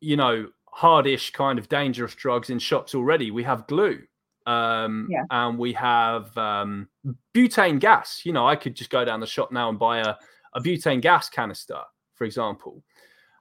you 0.00 0.16
know, 0.16 0.48
hardish 0.66 1.30
kind 1.32 1.58
of 1.58 1.68
dangerous 1.68 2.14
drugs 2.14 2.50
in 2.50 2.58
shops 2.58 2.94
already. 2.94 3.30
We 3.30 3.42
have 3.42 3.66
glue, 3.66 4.02
um, 4.46 5.08
Yeah. 5.10 5.24
and 5.30 5.58
we 5.58 5.72
have 5.74 6.36
um, 6.38 6.88
butane 7.34 7.78
gas. 7.78 8.22
You 8.24 8.32
know, 8.32 8.46
I 8.46 8.56
could 8.56 8.74
just 8.76 8.90
go 8.90 9.04
down 9.04 9.20
the 9.20 9.26
shop 9.26 9.52
now 9.52 9.68
and 9.68 9.78
buy 9.78 9.98
a, 9.98 10.14
a 10.54 10.60
butane 10.60 11.00
gas 11.00 11.28
canister, 11.28 11.80
for 12.14 12.24
example. 12.24 12.82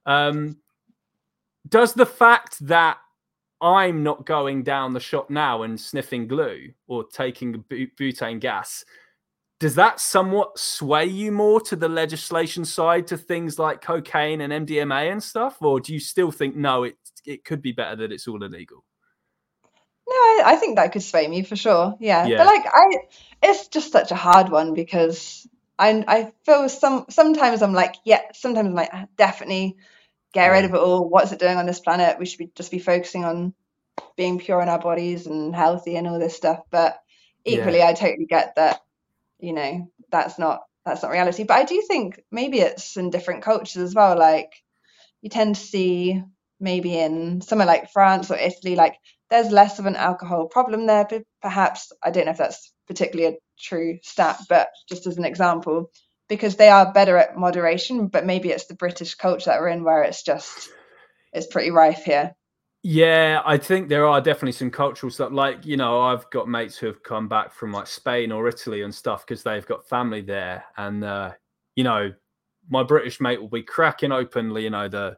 Um, 0.05 0.57
does 1.67 1.93
the 1.93 2.05
fact 2.05 2.57
that 2.67 2.97
I'm 3.61 4.03
not 4.03 4.25
going 4.25 4.63
down 4.63 4.93
the 4.93 4.99
shop 4.99 5.29
now 5.29 5.61
and 5.63 5.79
sniffing 5.79 6.27
glue 6.27 6.71
or 6.87 7.05
taking 7.05 7.63
butane 7.69 8.39
gas, 8.39 8.83
does 9.59 9.75
that 9.75 9.99
somewhat 9.99 10.57
sway 10.57 11.05
you 11.05 11.31
more 11.31 11.61
to 11.61 11.75
the 11.75 11.87
legislation 11.87 12.65
side 12.65 13.05
to 13.07 13.17
things 13.17 13.59
like 13.59 13.79
cocaine 13.79 14.41
and 14.41 14.67
MDMA 14.67 15.11
and 15.11 15.21
stuff, 15.21 15.61
or 15.61 15.79
do 15.79 15.93
you 15.93 15.99
still 15.99 16.31
think 16.31 16.55
no, 16.55 16.83
it 16.83 16.95
it 17.25 17.45
could 17.45 17.61
be 17.61 17.71
better 17.71 17.95
that 17.97 18.11
it's 18.11 18.27
all 18.27 18.43
illegal? 18.43 18.83
No, 20.09 20.15
I, 20.15 20.41
I 20.47 20.55
think 20.55 20.77
that 20.77 20.91
could 20.91 21.03
sway 21.03 21.27
me 21.27 21.43
for 21.43 21.55
sure. 21.55 21.95
Yeah. 21.99 22.25
Yeah. 22.25 22.37
But 22.37 22.47
like 22.47 22.65
I 22.65 22.85
it's 23.43 23.67
just 23.67 23.91
such 23.91 24.11
a 24.11 24.15
hard 24.15 24.49
one 24.49 24.73
because 24.73 25.47
I 25.81 26.05
I 26.07 26.33
feel 26.45 26.69
some 26.69 27.07
sometimes 27.11 27.63
I'm 27.63 27.73
like, 27.73 27.95
yeah, 28.05 28.21
sometimes 28.33 28.69
I'm 28.69 28.75
like 28.75 28.91
ah, 28.93 29.07
definitely 29.17 29.77
get 30.33 30.47
rid 30.49 30.65
of 30.65 30.73
it 30.73 30.77
all. 30.79 31.09
What's 31.09 31.31
it 31.33 31.39
doing 31.39 31.57
on 31.57 31.65
this 31.67 31.81
planet? 31.81 32.19
We 32.19 32.25
should 32.27 32.39
be 32.39 32.51
just 32.55 32.71
be 32.71 32.79
focusing 32.79 33.25
on 33.25 33.53
being 34.17 34.39
pure 34.39 34.61
in 34.61 34.69
our 34.69 34.79
bodies 34.79 35.27
and 35.27 35.55
healthy 35.55 35.95
and 35.97 36.07
all 36.07 36.19
this 36.19 36.37
stuff. 36.37 36.61
But 36.71 36.99
Yeah. 37.45 37.53
equally 37.53 37.81
I 37.83 37.93
totally 37.93 38.25
get 38.27 38.55
that, 38.57 38.81
you 39.39 39.53
know, 39.53 39.91
that's 40.11 40.39
not 40.39 40.61
that's 40.85 41.03
not 41.03 41.11
reality. 41.11 41.43
But 41.45 41.57
I 41.59 41.65
do 41.65 41.81
think 41.87 42.21
maybe 42.31 42.59
it's 42.59 42.97
in 42.97 43.09
different 43.11 43.43
cultures 43.43 43.83
as 43.83 43.95
well. 43.95 44.17
Like 44.17 44.51
you 45.21 45.29
tend 45.29 45.55
to 45.55 45.61
see 45.61 46.23
maybe 46.59 46.97
in 46.97 47.41
somewhere 47.41 47.67
like 47.67 47.91
France 47.91 48.31
or 48.31 48.37
Italy, 48.37 48.75
like 48.75 48.95
there's 49.31 49.49
less 49.49 49.79
of 49.79 49.87
an 49.87 49.95
alcohol 49.95 50.47
problem 50.47 50.85
there. 50.85 51.07
But 51.09 51.23
perhaps 51.41 51.91
I 52.03 52.11
don't 52.11 52.25
know 52.25 52.31
if 52.31 52.37
that's 52.37 52.71
particularly 52.87 53.35
a 53.35 53.39
true 53.59 53.97
stat, 54.03 54.41
but 54.47 54.69
just 54.87 55.07
as 55.07 55.17
an 55.17 55.25
example, 55.25 55.89
because 56.29 56.57
they 56.57 56.69
are 56.69 56.93
better 56.93 57.17
at 57.17 57.37
moderation. 57.37 58.07
But 58.07 58.27
maybe 58.27 58.49
it's 58.49 58.67
the 58.67 58.75
British 58.75 59.15
culture 59.15 59.49
that 59.49 59.59
we're 59.59 59.69
in 59.69 59.83
where 59.83 60.03
it's 60.03 60.21
just 60.21 60.69
it's 61.33 61.47
pretty 61.47 61.71
rife 61.71 62.03
here. 62.03 62.35
Yeah, 62.83 63.41
I 63.45 63.57
think 63.57 63.89
there 63.89 64.07
are 64.07 64.21
definitely 64.21 64.53
some 64.53 64.71
cultural 64.71 65.11
stuff. 65.11 65.31
Like, 65.31 65.65
you 65.65 65.77
know, 65.77 66.01
I've 66.01 66.27
got 66.31 66.49
mates 66.49 66.77
who 66.77 66.87
have 66.87 67.03
come 67.03 67.27
back 67.27 67.53
from 67.53 67.71
like 67.71 67.85
Spain 67.85 68.31
or 68.31 68.47
Italy 68.47 68.81
and 68.81 68.93
stuff 68.93 69.25
because 69.25 69.43
they've 69.43 69.65
got 69.65 69.87
family 69.87 70.21
there. 70.21 70.65
And, 70.77 71.03
uh, 71.03 71.33
you 71.75 71.83
know, 71.83 72.11
my 72.69 72.83
British 72.83 73.21
mate 73.21 73.39
will 73.39 73.49
be 73.49 73.61
cracking 73.61 74.11
openly, 74.11 74.63
you 74.63 74.71
know, 74.71 74.87
the 74.87 75.17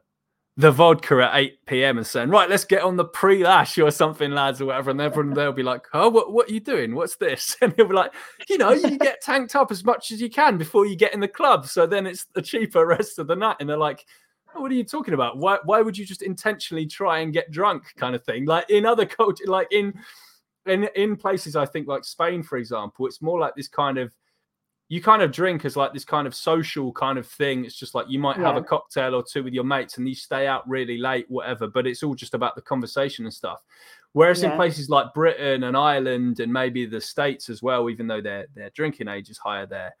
the 0.56 0.70
vodka 0.70 1.20
at 1.20 1.36
8 1.36 1.66
p.m. 1.66 1.98
and 1.98 2.06
saying, 2.06 2.28
right, 2.28 2.48
let's 2.48 2.64
get 2.64 2.82
on 2.82 2.96
the 2.96 3.04
pre-lash 3.04 3.76
or 3.78 3.90
something, 3.90 4.30
lads, 4.30 4.60
or 4.60 4.66
whatever. 4.66 4.92
And 4.92 5.00
everyone 5.00 5.34
they'll 5.34 5.52
be 5.52 5.64
like, 5.64 5.86
oh, 5.92 6.08
what, 6.08 6.32
what 6.32 6.48
are 6.48 6.52
you 6.52 6.60
doing? 6.60 6.94
What's 6.94 7.16
this? 7.16 7.56
And 7.62 7.72
he'll 7.76 7.88
be 7.88 7.94
like, 7.94 8.12
you 8.48 8.58
know, 8.58 8.70
you 8.70 8.98
get 8.98 9.20
tanked 9.20 9.56
up 9.56 9.72
as 9.72 9.84
much 9.84 10.12
as 10.12 10.20
you 10.20 10.30
can 10.30 10.56
before 10.56 10.86
you 10.86 10.94
get 10.96 11.12
in 11.12 11.20
the 11.20 11.28
club. 11.28 11.66
So 11.66 11.86
then 11.86 12.06
it's 12.06 12.26
the 12.34 12.42
cheaper 12.42 12.86
rest 12.86 13.18
of 13.18 13.26
the 13.26 13.34
night. 13.34 13.56
And 13.58 13.68
they're 13.68 13.76
like, 13.76 14.06
"Oh, 14.54 14.60
what 14.60 14.70
are 14.70 14.74
you 14.74 14.84
talking 14.84 15.14
about? 15.14 15.38
Why, 15.38 15.58
why 15.64 15.80
would 15.80 15.98
you 15.98 16.06
just 16.06 16.22
intentionally 16.22 16.86
try 16.86 17.20
and 17.20 17.32
get 17.32 17.50
drunk 17.50 17.92
kind 17.96 18.14
of 18.14 18.22
thing? 18.24 18.44
Like 18.44 18.70
in 18.70 18.86
other 18.86 19.06
cultures, 19.06 19.48
like 19.48 19.68
in, 19.72 19.92
in, 20.66 20.88
in 20.94 21.16
places, 21.16 21.56
I 21.56 21.66
think 21.66 21.88
like 21.88 22.04
Spain, 22.04 22.44
for 22.44 22.58
example, 22.58 23.06
it's 23.06 23.20
more 23.22 23.40
like 23.40 23.56
this 23.56 23.68
kind 23.68 23.98
of, 23.98 24.14
you 24.88 25.00
kind 25.00 25.22
of 25.22 25.32
drink 25.32 25.64
as 25.64 25.76
like 25.76 25.92
this 25.92 26.04
kind 26.04 26.26
of 26.26 26.34
social 26.34 26.92
kind 26.92 27.18
of 27.18 27.26
thing. 27.26 27.64
It's 27.64 27.74
just 27.74 27.94
like 27.94 28.06
you 28.08 28.18
might 28.18 28.36
have 28.36 28.56
a 28.56 28.62
cocktail 28.62 29.14
or 29.14 29.24
two 29.24 29.42
with 29.42 29.54
your 29.54 29.64
mates 29.64 29.96
and 29.96 30.08
you 30.08 30.14
stay 30.14 30.46
out 30.46 30.68
really 30.68 30.98
late, 30.98 31.24
whatever, 31.28 31.66
but 31.66 31.86
it's 31.86 32.02
all 32.02 32.14
just 32.14 32.34
about 32.34 32.54
the 32.54 32.62
conversation 32.62 33.24
and 33.24 33.32
stuff. 33.32 33.60
Whereas 34.12 34.42
in 34.42 34.52
places 34.52 34.88
like 34.88 35.12
Britain 35.14 35.64
and 35.64 35.76
Ireland 35.76 36.38
and 36.38 36.52
maybe 36.52 36.86
the 36.86 37.00
States 37.00 37.48
as 37.48 37.62
well, 37.62 37.90
even 37.90 38.06
though 38.06 38.20
their 38.20 38.46
their 38.54 38.70
drinking 38.70 39.08
age 39.08 39.30
is 39.30 39.38
higher 39.38 39.66
there, 39.66 39.96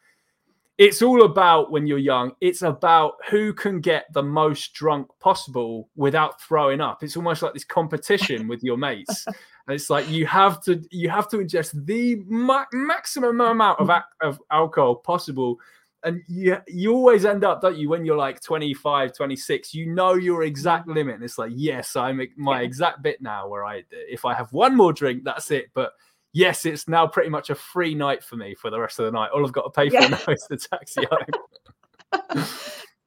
it's 0.76 1.02
all 1.02 1.24
about 1.24 1.70
when 1.70 1.86
you're 1.86 1.98
young, 1.98 2.32
it's 2.40 2.62
about 2.62 3.14
who 3.30 3.52
can 3.52 3.80
get 3.80 4.06
the 4.12 4.22
most 4.22 4.74
drunk 4.74 5.08
possible 5.18 5.88
without 5.96 6.40
throwing 6.42 6.80
up. 6.80 7.02
It's 7.02 7.16
almost 7.16 7.42
like 7.42 7.54
this 7.54 7.64
competition 7.64 8.48
with 8.48 8.62
your 8.62 8.76
mates. 8.76 9.26
And 9.66 9.74
it's 9.74 9.88
like 9.88 10.08
you 10.08 10.26
have 10.26 10.62
to 10.64 10.82
you 10.90 11.08
have 11.08 11.28
to 11.28 11.38
ingest 11.38 11.86
the 11.86 12.22
ma- 12.26 12.66
maximum 12.72 13.40
amount 13.40 13.80
of, 13.80 13.88
ac- 13.88 14.02
of 14.20 14.40
alcohol 14.50 14.96
possible. 14.96 15.58
And 16.02 16.20
you 16.28 16.58
you 16.68 16.92
always 16.92 17.24
end 17.24 17.44
up 17.44 17.62
don't 17.62 17.78
you 17.78 17.88
when 17.88 18.04
you're 18.04 18.16
like 18.16 18.42
25 18.42 19.14
26 19.14 19.72
you 19.72 19.86
know 19.86 20.14
your 20.14 20.42
exact 20.42 20.86
mm-hmm. 20.86 20.96
limit. 20.98 21.14
And 21.14 21.24
it's 21.24 21.38
like 21.38 21.52
yes 21.54 21.96
i'm 21.96 22.20
my 22.36 22.60
exact 22.60 23.02
bit 23.02 23.22
now 23.22 23.48
where 23.48 23.64
i 23.64 23.82
if 23.90 24.26
i 24.26 24.34
have 24.34 24.52
one 24.52 24.76
more 24.76 24.92
drink 24.92 25.24
that's 25.24 25.50
it. 25.50 25.66
But 25.72 25.92
yes 26.34 26.66
it's 26.66 26.86
now 26.88 27.06
pretty 27.06 27.30
much 27.30 27.48
a 27.48 27.54
free 27.54 27.94
night 27.94 28.22
for 28.22 28.36
me 28.36 28.54
for 28.54 28.70
the 28.70 28.78
rest 28.78 28.98
of 28.98 29.06
the 29.06 29.12
night. 29.12 29.30
All 29.34 29.46
i've 29.46 29.52
got 29.52 29.62
to 29.62 29.70
pay 29.70 29.88
for 29.88 29.94
Yeah. 29.94 30.08
now 30.26 30.32
is 30.32 30.46
the 30.50 30.58
taxi 30.58 31.06
home. 31.10 32.46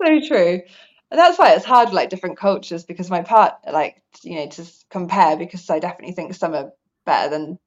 So 0.06 0.20
true 0.28 0.62
and 1.12 1.20
that's 1.20 1.38
why 1.40 1.54
it's 1.54 1.66
hard 1.66 1.94
like 1.94 2.10
different 2.10 2.38
cultures 2.38 2.86
because 2.86 3.10
my 3.10 3.22
part 3.22 3.54
like 3.72 4.02
you 4.24 4.36
know 4.36 4.48
to 4.48 4.66
compare 4.90 5.38
because 5.38 5.70
i 5.70 5.80
definitely 5.80 6.14
think 6.14 6.34
some 6.34 6.54
are 6.54 6.72
better 7.06 7.30
than 7.30 7.60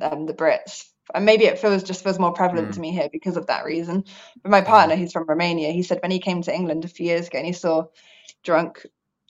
um, 0.00 0.26
the 0.26 0.34
brits. 0.34 0.84
And 1.14 1.26
maybe 1.26 1.44
it 1.44 1.58
feels 1.58 1.82
just 1.82 2.02
feels 2.02 2.18
more 2.18 2.32
prevalent 2.32 2.70
Mm. 2.70 2.74
to 2.74 2.80
me 2.80 2.92
here 2.92 3.08
because 3.12 3.36
of 3.36 3.46
that 3.48 3.64
reason. 3.66 4.04
But 4.42 4.50
my 4.50 4.62
partner 4.62 4.96
who's 4.96 5.12
from 5.12 5.26
romania 5.28 5.70
he 5.70 5.82
said 5.82 5.98
when 6.02 6.10
he 6.10 6.18
came 6.18 6.42
to 6.42 6.54
england 6.54 6.84
a 6.84 6.88
few 6.88 7.06
years 7.06 7.26
ago 7.28 7.38
and 7.38 7.46
he 7.46 7.52
saw 7.52 7.86
drunk 8.42 8.86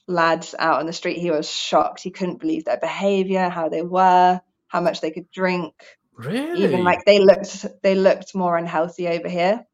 lads 0.07 0.55
out 0.57 0.79
on 0.79 0.85
the 0.85 0.93
street 0.93 1.17
he 1.17 1.31
was 1.31 1.49
shocked. 1.49 2.01
He 2.01 2.11
couldn't 2.11 2.39
believe 2.39 2.65
their 2.65 2.77
behavior 2.77 3.49
how 3.49 3.69
they 3.69 3.81
were 3.81 4.39
how 4.67 4.81
much 4.81 5.01
they 5.01 5.11
could 5.11 5.29
drink. 5.31 5.73
Really? 6.17 6.65
even 6.65 6.83
like 6.83 7.03
they 7.05 7.19
looked 7.19 7.65
they 7.83 7.95
looked 7.95 8.35
more 8.35 8.57
unhealthy 8.57 9.07
over 9.07 9.27
here 9.27 9.65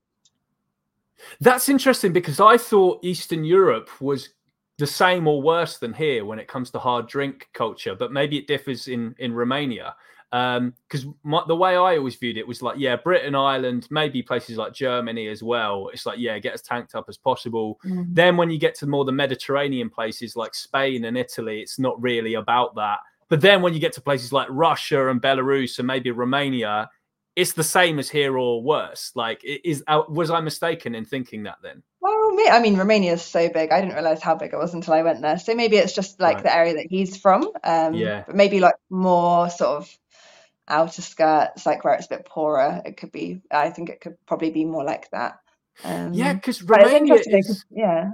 That's 1.40 1.70
interesting 1.70 2.14
because 2.14 2.40
I 2.40 2.58
thought 2.58 3.04
Eastern 3.04 3.44
Europe 3.44 3.90
was 4.02 4.30
the 4.78 4.88
same 4.88 5.28
or 5.28 5.42
worse 5.42 5.78
than 5.78 5.94
here 5.94 6.26
when 6.26 6.40
it 6.40 6.48
comes 6.48 6.72
to 6.72 6.80
hard 6.80 7.08
drink 7.08 7.48
culture, 7.54 7.96
but 7.96 8.12
maybe 8.12 8.38
it 8.38 8.48
differs 8.48 8.88
in 8.88 9.16
in 9.20 9.34
Romania. 9.34 9.96
Um, 10.34 10.74
because 10.88 11.06
the 11.48 11.56
way 11.56 11.72
I 11.76 11.98
always 11.98 12.16
viewed 12.16 12.38
it 12.38 12.48
was 12.48 12.62
like, 12.62 12.78
yeah, 12.80 12.96
Britain, 12.96 13.36
Ireland, 13.36 13.88
maybe 13.92 14.24
places 14.24 14.58
like 14.58 14.74
Germany 14.74 15.28
as 15.28 15.44
well. 15.44 15.90
It's 15.92 16.06
like, 16.06 16.20
yeah, 16.20 16.40
get 16.40 16.54
as 16.54 16.62
tanked 16.62 16.96
up 16.96 17.06
as 17.10 17.18
possible. 17.18 17.80
Mm. 17.86 18.08
Then 18.10 18.38
when 18.38 18.50
you 18.50 18.58
get 18.58 18.74
to 18.76 18.88
more 18.88 19.04
the 19.04 19.12
Mediterranean 19.12 19.90
places 19.90 20.38
like 20.38 20.56
Spain 20.56 21.04
and 21.04 21.18
Italy, 21.18 21.60
it's 21.60 21.80
not 21.80 22.02
really 22.02 22.36
about 22.36 22.76
that. 22.76 23.00
But 23.28 23.42
then 23.42 23.62
when 23.62 23.74
you 23.74 23.80
get 23.80 23.94
to 23.94 24.02
places 24.02 24.32
like 24.32 24.48
Russia 24.50 25.10
and 25.10 25.22
Belarus 25.22 25.80
and 25.80 25.88
maybe 25.88 26.12
Romania, 26.12 26.90
it's 27.36 27.54
the 27.54 27.64
same 27.64 27.98
as 28.00 28.10
here 28.10 28.38
or 28.38 28.62
worse. 28.62 29.12
Like, 29.16 29.42
is 29.44 29.84
uh, 29.88 30.04
was 30.10 30.30
I 30.30 30.40
mistaken 30.42 30.96
in 30.96 31.06
thinking 31.06 31.44
that 31.44 31.58
then? 31.64 31.84
Well, 32.02 32.32
me, 32.32 32.48
I 32.50 32.60
mean, 32.60 32.78
Romania 32.78 33.14
is 33.14 33.22
so 33.22 33.48
big. 33.50 33.72
I 33.72 33.80
didn't 33.80 33.94
realize 33.96 34.22
how 34.22 34.36
big 34.36 34.54
it 34.54 34.58
was 34.58 34.74
until 34.74 34.94
I 34.94 35.04
went 35.04 35.22
there. 35.22 35.38
So 35.38 35.54
maybe 35.56 35.78
it's 35.78 35.94
just 35.94 36.20
like 36.20 36.38
Right. 36.38 36.44
the 36.44 36.56
area 36.56 36.74
that 36.76 36.88
he's 36.90 37.16
from. 37.18 37.50
Um, 37.64 37.94
Yeah. 37.94 38.24
but 38.26 38.36
maybe 38.36 38.60
like 38.60 38.76
more 38.90 39.50
sort 39.50 39.78
of 39.78 39.98
outer 40.68 41.02
skirts, 41.02 41.66
like 41.66 41.84
where 41.84 41.94
it's 41.94 42.08
a 42.08 42.10
bit 42.18 42.26
poorer. 42.26 42.82
It 42.86 42.98
could 42.98 43.12
be. 43.12 43.42
I 43.52 43.70
think 43.70 43.90
it 43.90 44.02
could 44.02 44.16
probably 44.26 44.50
be 44.52 44.66
more 44.66 44.84
like 44.84 45.10
that. 45.12 45.40
Um, 45.84 46.14
Yeah, 46.14 46.34
because 46.34 46.62
Romania 46.64 47.16
is. 47.16 47.66
yeah, 47.70 48.12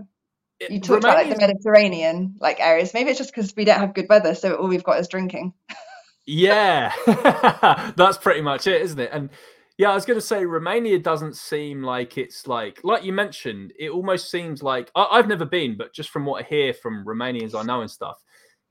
it- 0.60 0.72
you 0.72 0.80
talked 0.82 1.04
about 1.04 1.16
like 1.18 1.30
the 1.30 1.38
Mediterranean 1.40 2.36
like 2.40 2.60
areas. 2.60 2.94
Maybe 2.94 3.10
it's 3.10 3.20
just 3.20 3.34
because 3.34 3.56
we 3.56 3.66
don't 3.66 3.80
have 3.80 3.94
good 3.94 4.08
weather, 4.10 4.36
so 4.36 4.56
all 4.56 4.68
we've 4.68 4.84
got 4.84 5.00
is 5.00 5.08
drinking. 5.08 5.54
Yeah, 6.28 6.92
that's 7.96 8.18
pretty 8.18 8.42
much 8.42 8.68
it, 8.68 8.82
isn't 8.82 9.00
it? 9.00 9.10
And 9.14 9.30
yeah, 9.78 9.92
I 9.92 9.96
was 9.96 10.06
going 10.06 10.20
to 10.20 10.26
say 10.26 10.44
Romania 10.46 11.00
doesn't 11.00 11.38
seem 11.38 11.82
like 11.84 12.18
it's 12.18 12.48
like 12.48 12.80
like 12.84 13.04
you 13.06 13.14
mentioned. 13.14 13.72
It 13.80 13.90
almost 13.92 14.30
seems 14.30 14.62
like 14.62 14.92
I, 14.96 15.08
I've 15.12 15.28
never 15.30 15.46
been, 15.46 15.78
but 15.78 15.94
just 15.94 16.10
from 16.10 16.26
what 16.26 16.44
I 16.44 16.48
hear 16.48 16.74
from 16.74 17.06
Romanians 17.06 17.56
I 17.58 17.64
know 17.64 17.82
and 17.82 17.90
stuff, 17.90 18.18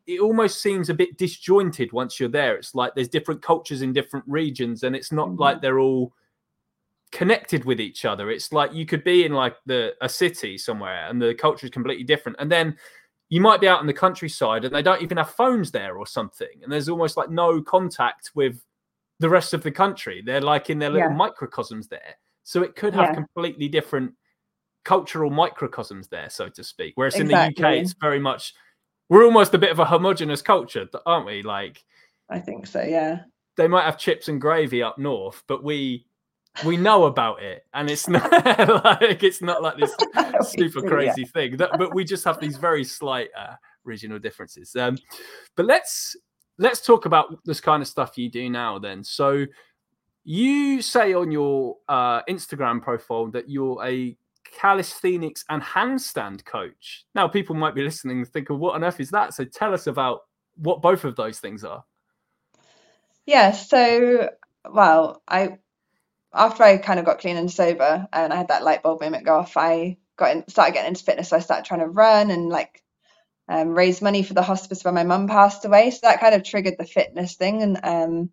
it 0.07 0.21
almost 0.21 0.61
seems 0.61 0.91
a 0.91 0.95
bit 0.95 1.17
disjointed 1.17 1.93
once 1.93 2.21
you're 2.21 2.29
there. 2.29 2.57
It's 2.57 2.75
like 2.75 2.95
there's 2.95 3.09
different 3.09 3.41
cultures 3.43 3.81
in 3.83 3.93
different 3.95 4.27
regions, 4.29 4.83
and 4.83 4.95
it's 4.95 5.13
not 5.13 5.29
Mhm. 5.31 5.39
like 5.41 5.63
they're 5.63 5.79
all 5.81 6.13
connected 7.13 7.65
with 7.65 7.81
each 7.81 8.05
other. 8.05 8.31
It's 8.31 8.53
like 8.53 8.75
you 8.75 8.85
could 8.87 9.05
be 9.05 9.25
in 9.25 9.33
like 9.33 9.57
the 9.67 9.95
a 10.03 10.09
city 10.09 10.59
somewhere, 10.59 11.09
and 11.09 11.21
the 11.23 11.35
culture 11.35 11.67
is 11.67 11.71
completely 11.71 12.05
different, 12.05 12.37
and 12.41 12.51
then 12.51 12.77
you 13.29 13.41
might 13.41 13.61
be 13.61 13.69
out 13.69 13.81
in 13.81 13.87
the 13.87 13.93
countryside 13.93 14.65
and 14.65 14.75
they 14.75 14.83
don't 14.83 15.03
even 15.03 15.17
have 15.17 15.31
phones 15.31 15.71
there 15.71 15.97
or 15.97 16.07
something 16.07 16.49
and 16.63 16.71
there's 16.73 16.89
almost 16.89 17.17
like 17.17 17.31
no 17.31 17.61
contact 17.61 18.31
with 18.35 18.63
the 19.19 19.29
rest 19.29 19.53
of 19.55 19.63
the 19.63 19.71
country 19.71 20.23
they're 20.25 20.41
like 20.41 20.71
in 20.71 20.79
their 20.79 20.91
little 20.91 21.09
Yeah. 21.11 21.17
microcosms 21.17 21.89
there 21.89 22.15
so 22.45 22.63
it 22.63 22.77
could 22.77 22.95
have 22.95 23.07
Yeah. 23.11 23.15
completely 23.15 23.69
different 23.69 24.15
cultural 24.85 25.31
microcosms 25.31 26.07
there 26.09 26.31
so 26.31 26.49
to 26.49 26.63
speak 26.63 26.93
whereas 26.97 27.17
in 27.19 27.27
the 27.27 27.35
uk 27.35 27.59
it's 27.61 27.95
very 28.01 28.21
much 28.21 28.55
we're 29.09 29.25
almost 29.25 29.55
a 29.55 29.59
bit 29.59 29.71
of 29.73 29.79
a 29.81 29.85
homogenous 29.85 30.43
culture 30.43 30.87
aren't 31.07 31.27
we 31.27 31.43
like 31.43 31.83
I 32.29 32.39
think 32.41 32.67
so. 32.67 32.83
Yeah. 32.83 33.23
they 33.57 33.67
might 33.69 33.85
have 33.85 33.99
chips 33.99 34.29
and 34.29 34.41
gravy 34.41 34.83
up 34.83 34.99
north 34.99 35.43
but 35.49 35.65
we 35.65 36.07
we 36.65 36.77
know 36.77 37.05
about 37.05 37.43
it 37.43 37.67
and 37.75 37.91
it's 37.91 38.09
not 38.09 38.31
like 38.85 39.23
it's 39.23 39.43
not 39.43 39.63
like 39.63 39.77
this 39.79 39.95
super 40.51 40.83
Yeah. 40.83 40.89
crazy 40.89 41.25
thing 41.25 41.57
that, 41.57 41.71
but 41.79 41.95
we 41.95 42.05
just 42.05 42.25
have 42.25 42.41
these 42.41 42.57
very 42.57 42.85
slight 42.85 43.29
uh, 43.39 43.55
regional 43.85 44.19
differences. 44.19 44.75
Um, 44.77 44.99
but 45.57 45.67
let's 45.67 46.17
let's 46.59 46.81
talk 46.81 47.07
about 47.07 47.39
this 47.45 47.61
kind 47.61 47.83
of 47.83 47.89
stuff 47.89 48.17
you 48.17 48.31
do 48.31 48.49
now. 48.49 48.79
Then, 48.79 49.05
so 49.05 49.45
you 50.25 50.83
say 50.83 51.13
on 51.15 51.31
your 51.31 51.77
uh, 51.89 52.23
Instagram 52.25 52.83
profile 52.83 53.29
that 53.29 53.49
you're 53.49 53.85
a 53.85 54.17
calisthenics 54.59 55.45
and 55.51 55.63
handstand 55.63 56.45
coach. 56.45 57.05
Now, 57.15 57.29
people 57.29 57.55
might 57.55 57.75
be 57.75 57.83
listening 57.83 58.19
and 58.19 58.29
think, 58.29 58.49
"What 58.51 58.75
on 58.75 58.85
earth 58.85 59.01
is 59.01 59.11
that?" 59.11 59.35
So, 59.35 59.45
tell 59.45 59.75
us 59.75 59.87
about 59.87 60.21
what 60.57 60.81
both 60.83 61.05
of 61.05 61.17
those 61.17 61.39
things 61.39 61.65
are. 61.65 61.85
Yeah. 63.27 63.53
So, 63.53 64.31
well, 64.71 65.23
I 65.29 65.59
after 66.37 66.63
I 66.63 66.77
kind 66.77 66.99
of 67.01 67.07
got 67.07 67.19
clean 67.19 67.37
and 67.37 67.51
sober 67.51 68.07
and 68.13 68.33
I 68.33 68.37
had 68.37 68.49
that 68.49 68.63
light 68.63 68.83
bulb 68.83 69.01
moment 69.01 69.25
go 69.25 69.37
off, 69.37 69.57
I 69.57 69.97
got 70.17 70.37
in, 70.37 70.49
started 70.49 70.75
getting 70.75 70.89
into 70.89 71.05
fitness. 71.05 71.31
So 71.31 71.37
I 71.37 71.41
started 71.41 71.65
trying 71.65 71.81
to 71.81 71.87
run 71.87 72.31
and 72.31 72.49
like 72.49 72.83
um, 73.49 73.71
raise 73.71 74.03
money 74.03 74.23
for 74.23 74.35
the 74.35 74.43
hospice 74.43 74.85
when 74.85 74.95
my 74.95 75.05
mum 75.05 75.29
passed 75.29 75.65
away. 75.65 75.91
So 75.91 76.01
that 76.03 76.21
kind 76.21 76.35
of 76.35 76.43
triggered 76.43 76.77
the 76.79 76.85
fitness 76.85 77.37
thing. 77.37 77.63
And 77.63 77.81
um, 77.83 78.31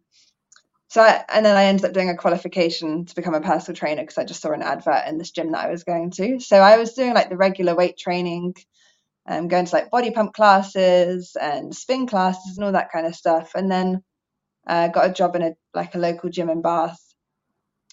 so, 0.89 1.01
I, 1.01 1.24
and 1.34 1.45
then 1.45 1.56
I 1.56 1.66
ended 1.66 1.86
up 1.86 1.93
doing 1.93 2.10
a 2.10 2.18
qualification 2.18 3.06
to 3.06 3.16
become 3.16 3.36
a 3.36 3.41
personal 3.41 3.76
trainer 3.76 4.01
because 4.01 4.18
I 4.18 4.26
just 4.26 4.41
saw 4.41 4.51
an 4.51 4.62
advert 4.62 5.08
in 5.08 5.18
this 5.18 5.32
gym 5.32 5.51
that 5.54 5.66
I 5.66 5.72
was 5.72 5.84
going 5.84 6.12
to. 6.12 6.39
So 6.39 6.58
I 6.58 6.78
was 6.78 6.93
doing 6.93 7.14
like 7.14 7.30
the 7.30 7.38
regular 7.38 7.74
weight 7.74 7.97
training, 7.97 8.56
um, 9.28 9.47
going 9.47 9.66
to 9.66 9.76
like 9.76 9.91
body 9.91 10.12
pump 10.12 10.34
classes 10.34 11.38
and 11.39 11.74
spin 11.74 12.06
classes 12.08 12.58
and 12.58 12.66
all 12.66 12.74
that 12.74 12.91
kind 12.91 13.08
of 13.08 13.16
stuff. 13.16 13.51
And 13.56 13.72
then 13.72 14.04
uh, 14.68 14.89
got 14.89 15.10
a 15.10 15.14
job 15.14 15.36
in 15.36 15.41
a 15.41 15.51
like 15.74 15.95
a 15.95 15.99
local 15.99 16.30
gym 16.30 16.49
in 16.49 16.62
Bath 16.62 16.99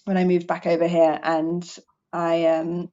when 0.05 0.17
I 0.17 0.23
moved 0.23 0.47
back 0.47 0.65
over 0.65 0.87
here, 0.87 1.19
and 1.21 1.63
I 2.13 2.45
um 2.47 2.89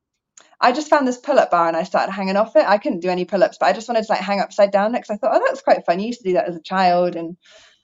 I 0.61 0.73
just 0.73 0.89
found 0.89 1.07
this 1.07 1.19
pull-up 1.19 1.51
bar 1.51 1.69
and 1.69 1.77
I 1.77 1.85
started 1.85 2.13
hanging 2.13 2.37
off 2.37 2.57
it. 2.57 2.65
I 2.67 2.79
couldn't 2.79 3.01
do 3.01 3.11
any 3.11 3.25
pull-ups, 3.25 3.59
but 3.61 3.67
I 3.67 3.73
just 3.73 3.89
wanted 3.89 4.05
to 4.05 4.13
like 4.13 4.21
hang 4.21 4.41
upside 4.41 4.73
down 4.73 4.93
next. 4.93 5.11
I 5.11 5.17
thought, 5.17 5.35
oh, 5.35 5.45
that's 5.47 5.63
quite 5.63 5.87
fun. 5.87 6.01
You 6.01 6.09
used 6.09 6.21
to 6.23 6.29
do 6.29 6.35
that 6.35 6.49
as 6.49 6.57
a 6.57 6.63
child, 6.63 7.17
and 7.17 7.37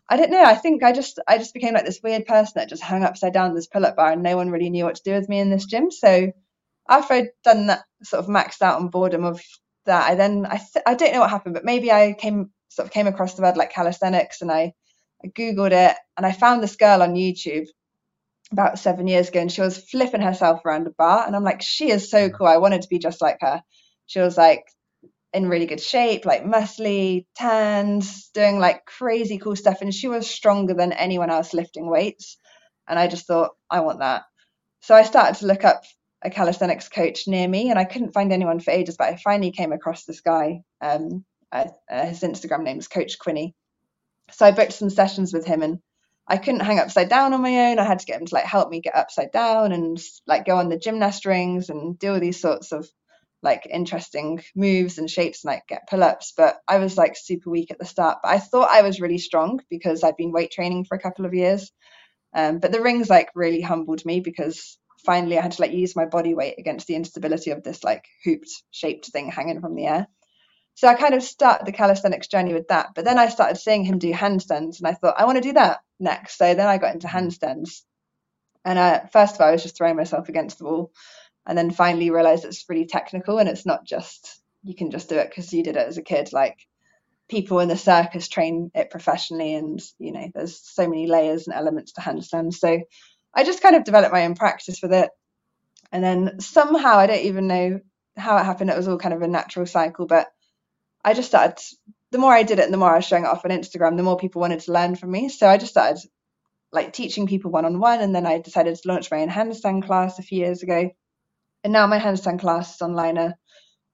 I 0.08 0.16
don't 0.16 0.30
know. 0.30 0.42
I 0.44 0.54
think 0.56 0.82
I 0.82 0.92
just 0.92 1.18
I 1.28 1.38
just 1.38 1.54
became 1.54 1.74
like 1.74 1.86
this 1.86 2.00
weird 2.02 2.26
person 2.26 2.54
that 2.56 2.68
just 2.68 2.82
hung 2.82 3.04
upside 3.04 3.32
down 3.32 3.54
this 3.54 3.66
pull-up 3.68 3.96
bar, 3.96 4.12
and 4.12 4.22
no 4.22 4.36
one 4.36 4.50
really 4.50 4.70
knew 4.70 4.84
what 4.84 4.96
to 4.96 5.02
do 5.04 5.12
with 5.12 5.28
me 5.28 5.40
in 5.40 5.50
this 5.50 5.66
gym. 5.66 5.90
So 5.90 6.32
after 6.88 7.14
I'd 7.14 7.28
done 7.44 7.68
that, 7.68 7.84
sort 8.02 8.22
of 8.24 8.30
maxed 8.30 8.62
out 8.62 8.80
on 8.80 8.88
boredom 8.88 9.24
of 9.24 9.40
that, 9.86 10.10
I 10.10 10.14
then 10.16 10.46
I 10.46 10.58
th- 10.58 10.84
I 10.86 10.94
don't 10.94 11.12
know 11.12 11.20
what 11.20 11.30
happened, 11.30 11.54
but 11.54 11.64
maybe 11.64 11.92
I 11.92 12.14
came 12.18 12.50
sort 12.68 12.86
of 12.86 12.92
came 12.92 13.06
across 13.06 13.34
the 13.34 13.42
word 13.42 13.56
like 13.56 13.72
calisthenics, 13.72 14.42
and 14.42 14.50
I, 14.50 14.72
I 15.24 15.28
googled 15.28 15.72
it, 15.72 15.96
and 16.16 16.26
I 16.26 16.32
found 16.32 16.62
this 16.62 16.76
girl 16.76 17.02
on 17.02 17.14
YouTube 17.14 17.66
about 18.52 18.78
seven 18.78 19.06
years 19.06 19.28
ago 19.28 19.40
and 19.40 19.50
she 19.50 19.60
was 19.60 19.78
flipping 19.78 20.20
herself 20.20 20.64
around 20.64 20.86
a 20.86 20.90
bar 20.90 21.26
and 21.26 21.34
i'm 21.34 21.44
like 21.44 21.62
she 21.62 21.90
is 21.90 22.10
so 22.10 22.28
cool. 22.28 22.46
I 22.46 22.58
wanted 22.58 22.82
to 22.82 22.88
be 22.88 22.98
just 22.98 23.20
like 23.20 23.38
her. 23.40 23.62
She 24.06 24.20
was 24.20 24.36
like 24.36 24.64
in 25.32 25.48
really 25.48 25.66
good 25.66 25.80
shape 25.80 26.24
like 26.24 26.44
muscly 26.44 27.26
tanned 27.34 28.06
doing 28.34 28.58
like 28.58 28.84
crazy 28.84 29.38
cool 29.38 29.56
stuff 29.56 29.78
and 29.80 29.92
she 29.92 30.08
was 30.08 30.30
stronger 30.30 30.74
than 30.74 30.92
anyone 30.92 31.30
else 31.30 31.52
lifting 31.52 31.90
weights 31.90 32.38
and 32.86 32.98
i 32.98 33.08
just 33.08 33.26
thought 33.26 33.50
i 33.70 33.80
want 33.80 33.98
that. 34.00 34.22
So 34.80 34.94
i 34.94 35.02
started 35.02 35.36
to 35.40 35.46
look 35.46 35.64
up 35.64 35.82
a 36.22 36.30
calisthenics 36.30 36.88
coach 36.88 37.26
near 37.26 37.48
me 37.48 37.70
and 37.70 37.78
i 37.78 37.84
couldn't 37.84 38.12
find 38.12 38.32
anyone 38.32 38.60
for 38.60 38.70
ages 38.70 38.96
but 38.96 39.08
i 39.08 39.16
finally 39.16 39.50
came 39.50 39.72
across 39.72 40.04
this 40.04 40.20
guy 40.20 40.60
um, 40.80 41.24
uh, 41.50 41.66
uh, 41.90 42.06
his 42.06 42.20
instagram 42.20 42.62
name 42.62 42.78
is 42.78 42.88
coach 42.88 43.18
quinny. 43.18 43.54
So 44.30 44.46
i 44.46 44.52
booked 44.52 44.72
some 44.72 44.90
sessions 44.90 45.32
with 45.32 45.46
him 45.46 45.62
and 45.62 45.78
I 46.26 46.38
couldn't 46.38 46.60
hang 46.60 46.78
upside 46.78 47.08
down 47.08 47.34
on 47.34 47.42
my 47.42 47.70
own. 47.70 47.78
I 47.78 47.84
had 47.84 47.98
to 47.98 48.06
get 48.06 48.20
him 48.20 48.26
to 48.26 48.34
like 48.34 48.44
help 48.44 48.70
me 48.70 48.80
get 48.80 48.96
upside 48.96 49.32
down 49.32 49.72
and 49.72 49.98
like 50.26 50.46
go 50.46 50.56
on 50.56 50.68
the 50.68 50.78
gymnast 50.78 51.26
rings 51.26 51.68
and 51.68 51.98
do 51.98 52.14
all 52.14 52.20
these 52.20 52.40
sorts 52.40 52.72
of 52.72 52.88
like 53.42 53.66
interesting 53.70 54.42
moves 54.56 54.96
and 54.96 55.10
shapes 55.10 55.44
and 55.44 55.52
like 55.52 55.66
get 55.68 55.86
pull-ups. 55.88 56.32
But 56.36 56.56
I 56.66 56.78
was 56.78 56.96
like 56.96 57.14
super 57.16 57.50
weak 57.50 57.70
at 57.70 57.78
the 57.78 57.84
start. 57.84 58.18
But 58.22 58.30
I 58.30 58.38
thought 58.38 58.70
I 58.70 58.82
was 58.82 59.00
really 59.00 59.18
strong 59.18 59.60
because 59.68 60.02
I'd 60.02 60.16
been 60.16 60.32
weight 60.32 60.50
training 60.50 60.86
for 60.86 60.96
a 60.96 61.00
couple 61.00 61.26
of 61.26 61.34
years. 61.34 61.70
Um, 62.34 62.58
but 62.58 62.72
the 62.72 62.80
rings 62.80 63.10
like 63.10 63.28
really 63.34 63.60
humbled 63.60 64.04
me 64.06 64.20
because 64.20 64.78
finally 65.04 65.38
I 65.38 65.42
had 65.42 65.52
to 65.52 65.62
like 65.62 65.72
use 65.72 65.94
my 65.94 66.06
body 66.06 66.34
weight 66.34 66.56
against 66.58 66.86
the 66.86 66.96
instability 66.96 67.50
of 67.50 67.62
this 67.62 67.84
like 67.84 68.06
hooped 68.24 68.50
shaped 68.70 69.06
thing 69.06 69.30
hanging 69.30 69.60
from 69.60 69.74
the 69.74 69.86
air. 69.86 70.08
So 70.74 70.88
I 70.88 70.94
kind 70.94 71.14
of 71.14 71.22
started 71.22 71.66
the 71.66 71.72
calisthenics 71.72 72.26
journey 72.26 72.52
with 72.52 72.68
that. 72.68 72.88
But 72.94 73.04
then 73.04 73.18
I 73.18 73.28
started 73.28 73.56
seeing 73.56 73.84
him 73.84 73.98
do 73.98 74.12
handstands 74.12 74.78
and 74.78 74.86
I 74.86 74.94
thought, 74.94 75.14
I 75.18 75.24
want 75.24 75.36
to 75.36 75.48
do 75.48 75.52
that 75.52 75.80
next. 76.00 76.36
So 76.36 76.54
then 76.54 76.66
I 76.66 76.78
got 76.78 76.94
into 76.94 77.06
handstands. 77.06 77.82
And 78.64 78.78
uh, 78.78 79.00
first 79.12 79.34
of 79.34 79.40
all, 79.40 79.48
I 79.48 79.52
was 79.52 79.62
just 79.62 79.76
throwing 79.76 79.96
myself 79.96 80.28
against 80.28 80.58
the 80.58 80.64
wall. 80.64 80.92
And 81.46 81.56
then 81.56 81.70
finally 81.70 82.10
realized 82.10 82.44
it's 82.44 82.64
really 82.68 82.86
technical 82.86 83.38
and 83.38 83.48
it's 83.48 83.66
not 83.66 83.84
just, 83.84 84.40
you 84.62 84.74
can 84.74 84.90
just 84.90 85.08
do 85.08 85.18
it 85.18 85.28
because 85.28 85.52
you 85.52 85.62
did 85.62 85.76
it 85.76 85.86
as 85.86 85.98
a 85.98 86.02
kid. 86.02 86.32
Like 86.32 86.58
people 87.28 87.60
in 87.60 87.68
the 87.68 87.76
circus 87.76 88.28
train 88.28 88.70
it 88.74 88.90
professionally 88.90 89.54
and, 89.54 89.80
you 89.98 90.12
know, 90.12 90.28
there's 90.34 90.58
so 90.58 90.88
many 90.88 91.06
layers 91.06 91.46
and 91.46 91.54
elements 91.54 91.92
to 91.92 92.00
handstands. 92.00 92.54
So 92.54 92.80
I 93.34 93.44
just 93.44 93.62
kind 93.62 93.76
of 93.76 93.84
developed 93.84 94.12
my 94.12 94.24
own 94.24 94.34
practice 94.34 94.80
with 94.82 94.92
it. 94.92 95.10
And 95.92 96.02
then 96.02 96.40
somehow, 96.40 96.96
I 96.96 97.06
don't 97.06 97.24
even 97.26 97.46
know 97.46 97.80
how 98.16 98.38
it 98.38 98.44
happened. 98.44 98.70
It 98.70 98.76
was 98.76 98.88
all 98.88 98.98
kind 98.98 99.14
of 99.14 99.22
a 99.22 99.28
natural 99.28 99.66
cycle, 99.66 100.06
but 100.06 100.28
I 101.04 101.14
just 101.14 101.28
started, 101.28 101.62
the 102.10 102.18
more 102.18 102.32
I 102.32 102.42
did 102.42 102.58
it 102.58 102.64
and 102.64 102.72
the 102.72 102.78
more 102.78 102.92
I 102.92 102.96
was 102.96 103.04
showing 103.04 103.24
it 103.24 103.28
off 103.28 103.44
on 103.44 103.50
Instagram, 103.50 103.96
the 103.96 104.02
more 104.02 104.16
people 104.16 104.40
wanted 104.40 104.60
to 104.60 104.72
learn 104.72 104.96
from 104.96 105.10
me. 105.10 105.28
So 105.28 105.46
I 105.48 105.58
just 105.58 105.72
started 105.72 105.98
like 106.72 106.92
teaching 106.92 107.26
people 107.26 107.50
one 107.50 107.64
on 107.64 107.78
one. 107.78 108.00
And 108.00 108.14
then 108.14 108.26
I 108.26 108.38
decided 108.38 108.74
to 108.74 108.88
launch 108.88 109.10
my 109.10 109.20
own 109.20 109.28
handstand 109.28 109.84
class 109.84 110.18
a 110.18 110.22
few 110.22 110.38
years 110.38 110.62
ago. 110.62 110.90
And 111.62 111.72
now 111.72 111.86
my 111.86 111.98
handstand 111.98 112.40
classes 112.40 112.82
online 112.82 113.18
are 113.18 113.34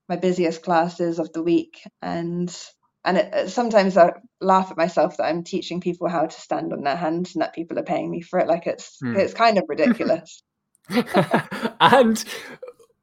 my 0.09 0.15
busiest 0.15 0.63
classes 0.63 1.19
of 1.19 1.31
the 1.33 1.43
week. 1.43 1.81
And 2.01 2.55
and 3.03 3.17
it, 3.17 3.49
sometimes 3.49 3.97
I 3.97 4.11
laugh 4.39 4.69
at 4.69 4.77
myself 4.77 5.17
that 5.17 5.23
I'm 5.25 5.43
teaching 5.43 5.81
people 5.81 6.07
how 6.07 6.27
to 6.27 6.41
stand 6.41 6.71
on 6.71 6.83
their 6.83 6.95
hands 6.95 7.33
and 7.33 7.41
that 7.41 7.55
people 7.55 7.79
are 7.79 7.83
paying 7.83 8.11
me 8.11 8.21
for 8.21 8.39
it. 8.39 8.47
Like 8.47 8.67
it's 8.67 8.97
hmm. 8.99 9.15
it's 9.15 9.33
kind 9.33 9.57
of 9.57 9.65
ridiculous. 9.67 10.43
and 10.89 12.23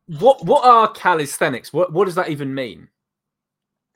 what 0.06 0.44
what 0.44 0.64
are 0.64 0.92
calisthenics? 0.92 1.72
What 1.72 1.92
what 1.92 2.06
does 2.06 2.14
that 2.14 2.28
even 2.28 2.54
mean? 2.54 2.88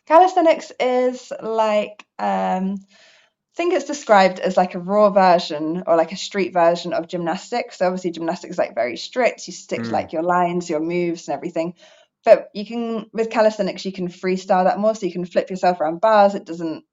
Calisthenics 0.07 0.73
is 0.81 1.33
like 1.41 2.05
um, 2.19 2.77
I 3.53 3.55
think 3.57 3.75
it's 3.75 3.85
described 3.85 4.41
as 4.41 4.57
like 4.57 4.75
a 4.75 4.81
raw 4.81 5.11
version 5.11 5.85
or 5.87 5.97
like 5.97 6.13
a 6.13 6.17
street 6.17 6.55
version 6.55 6.95
of 6.95 7.07
gymnastics. 7.07 7.79
So 7.79 7.87
obviously 7.87 8.11
gymnastics 8.11 8.53
is 8.53 8.59
like 8.59 8.75
very 8.75 8.97
strict. 8.97 9.47
You 9.47 9.53
stick 9.53 9.81
mm. 9.81 9.85
to 9.85 9.91
like 9.91 10.13
your 10.13 10.23
lines, 10.23 10.71
your 10.71 10.81
moves 10.81 11.29
and 11.29 11.35
everything. 11.35 11.75
But 12.25 12.49
you 12.55 12.65
can 12.65 13.11
with 13.13 13.31
calisthenics 13.31 13.85
you 13.85 13.93
can 13.93 14.09
freestyle 14.09 14.65
that 14.65 14.79
more. 14.79 14.95
So 14.95 15.07
you 15.07 15.13
can 15.13 15.27
flip 15.27 15.51
yourself 15.51 15.81
around 15.81 16.01
bars. 16.01 16.35
It 16.35 16.47
doesn't 16.47 16.85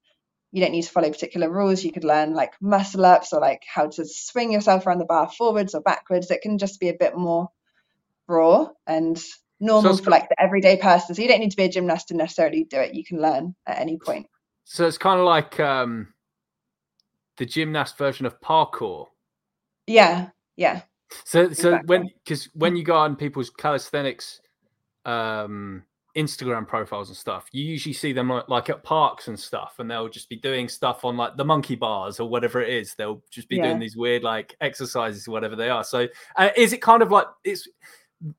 you 0.52 0.60
don't 0.60 0.72
need 0.72 0.82
to 0.82 0.90
follow 0.90 1.08
particular 1.08 1.50
rules. 1.50 1.82
You 1.82 1.92
could 1.92 2.04
learn 2.04 2.34
like 2.34 2.52
muscle 2.60 3.06
ups 3.06 3.32
or 3.32 3.40
like 3.40 3.62
how 3.66 3.86
to 3.86 4.04
swing 4.04 4.52
yourself 4.52 4.86
around 4.86 4.98
the 4.98 5.04
bar 5.06 5.30
forwards 5.30 5.74
or 5.74 5.80
backwards. 5.80 6.30
It 6.30 6.42
can 6.42 6.58
just 6.58 6.78
be 6.78 6.90
a 6.90 6.94
bit 6.94 7.16
more 7.16 7.48
raw 8.28 8.68
and 8.86 9.18
normal 9.60 9.96
so 9.96 10.04
for 10.04 10.10
like 10.10 10.28
the 10.28 10.40
everyday 10.40 10.76
person. 10.76 11.14
So 11.14 11.22
you 11.22 11.28
don't 11.28 11.40
need 11.40 11.50
to 11.50 11.56
be 11.56 11.64
a 11.64 11.68
gymnast 11.68 12.08
to 12.08 12.14
necessarily 12.14 12.64
do 12.64 12.78
it. 12.78 12.94
You 12.94 13.04
can 13.04 13.20
learn 13.20 13.54
at 13.66 13.78
any 13.78 13.98
point. 13.98 14.26
So 14.64 14.86
it's 14.86 14.98
kind 14.98 15.20
of 15.20 15.26
like 15.26 15.60
um, 15.60 16.12
the 17.36 17.46
gymnast 17.46 17.98
version 17.98 18.26
of 18.26 18.40
parkour. 18.40 19.06
Yeah, 19.86 20.28
yeah. 20.56 20.82
So 21.24 21.52
so 21.52 21.68
exactly. 21.68 21.86
when 21.86 22.10
because 22.24 22.48
when 22.54 22.76
you 22.76 22.84
go 22.84 22.96
on 22.96 23.16
people's 23.16 23.50
calisthenics 23.50 24.40
um, 25.04 25.82
Instagram 26.16 26.66
profiles 26.66 27.08
and 27.08 27.16
stuff, 27.16 27.46
you 27.52 27.64
usually 27.64 27.92
see 27.92 28.12
them 28.12 28.28
like, 28.28 28.48
like, 28.48 28.70
at 28.70 28.82
parks 28.84 29.28
and 29.28 29.38
stuff, 29.38 29.74
and 29.78 29.90
they'll 29.90 30.08
just 30.08 30.28
be 30.28 30.36
doing 30.36 30.68
stuff 30.68 31.04
on 31.04 31.16
like 31.16 31.36
the 31.36 31.44
monkey 31.44 31.74
bars 31.74 32.20
or 32.20 32.28
whatever 32.28 32.60
it 32.60 32.72
is. 32.72 32.94
They'll 32.94 33.22
just 33.30 33.48
be 33.48 33.56
yeah. 33.56 33.64
doing 33.64 33.78
these 33.78 33.96
weird 33.96 34.22
like 34.22 34.54
exercises, 34.60 35.28
whatever 35.28 35.56
they 35.56 35.68
are. 35.68 35.82
So 35.82 36.06
uh, 36.36 36.50
is 36.56 36.72
it 36.72 36.82
kind 36.82 37.02
of 37.02 37.10
like 37.10 37.26
it's 37.44 37.66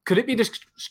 could 0.05 0.17
it 0.17 0.27
be 0.27 0.35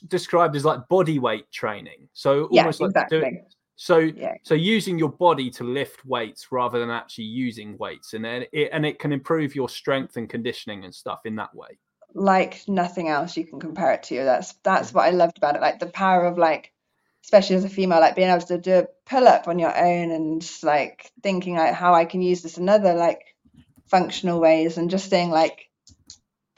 described 0.09 0.57
as 0.57 0.65
like 0.65 0.89
body 0.89 1.19
weight 1.19 1.51
training? 1.53 2.09
So 2.13 2.47
almost 2.47 2.81
yeah, 2.81 2.87
like 2.87 2.91
exactly. 2.91 3.21
doing, 3.21 3.45
so 3.77 3.99
yeah. 3.99 4.35
so 4.43 4.55
using 4.55 4.99
your 4.99 5.11
body 5.11 5.51
to 5.53 5.65
lift 5.65 6.05
weights 6.05 6.51
rather 6.51 6.79
than 6.79 6.91
actually 6.91 7.25
using 7.25 7.79
weights, 7.79 8.15
and 8.15 8.25
then 8.25 8.45
it 8.53 8.71
and 8.73 8.85
it 8.85 8.99
can 8.99 9.13
improve 9.13 9.55
your 9.55 9.69
strength 9.69 10.17
and 10.17 10.29
conditioning 10.29 10.85
and 10.85 10.95
stuff 10.95 11.21
in 11.25 11.37
that 11.37 11.55
way. 11.55 11.79
Like 12.13 12.63
nothing 12.67 13.09
else 13.09 13.37
you 13.37 13.47
can 13.47 13.61
compare 13.61 13.93
it 13.93 14.03
to. 14.05 14.25
That's 14.25 14.55
that's 14.65 14.93
what 14.93 15.07
I 15.07 15.11
loved 15.11 15.39
about 15.39 15.57
it. 15.57 15.63
Like 15.63 15.79
the 15.79 15.87
power 15.87 16.27
of 16.27 16.37
like, 16.37 16.73
especially 17.25 17.57
as 17.57 17.65
a 17.65 17.69
female, 17.69 18.01
like 18.01 18.17
being 18.17 18.29
able 18.29 18.45
to 18.47 18.59
do 18.59 18.75
a 18.81 18.87
pull 19.07 19.27
up 19.27 19.47
on 19.47 19.61
your 19.61 19.77
own 19.77 20.11
and 20.11 20.51
like 20.65 21.13
thinking 21.23 21.57
like 21.57 21.75
how 21.75 21.95
I 21.95 22.05
can 22.05 22.23
use 22.23 22.43
this 22.43 22.59
in 22.59 22.69
other 22.69 22.95
like 22.95 23.37
functional 23.87 24.41
ways 24.41 24.77
and 24.77 24.91
just 24.91 25.09
saying 25.09 25.31
like 25.31 25.70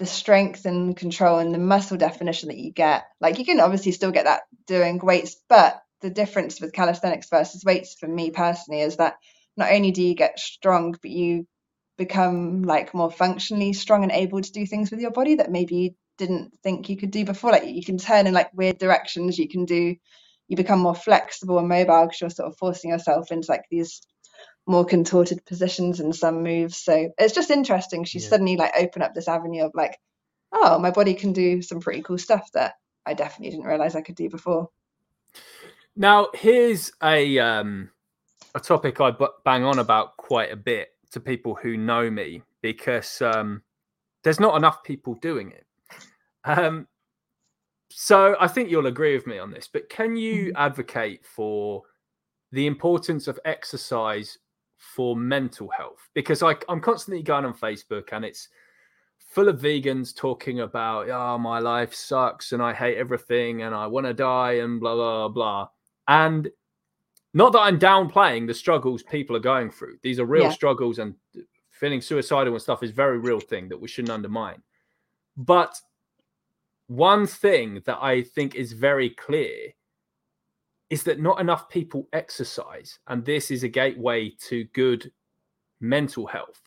the 0.03 0.07
strength 0.07 0.65
and 0.65 0.97
control 0.97 1.39
and 1.39 1.55
the 1.55 1.59
muscle 1.59 1.97
definition 1.97 2.49
that 2.49 2.59
you 2.59 2.73
get. 2.73 3.05
Like 3.21 3.39
you 3.39 3.45
can 3.45 3.61
obviously 3.61 3.93
still 3.93 4.11
get 4.11 4.25
that 4.25 4.43
doing 4.67 4.99
weights, 4.99 5.37
but 5.49 5.81
the 6.01 6.11
difference 6.11 6.61
with 6.61 6.73
calisthenics 6.73 7.29
versus 7.31 7.65
weights 7.65 7.95
for 7.95 8.09
me 8.09 8.33
personally 8.33 8.81
is 8.81 8.97
that 8.97 9.15
not 9.57 9.71
only 9.71 9.93
do 9.93 10.03
you 10.03 10.17
get 10.17 10.41
strong, 10.41 10.97
but 11.01 11.13
you 11.13 11.47
become 11.97 12.65
like 12.65 12.95
more 12.95 13.13
functionally 13.13 13.73
strong 13.75 14.03
and 14.03 14.11
able 14.11 14.41
to 14.41 14.51
do 14.51 14.67
things 14.67 14.91
with 14.91 14.99
your 14.99 15.13
body 15.13 15.37
that 15.37 15.53
maybe 15.53 15.77
you 15.77 15.91
didn't 16.19 16.53
think 16.65 16.89
you 16.89 16.97
could 16.97 17.13
do 17.13 17.25
before. 17.25 17.53
Like 17.53 17.69
you 17.69 17.85
can 17.85 17.97
turn 17.97 18.27
in 18.27 18.35
like 18.35 18.53
weird 18.53 18.79
directions, 18.79 19.39
you 19.39 19.49
can 19.49 19.67
do 19.67 19.95
you 20.49 20.57
become 20.57 20.81
more 20.81 20.97
flexible 20.97 21.61
and 21.61 21.69
mobile 21.69 22.07
because 22.07 22.21
you're 22.21 22.29
sort 22.31 22.51
of 22.51 22.59
forcing 22.59 22.91
yourself 22.91 23.31
into 23.31 23.53
like 23.53 23.63
these 23.71 24.03
more 24.67 24.85
contorted 24.85 25.45
positions 25.45 26.01
in 26.01 26.13
some 26.13 26.43
moves. 26.43 26.77
So 26.77 27.11
it's 27.19 27.35
just 27.35 27.51
interesting. 27.51 28.05
She 28.05 28.19
yeah. 28.19 28.29
suddenly 28.29 28.57
like 28.57 28.73
open 28.77 29.03
up 29.03 29.15
this 29.15 29.29
avenue 29.29 29.65
of 29.65 29.73
like, 29.75 29.99
oh, 30.53 30.79
my 30.79 30.91
body 30.91 31.15
can 31.15 31.33
do 31.33 31.63
some 31.63 31.81
pretty 31.81 32.03
cool 32.03 32.19
stuff 32.19 32.51
that 32.53 32.75
I 33.05 33.15
definitely 33.15 33.51
didn't 33.51 33.67
realize 33.67 33.97
I 33.97 34.03
could 34.03 34.15
do 34.15 34.29
before. 34.29 34.69
Now, 35.97 36.29
here's 36.35 36.93
a 37.03 37.39
um, 37.39 37.91
a 38.55 38.61
topic 38.61 39.01
I 39.01 39.13
bang 39.45 39.65
on 39.65 39.79
about 39.79 40.17
quite 40.17 40.53
a 40.53 40.57
bit 40.57 40.89
to 41.11 41.21
people 41.21 41.55
who 41.55 41.77
know 41.77 42.11
me 42.11 42.43
because 42.63 43.21
um, 43.21 43.63
there's 44.23 44.41
not 44.41 44.57
enough 44.57 44.83
people 44.85 45.15
doing 45.15 45.53
it. 45.53 45.67
Um, 46.45 46.87
so 47.91 48.37
I 48.41 48.49
think 48.49 48.71
you'll 48.71 48.87
agree 48.87 49.15
with 49.15 49.27
me 49.27 49.39
on 49.39 49.51
this, 49.51 49.69
but 49.71 49.89
can 49.91 50.17
you 50.17 50.47
mm-hmm. 50.47 50.57
advocate 50.57 51.27
for 51.27 51.83
the 52.53 52.67
importance 52.67 53.29
of 53.29 53.39
exercise 53.45 54.39
for 54.95 55.17
mental 55.17 55.69
health? 55.69 56.09
Because 56.15 56.43
I, 56.43 56.57
I'm 56.69 56.81
constantly 56.81 57.23
going 57.23 57.45
on 57.45 57.55
Facebook 57.55 58.09
and 58.13 58.25
it's 58.25 58.49
full 59.19 59.49
of 59.49 59.61
vegans 59.61 60.15
talking 60.15 60.61
about, 60.61 61.09
oh, 61.09 61.39
my 61.39 61.59
life 61.59 61.95
sucks 61.95 62.53
and 62.53 62.63
I 62.63 62.75
hate 62.75 62.99
everything 62.99 63.63
and 63.63 63.75
I 63.75 63.87
want 63.87 64.07
to 64.07 64.15
die 64.15 64.53
and 64.53 64.79
blah, 64.79 64.95
blah, 64.95 65.29
blah. 65.29 65.69
And 66.09 66.51
not 67.35 67.53
that 67.53 67.61
I'm 67.61 67.79
downplaying 67.79 68.47
the 68.47 68.55
struggles 68.55 69.03
people 69.03 69.35
are 69.37 69.41
going 69.41 69.71
through. 69.71 69.97
These 70.03 70.21
are 70.21 70.27
real 70.27 70.45
yeah. 70.45 70.51
struggles 70.51 70.99
and 70.99 71.15
feeling 71.71 72.01
suicidal 72.01 72.53
and 72.53 72.63
stuff 72.63 72.83
is 72.83 72.91
very 72.91 73.19
real 73.19 73.41
thing 73.41 73.69
that 73.69 73.81
we 73.81 73.89
shouldn't 73.89 74.13
undermine. 74.13 74.63
But 75.37 75.81
one 76.89 77.27
thing 77.27 77.83
that 77.87 77.99
I 78.03 78.23
think 78.23 78.55
is 78.55 78.73
very 78.73 79.11
clear 79.11 79.73
is 80.93 81.05
that 81.05 81.19
not 81.19 81.41
enough 81.41 81.71
people 81.71 82.07
exercise, 82.13 82.99
and 83.07 83.25
this 83.25 83.51
is 83.51 83.65
a 83.65 83.69
gateway 83.69 84.29
to 84.29 84.65
good 84.75 85.11
mental 85.81 86.27
health. 86.27 86.61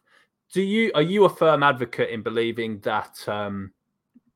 Do 0.52 0.64
you 0.64 0.92
are 0.96 1.04
you 1.04 1.26
a 1.26 1.30
firm 1.30 1.62
advocate 1.62 2.10
in 2.10 2.24
believing 2.24 2.80
that 2.80 3.24
um, 3.28 3.72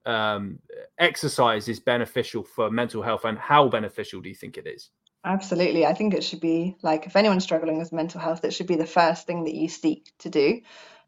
um, 0.05 0.59
exercise 0.99 1.67
is 1.67 1.79
beneficial 1.79 2.43
for 2.43 2.69
mental 2.69 3.01
health, 3.01 3.25
and 3.25 3.39
how 3.39 3.67
beneficial 3.67 4.21
do 4.21 4.29
you 4.29 4.35
think 4.35 4.59
it 4.59 4.67
is? 4.67 4.91
Absolutely. 5.25 5.87
I 5.87 5.95
think 5.95 6.13
it 6.13 6.23
should 6.23 6.39
be 6.39 6.77
like 6.83 7.07
if 7.07 7.15
anyone's 7.15 7.43
struggling 7.43 7.79
with 7.79 7.91
mental 7.91 8.21
health, 8.21 8.45
it 8.45 8.53
should 8.53 8.67
be 8.67 8.75
the 8.75 8.85
first 8.85 9.25
thing 9.25 9.45
that 9.45 9.55
you 9.55 9.67
seek 9.67 10.13
to 10.19 10.29
do. 10.29 10.61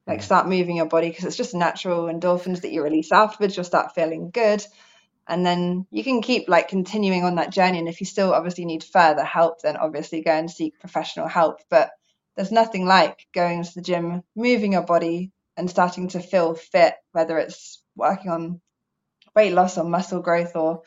Like 0.08 0.22
mm. 0.22 0.24
start 0.24 0.50
moving 0.50 0.78
your 0.78 0.88
body 0.88 1.10
because 1.10 1.26
it's 1.26 1.38
just 1.38 1.54
natural 1.54 2.06
endorphins 2.06 2.62
that 2.62 2.72
you 2.72 2.82
release 2.82 3.12
afterwards. 3.12 3.56
You'll 3.56 3.64
start 3.64 3.94
feeling 3.94 4.32
good. 4.32 4.66
And 5.32 5.46
then 5.46 5.88
you 5.92 6.04
can 6.04 6.22
keep 6.22 6.50
like 6.50 6.68
continuing 6.68 7.24
on 7.24 7.36
that 7.36 7.54
journey. 7.54 7.80
And 7.80 7.88
if 7.88 8.02
you 8.02 8.06
still 8.06 8.34
obviously 8.34 8.66
need 8.66 8.84
further 8.84 9.24
help, 9.24 9.62
then 9.62 9.78
obviously 9.78 10.22
go 10.22 10.32
and 10.32 10.52
seek 10.52 10.78
professional 10.78 11.30
help. 11.30 11.62
But 11.70 11.90
there's 12.36 12.52
nothing 12.52 12.86
like 12.86 13.26
going 13.34 13.64
to 13.64 13.74
the 13.74 13.82
gym, 13.82 14.24
moving 14.36 14.74
your 14.74 14.82
body, 14.82 15.32
and 15.56 15.70
starting 15.70 16.10
to 16.10 16.20
feel 16.20 16.54
fit, 16.54 16.96
whether 17.14 17.38
it's 17.38 17.82
working 17.96 18.30
on 18.30 18.60
weight 19.34 19.54
loss 19.54 19.78
or 19.78 19.86
muscle 19.86 20.20
growth 20.20 20.58
or 20.58 20.82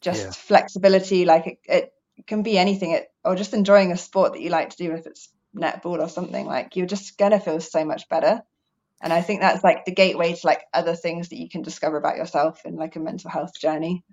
just 0.00 0.24
yeah. 0.24 0.30
flexibility. 0.30 1.26
Like 1.26 1.46
it, 1.46 1.58
it 1.66 1.92
can 2.26 2.42
be 2.42 2.56
anything 2.56 2.92
it, 2.92 3.08
or 3.22 3.36
just 3.36 3.52
enjoying 3.52 3.92
a 3.92 3.98
sport 3.98 4.32
that 4.32 4.40
you 4.40 4.48
like 4.48 4.70
to 4.70 4.76
do 4.78 4.92
if 4.92 5.04
it's 5.04 5.28
netball 5.54 6.00
or 6.00 6.08
something 6.08 6.46
like 6.46 6.76
you're 6.76 6.86
just 6.86 7.18
gonna 7.18 7.38
feel 7.38 7.60
so 7.60 7.84
much 7.84 8.08
better 8.08 8.42
and 9.02 9.12
i 9.12 9.20
think 9.20 9.40
that's 9.40 9.62
like 9.62 9.84
the 9.84 9.92
gateway 9.92 10.32
to 10.34 10.46
like 10.46 10.64
other 10.74 10.94
things 10.94 11.28
that 11.28 11.38
you 11.38 11.48
can 11.48 11.62
discover 11.62 11.96
about 11.96 12.16
yourself 12.16 12.64
in 12.64 12.76
like 12.76 12.96
a 12.96 13.00
mental 13.00 13.30
health 13.30 13.58
journey. 13.58 14.04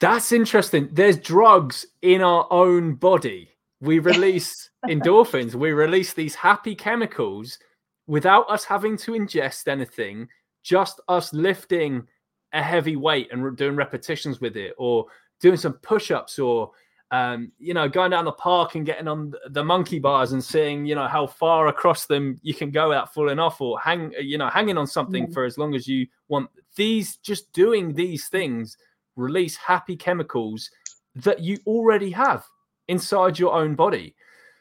That's 0.00 0.32
interesting. 0.32 0.88
There's 0.92 1.18
drugs 1.18 1.86
in 2.02 2.22
our 2.22 2.46
own 2.50 2.94
body. 2.94 3.50
We 3.80 3.98
release 3.98 4.70
endorphins. 4.86 5.54
We 5.54 5.72
release 5.72 6.14
these 6.14 6.34
happy 6.34 6.74
chemicals 6.74 7.58
without 8.06 8.50
us 8.50 8.64
having 8.64 8.96
to 8.98 9.12
ingest 9.12 9.68
anything 9.68 10.28
just 10.62 11.00
us 11.08 11.32
lifting 11.32 12.06
a 12.52 12.62
heavy 12.62 12.96
weight 12.96 13.28
and 13.30 13.56
doing 13.56 13.76
repetitions 13.76 14.40
with 14.40 14.56
it 14.56 14.74
or 14.78 15.06
doing 15.40 15.56
some 15.56 15.74
push-ups 15.74 16.38
or 16.38 16.70
um, 17.10 17.52
you 17.58 17.72
know, 17.72 17.88
going 17.88 18.10
down 18.10 18.24
the 18.24 18.32
park 18.32 18.74
and 18.74 18.84
getting 18.84 19.08
on 19.08 19.32
the 19.50 19.64
monkey 19.64 19.98
bars 19.98 20.32
and 20.32 20.44
seeing, 20.44 20.84
you 20.84 20.94
know, 20.94 21.08
how 21.08 21.26
far 21.26 21.68
across 21.68 22.06
them 22.06 22.38
you 22.42 22.52
can 22.52 22.70
go 22.70 22.90
without 22.90 23.14
falling 23.14 23.38
off 23.38 23.60
or 23.60 23.80
hang, 23.80 24.12
you 24.20 24.36
know, 24.36 24.48
hanging 24.48 24.76
on 24.76 24.86
something 24.86 25.26
mm. 25.26 25.32
for 25.32 25.44
as 25.44 25.56
long 25.56 25.74
as 25.74 25.88
you 25.88 26.06
want. 26.28 26.50
These 26.76 27.16
just 27.16 27.50
doing 27.52 27.94
these 27.94 28.28
things 28.28 28.76
release 29.16 29.56
happy 29.56 29.96
chemicals 29.96 30.70
that 31.14 31.40
you 31.40 31.58
already 31.66 32.10
have 32.10 32.44
inside 32.88 33.38
your 33.38 33.54
own 33.54 33.74
body. 33.74 34.14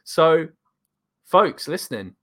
So, 0.05 0.47
folks 1.25 1.67
listening, 1.67 2.15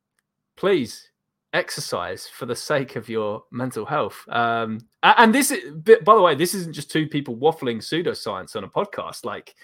please 0.57 1.11
exercise 1.53 2.27
for 2.27 2.47
the 2.47 2.57
sake 2.57 2.97
of 2.97 3.09
your 3.09 3.45
mental 3.53 3.85
health. 3.85 4.25
Um, 4.29 4.81
and 5.03 5.35
this, 5.35 5.51
is, 5.51 5.70
by 5.75 6.14
the 6.14 6.22
way, 6.22 6.35
this 6.35 6.55
isn't 6.55 6.75
just 6.75 6.91
two 6.91 7.07
people 7.07 7.37
waffling 7.37 7.77
pseudoscience 7.77 8.57
on 8.57 8.64
a 8.64 8.68
podcast. 8.68 9.25
Like, 9.25 9.55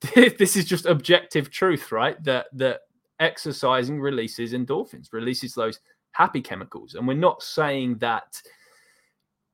this 0.14 0.56
is 0.56 0.64
just 0.64 0.86
objective 0.86 1.50
truth, 1.50 1.90
right? 1.90 2.22
That 2.24 2.46
that 2.54 2.80
exercising 3.20 4.00
releases 4.00 4.52
endorphins, 4.52 5.12
releases 5.12 5.54
those 5.54 5.80
happy 6.12 6.40
chemicals, 6.40 6.94
and 6.94 7.06
we're 7.06 7.14
not 7.14 7.42
saying 7.42 7.98
that 7.98 8.40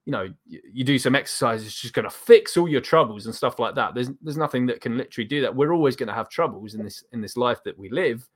you 0.05 0.11
know 0.11 0.29
you 0.47 0.85
do 0.85 0.99
some 0.99 1.15
exercise 1.15 1.65
it's 1.65 1.81
just 1.81 1.95
going 1.95 2.05
to 2.05 2.11
fix 2.11 2.59
all 2.59 2.69
your 2.69 2.83
troubles 2.83 3.25
and 3.27 3.35
stuff 3.35 3.59
like 3.59 3.75
that. 3.75 3.95
There's 3.95 4.11
there's 4.21 4.37
nothing 4.37 4.67
that 4.67 4.83
can 4.83 4.99
literally 4.99 5.27
do 5.27 5.41
that. 5.43 5.55
We're 5.55 5.73
always 5.73 5.97
going 5.97 6.09
to 6.09 6.15
have 6.15 6.29
troubles 6.29 6.75
in 6.75 6.85
this 6.85 7.05
in 7.13 7.23
this 7.23 7.37
life 7.37 7.63
that 7.65 7.79
we 7.79 7.89
live. 7.89 8.29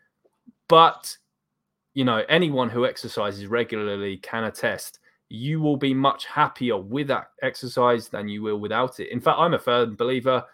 But 0.68 1.14
you 1.92 2.04
know 2.04 2.24
anyone 2.28 2.70
who 2.70 2.86
exercises 2.86 3.46
regularly 3.46 4.18
can 4.18 4.44
attest 4.44 5.00
you 5.30 5.60
will 5.60 5.76
be 5.76 5.92
much 5.92 6.24
happier 6.24 6.78
with 6.78 7.06
that 7.08 7.32
exercise 7.42 8.08
than 8.08 8.28
you 8.28 8.40
will 8.40 8.56
without 8.58 8.98
it. 8.98 9.10
In 9.10 9.20
fact 9.20 9.38
i'm 9.38 9.54
a 9.54 9.58
firm 9.58 9.94
believer 9.96 10.44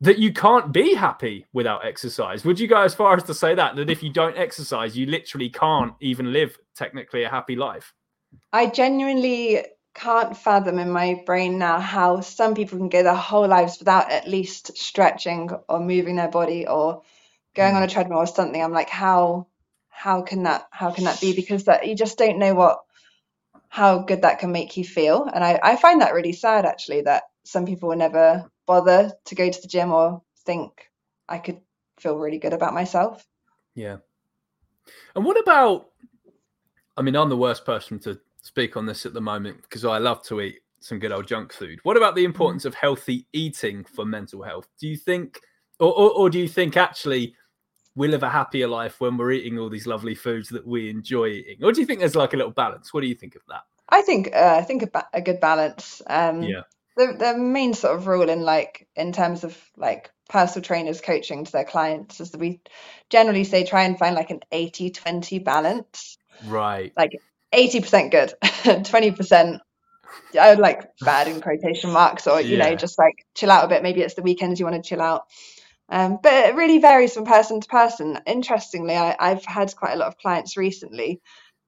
that 0.00 0.18
you 0.18 0.32
can't 0.32 0.72
be 0.72 0.94
happy 0.94 1.46
without 1.52 1.84
exercise. 1.84 2.44
Would 2.44 2.60
you 2.60 2.68
go 2.68 2.82
as 2.82 2.94
far 2.94 3.16
as 3.16 3.24
to 3.24 3.34
say 3.34 3.54
that 3.54 3.76
that 3.76 3.90
if 3.90 4.02
you 4.02 4.10
don't 4.10 4.36
exercise, 4.36 4.96
you 4.96 5.06
literally 5.06 5.50
can't 5.50 5.94
even 6.00 6.32
live 6.32 6.58
technically 6.76 7.24
a 7.24 7.28
happy 7.28 7.56
life? 7.56 7.92
I 8.52 8.66
genuinely 8.66 9.64
can't 9.94 10.36
fathom 10.36 10.78
in 10.78 10.90
my 10.90 11.22
brain 11.26 11.58
now 11.58 11.80
how 11.80 12.20
some 12.20 12.54
people 12.54 12.78
can 12.78 12.88
go 12.88 13.02
their 13.02 13.14
whole 13.14 13.48
lives 13.48 13.78
without 13.80 14.10
at 14.10 14.28
least 14.28 14.76
stretching 14.78 15.50
or 15.68 15.80
moving 15.80 16.16
their 16.16 16.28
body 16.28 16.66
or 16.68 17.02
going 17.56 17.74
on 17.74 17.82
a 17.82 17.86
mm. 17.86 17.90
treadmill 17.90 18.18
or 18.18 18.26
something. 18.26 18.62
I'm 18.62 18.72
like, 18.72 18.90
how 18.90 19.48
how 19.88 20.22
can 20.22 20.44
that 20.44 20.68
how 20.70 20.92
can 20.92 21.04
that 21.04 21.20
be? 21.20 21.34
Because 21.34 21.64
that 21.64 21.88
you 21.88 21.96
just 21.96 22.18
don't 22.18 22.38
know 22.38 22.54
what 22.54 22.78
how 23.68 23.98
good 23.98 24.22
that 24.22 24.38
can 24.38 24.52
make 24.52 24.76
you 24.76 24.84
feel. 24.84 25.28
And 25.32 25.42
I, 25.42 25.58
I 25.62 25.76
find 25.76 26.00
that 26.00 26.14
really 26.14 26.32
sad 26.32 26.64
actually 26.64 27.02
that 27.02 27.24
some 27.44 27.66
people 27.66 27.88
will 27.88 27.96
never 27.96 28.48
bother 28.68 29.10
to 29.24 29.34
go 29.34 29.50
to 29.50 29.60
the 29.60 29.66
gym 29.66 29.92
or 29.92 30.22
think 30.44 30.90
I 31.28 31.38
could 31.38 31.58
feel 31.98 32.16
really 32.16 32.38
good 32.38 32.52
about 32.52 32.74
myself. 32.74 33.26
Yeah. 33.74 33.96
And 35.16 35.24
what 35.24 35.40
about 35.40 35.88
I 36.96 37.02
mean, 37.02 37.16
I'm 37.16 37.28
the 37.28 37.36
worst 37.36 37.64
person 37.64 37.98
to 38.00 38.20
speak 38.42 38.76
on 38.76 38.86
this 38.86 39.06
at 39.06 39.14
the 39.14 39.20
moment 39.20 39.62
because 39.62 39.84
I 39.84 39.98
love 39.98 40.22
to 40.24 40.40
eat 40.40 40.60
some 40.80 40.98
good 40.98 41.12
old 41.12 41.26
junk 41.26 41.52
food. 41.52 41.78
What 41.82 41.96
about 41.96 42.14
the 42.14 42.24
importance 42.24 42.64
of 42.64 42.74
healthy 42.74 43.26
eating 43.32 43.84
for 43.84 44.04
mental 44.04 44.42
health? 44.42 44.68
Do 44.80 44.88
you 44.88 44.96
think, 44.96 45.40
or, 45.78 45.92
or, 45.92 46.10
or, 46.10 46.30
do 46.30 46.38
you 46.38 46.48
think 46.48 46.76
actually 46.76 47.34
we 47.94 48.08
live 48.08 48.24
a 48.24 48.28
happier 48.28 48.66
life 48.66 49.00
when 49.00 49.16
we're 49.16 49.32
eating 49.32 49.58
all 49.58 49.68
these 49.68 49.86
lovely 49.86 50.14
foods 50.14 50.48
that 50.48 50.66
we 50.66 50.90
enjoy 50.90 51.26
eating? 51.26 51.62
Or 51.62 51.72
do 51.72 51.80
you 51.80 51.86
think 51.86 52.00
there's 52.00 52.16
like 52.16 52.32
a 52.32 52.36
little 52.36 52.52
balance? 52.52 52.92
What 52.92 53.02
do 53.02 53.06
you 53.06 53.14
think 53.14 53.36
of 53.36 53.42
that? 53.48 53.62
I 53.90 54.02
think 54.02 54.34
uh, 54.34 54.56
I 54.58 54.62
think 54.62 54.82
a, 54.82 54.88
ba- 54.88 55.08
a 55.12 55.20
good 55.20 55.40
balance. 55.40 56.02
Um, 56.08 56.42
yeah 56.42 56.62
the 56.98 57.14
the 57.16 57.38
main 57.38 57.72
sort 57.72 57.96
of 57.96 58.06
rule 58.06 58.28
in 58.28 58.42
like 58.42 58.86
in 58.96 59.12
terms 59.12 59.44
of 59.44 59.56
like 59.76 60.10
personal 60.28 60.64
trainers 60.64 61.00
coaching 61.00 61.44
to 61.44 61.52
their 61.52 61.64
clients 61.64 62.20
is 62.20 62.32
that 62.32 62.40
we 62.40 62.60
generally 63.08 63.44
say 63.44 63.64
try 63.64 63.84
and 63.84 63.98
find 63.98 64.14
like 64.14 64.30
an 64.30 64.40
80 64.52 64.90
20 64.90 65.38
balance. 65.38 66.18
Right. 66.44 66.92
Like 66.96 67.12
80% 67.54 68.10
good 68.10 68.34
20% 68.42 69.60
i 70.40 70.50
would 70.50 70.58
like 70.58 70.88
bad 71.00 71.28
in 71.28 71.40
quotation 71.40 71.90
marks 71.90 72.26
or 72.26 72.40
you 72.40 72.56
yeah. 72.56 72.70
know 72.70 72.74
just 72.74 72.98
like 72.98 73.26
chill 73.34 73.50
out 73.50 73.64
a 73.64 73.68
bit. 73.68 73.82
Maybe 73.82 74.02
it's 74.02 74.14
the 74.14 74.22
weekends 74.22 74.58
you 74.58 74.66
want 74.66 74.82
to 74.82 74.86
chill 74.86 75.00
out. 75.00 75.24
Um, 75.90 76.18
but 76.22 76.32
it 76.32 76.54
really 76.54 76.78
varies 76.78 77.14
from 77.14 77.24
person 77.24 77.60
to 77.60 77.68
person. 77.68 78.18
Interestingly 78.26 78.96
I, 78.96 79.16
i've 79.18 79.44
had 79.44 79.74
quite 79.76 79.94
a 79.94 79.96
lot 79.96 80.08
of 80.08 80.18
clients 80.18 80.56
recently 80.56 81.20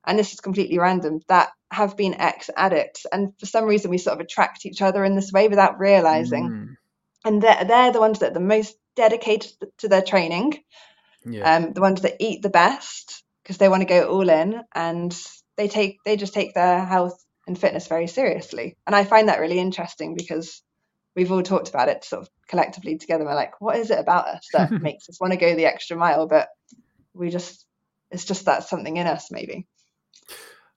and 0.07 0.19
this 0.19 0.33
is 0.33 0.41
completely 0.41 0.79
random 0.79 1.21
that 1.29 1.51
have 1.71 1.97
been 1.97 2.15
ex 2.15 2.51
addicts 2.57 3.07
and 3.11 3.33
for 3.39 3.47
some 3.47 3.65
reason 3.65 3.91
we 3.91 3.99
sort 3.99 4.15
of 4.15 4.21
attract 4.21 4.67
each 4.67 4.83
other 4.83 5.05
in 5.05 5.15
this 5.15 5.33
way 5.33 5.49
without 5.49 5.79
realizing 5.79 6.49
mm. 6.49 6.67
and 7.25 7.43
they're, 7.43 7.65
they're 7.65 7.93
the 7.93 8.01
ones 8.01 8.19
that 8.19 8.31
are 8.31 8.35
the 8.35 8.41
most 8.41 8.77
dedicated 8.97 9.53
to 9.79 9.89
their 9.89 10.03
training 10.03 10.59
yeah. 11.25 11.57
um, 11.57 11.73
the 11.73 11.81
ones 11.81 12.03
that 12.03 12.17
eat 12.19 12.43
the 12.43 12.51
best 12.51 13.23
because 13.43 13.59
they 13.59 13.69
want 13.69 13.83
to 13.83 13.87
go 13.87 14.09
all 14.09 14.29
in 14.29 14.63
and 14.75 15.17
they 15.57 15.69
take 15.69 15.99
they 16.05 16.17
just 16.17 16.35
take 16.35 16.55
their 16.55 16.85
health 16.85 17.25
and 17.47 17.59
fitness 17.59 17.87
very 17.87 18.07
seriously 18.07 18.77
and 18.87 18.97
i 18.97 19.05
find 19.05 19.29
that 19.29 19.41
really 19.41 19.59
interesting 19.59 20.15
because 20.17 20.63
we've 21.15 21.33
all 21.33 21.43
talked 21.43 21.69
about 21.69 21.89
it 21.89 22.05
sort 22.05 22.23
of 22.23 22.29
collectively 22.49 22.99
together. 22.99 23.25
We're 23.25 23.35
like, 23.35 23.61
what 23.61 23.77
is 23.77 23.91
it 23.91 23.99
about 23.99 24.27
us 24.27 24.49
that 24.53 24.71
makes 24.83 25.09
us 25.09 25.21
want 25.21 25.33
to 25.33 25.39
go 25.39 25.55
the 25.55 25.67
extra 25.67 25.97
mile? 25.97 26.27
But 26.27 26.49
we 27.15 27.31
just, 27.31 27.67
it's 28.11 28.25
just 28.25 28.47
that 28.47 28.65
something 28.65 28.97
in 28.97 29.07
us, 29.07 29.31
maybe. 29.31 29.67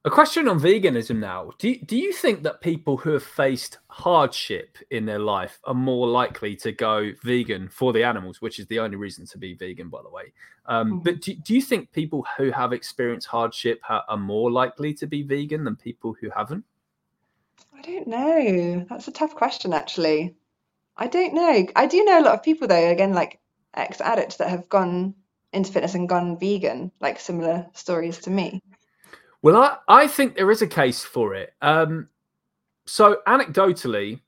A 0.06 0.10
question 0.10 0.50
on 0.50 0.60
veganism 0.60 1.20
now. 1.20 1.52
Do 1.60 1.70
you, 1.70 1.80
do 1.80 1.96
you 1.96 2.12
think 2.12 2.44
that 2.44 2.60
people 2.60 2.98
who 2.98 3.12
have 3.12 3.24
faced 3.24 3.78
hardship 3.88 4.78
in 4.92 5.06
their 5.06 5.20
life 5.20 5.62
are 5.64 5.74
more 5.74 6.08
likely 6.08 6.58
to 6.58 6.74
go 6.74 7.14
vegan 7.24 7.70
for 7.70 7.94
the 7.94 8.04
animals, 8.04 8.42
which 8.42 8.60
is 8.60 8.68
the 8.68 8.80
only 8.80 8.98
reason 8.98 9.26
to 9.28 9.38
be 9.38 9.54
vegan, 9.54 9.88
by 9.88 10.02
the 10.02 10.10
way? 10.10 10.34
Um, 10.66 10.88
mm-hmm. 10.88 10.98
But 11.04 11.22
do, 11.22 11.34
do 11.36 11.54
you 11.54 11.62
think 11.62 11.94
people 11.94 12.26
who 12.36 12.52
have 12.52 12.74
experienced 12.74 13.28
hardship 13.28 13.80
are 13.88 14.18
more 14.18 14.52
likely 14.52 14.94
to 14.96 15.08
be 15.08 15.24
vegan 15.24 15.64
than 15.64 15.78
people 15.78 16.14
who 16.20 16.30
haven't? 16.30 16.66
I 17.74 17.82
don't 17.82 18.08
know. 18.08 18.86
That's 18.90 19.08
a 19.08 19.12
tough 19.12 19.36
question, 19.36 19.72
actually. 19.72 20.36
I 20.98 21.08
don't 21.08 21.34
know. 21.34 21.66
I 21.78 21.86
do 21.86 22.04
know 22.04 22.20
a 22.20 22.24
lot 22.24 22.34
of 22.34 22.44
people, 22.44 22.68
though, 22.68 22.90
again, 22.90 23.14
like 23.14 23.40
ex 23.74 24.02
addicts 24.02 24.36
that 24.38 24.50
have 24.50 24.68
gone 24.68 25.16
into 25.54 25.72
fitness 25.72 25.96
and 25.96 26.10
gone 26.10 26.38
vegan, 26.38 26.92
like 27.00 27.22
similar 27.22 27.68
stories 27.74 28.18
to 28.20 28.30
me. 28.30 28.62
Well, 29.44 29.58
I, 29.58 30.04
I 30.04 30.08
think 30.08 30.36
there 30.36 30.50
is 30.50 30.62
a 30.62 30.68
case 30.68 31.04
for 31.04 31.36
it. 31.36 31.54
Um, 31.62 32.08
so, 32.86 33.18
anecdotally, 33.28 34.22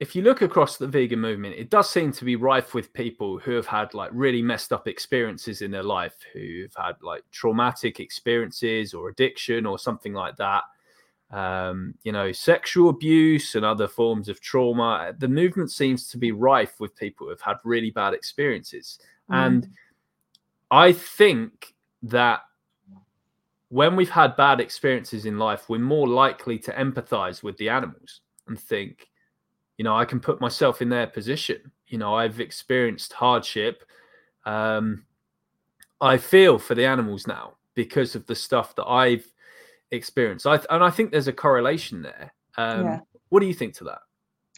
if 0.00 0.16
you 0.16 0.22
look 0.22 0.40
across 0.40 0.78
the 0.78 0.88
vegan 0.88 1.20
movement, 1.20 1.56
it 1.56 1.68
does 1.68 1.90
seem 1.90 2.10
to 2.12 2.24
be 2.24 2.34
rife 2.34 2.74
with 2.74 2.92
people 2.94 3.38
who 3.38 3.52
have 3.52 3.66
had 3.66 3.92
like 3.92 4.10
really 4.14 4.40
messed 4.40 4.72
up 4.72 4.88
experiences 4.88 5.60
in 5.60 5.70
their 5.70 5.82
life, 5.82 6.16
who've 6.32 6.74
had 6.74 6.96
like 7.02 7.22
traumatic 7.30 8.00
experiences 8.00 8.94
or 8.94 9.10
addiction 9.10 9.66
or 9.66 9.78
something 9.78 10.14
like 10.14 10.36
that. 10.36 10.64
Um, 11.30 11.94
you 12.02 12.12
know, 12.12 12.32
sexual 12.32 12.88
abuse 12.88 13.54
and 13.56 13.64
other 13.64 13.88
forms 13.88 14.30
of 14.30 14.40
trauma. 14.40 15.14
The 15.18 15.28
movement 15.28 15.70
seems 15.70 16.08
to 16.08 16.18
be 16.18 16.32
rife 16.32 16.80
with 16.80 16.96
people 16.96 17.26
who 17.26 17.30
have 17.30 17.40
had 17.42 17.56
really 17.62 17.90
bad 17.90 18.14
experiences. 18.14 18.98
Mm. 19.30 19.46
And 19.46 19.68
I 20.70 20.92
think 20.92 21.74
that 22.04 22.40
when 23.74 23.96
we've 23.96 24.10
had 24.10 24.36
bad 24.36 24.60
experiences 24.60 25.26
in 25.26 25.36
life, 25.36 25.68
we're 25.68 25.80
more 25.80 26.06
likely 26.06 26.60
to 26.60 26.70
empathize 26.74 27.42
with 27.42 27.56
the 27.56 27.68
animals 27.68 28.20
and 28.46 28.56
think, 28.56 29.08
you 29.78 29.82
know, 29.82 29.96
I 29.96 30.04
can 30.04 30.20
put 30.20 30.40
myself 30.40 30.80
in 30.80 30.88
their 30.88 31.08
position. 31.08 31.72
You 31.88 31.98
know, 31.98 32.14
I've 32.14 32.38
experienced 32.38 33.12
hardship. 33.14 33.82
Um, 34.44 35.06
I 36.00 36.18
feel 36.18 36.56
for 36.56 36.76
the 36.76 36.86
animals 36.86 37.26
now 37.26 37.54
because 37.74 38.14
of 38.14 38.24
the 38.26 38.36
stuff 38.36 38.76
that 38.76 38.86
I've 38.86 39.26
experienced. 39.90 40.46
I, 40.46 40.60
and 40.70 40.84
I 40.84 40.90
think 40.90 41.10
there's 41.10 41.26
a 41.26 41.32
correlation 41.32 42.00
there. 42.00 42.32
Um, 42.56 42.84
yeah. 42.84 43.00
What 43.30 43.40
do 43.40 43.46
you 43.46 43.54
think 43.54 43.74
to 43.78 43.84
that? 43.84 44.02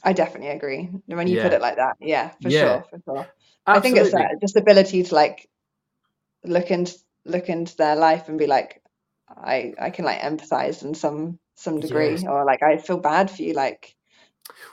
I 0.05 0.13
definitely 0.13 0.51
agree. 0.51 0.91
When 1.07 1.27
you 1.27 1.39
yeah. 1.39 1.43
put 1.43 1.55
it 1.55 1.63
like 1.63 1.77
that, 1.77 1.97
yeah, 2.01 2.33
for 2.43 2.51
yeah. 2.51 2.61
sure, 2.61 2.85
for 2.91 2.99
sure. 3.07 3.27
Absolutely. 3.67 3.67
I 3.67 3.81
think 3.81 3.97
it's 3.97 4.13
that 4.13 4.41
just 4.43 4.57
ability 4.57 5.05
to 5.05 5.15
like 5.15 5.49
look 6.45 6.71
into 6.71 6.99
look 7.25 7.49
into 7.49 7.75
their 7.79 7.97
life 7.97 8.29
and 8.29 8.39
be 8.39 8.47
like, 8.47 8.83
I 9.37 9.75
I 9.81 9.91
can 9.91 10.05
like 10.05 10.21
empathize 10.21 10.83
in 10.83 10.95
some 10.95 11.39
some 11.55 11.81
degree, 11.81 12.13
yes. 12.13 12.25
or 12.25 12.45
like 12.45 12.63
I 12.63 12.79
feel 12.79 12.99
bad 12.99 13.31
for 13.31 13.43
you. 13.43 13.55
Like, 13.55 13.95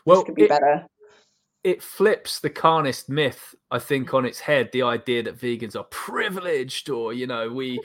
well, 0.05 0.18
this 0.18 0.26
could 0.26 0.36
be 0.36 0.43
it, 0.43 0.49
better. 0.49 0.86
It 1.64 1.82
flips 1.82 2.41
the 2.41 2.49
carnist 2.49 3.07
myth, 3.07 3.55
I 3.72 3.80
think, 3.80 4.14
on 4.14 4.26
its 4.26 4.41
head. 4.41 4.70
The 4.74 4.82
idea 4.82 5.24
that 5.24 5.39
vegans 5.39 5.78
are 5.78 5.86
privileged, 5.86 6.89
or 6.89 7.14
you 7.14 7.26
know, 7.26 7.49
we 7.49 7.80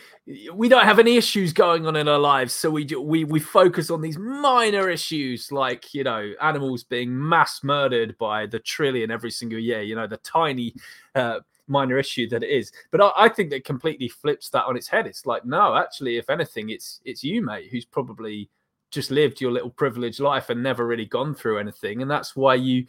we 0.52 0.68
don't 0.68 0.84
have 0.84 0.98
any 0.98 1.16
issues 1.16 1.52
going 1.52 1.86
on 1.86 1.94
in 1.94 2.08
our 2.08 2.18
lives, 2.18 2.52
so 2.52 2.70
we 2.70 2.84
we 2.84 3.24
we 3.24 3.38
focus 3.38 3.90
on 3.90 4.00
these 4.00 4.18
minor 4.18 4.90
issues, 4.90 5.52
like 5.52 5.94
you 5.94 6.04
know, 6.04 6.32
animals 6.42 6.82
being 6.82 7.28
mass 7.28 7.62
murdered 7.62 8.18
by 8.18 8.46
the 8.46 8.58
trillion 8.58 9.10
every 9.10 9.30
single 9.30 9.60
year. 9.60 9.82
You 9.82 9.94
know, 9.94 10.06
the 10.06 10.18
tiny. 10.18 10.74
Uh, 11.14 11.40
minor 11.68 11.98
issue 11.98 12.28
that 12.28 12.42
it 12.42 12.50
is. 12.50 12.72
But 12.90 13.00
I, 13.00 13.12
I, 13.16 13.28
think 13.28 13.50
that 13.50 13.64
completely 13.64 14.08
flips 14.08 14.50
that 14.50 14.64
on 14.64 14.76
its 14.76 14.88
head. 14.88 15.06
It's 15.06 15.26
like, 15.26 15.44
no, 15.44 15.76
actually, 15.76 16.16
if 16.16 16.30
anything, 16.30 16.70
it's 16.70 17.00
it's 17.04 17.22
you, 17.22 17.42
mate, 17.42 17.68
who's 17.70 17.84
probably 17.84 18.50
just 18.90 19.10
lived 19.10 19.40
your 19.40 19.52
little 19.52 19.70
privileged 19.70 20.20
life 20.20 20.50
and 20.50 20.62
never 20.62 20.86
really 20.86 21.04
gone 21.04 21.34
through 21.34 21.58
anything, 21.58 22.02
and 22.02 22.10
that's 22.10 22.34
why 22.34 22.54
you, 22.54 22.86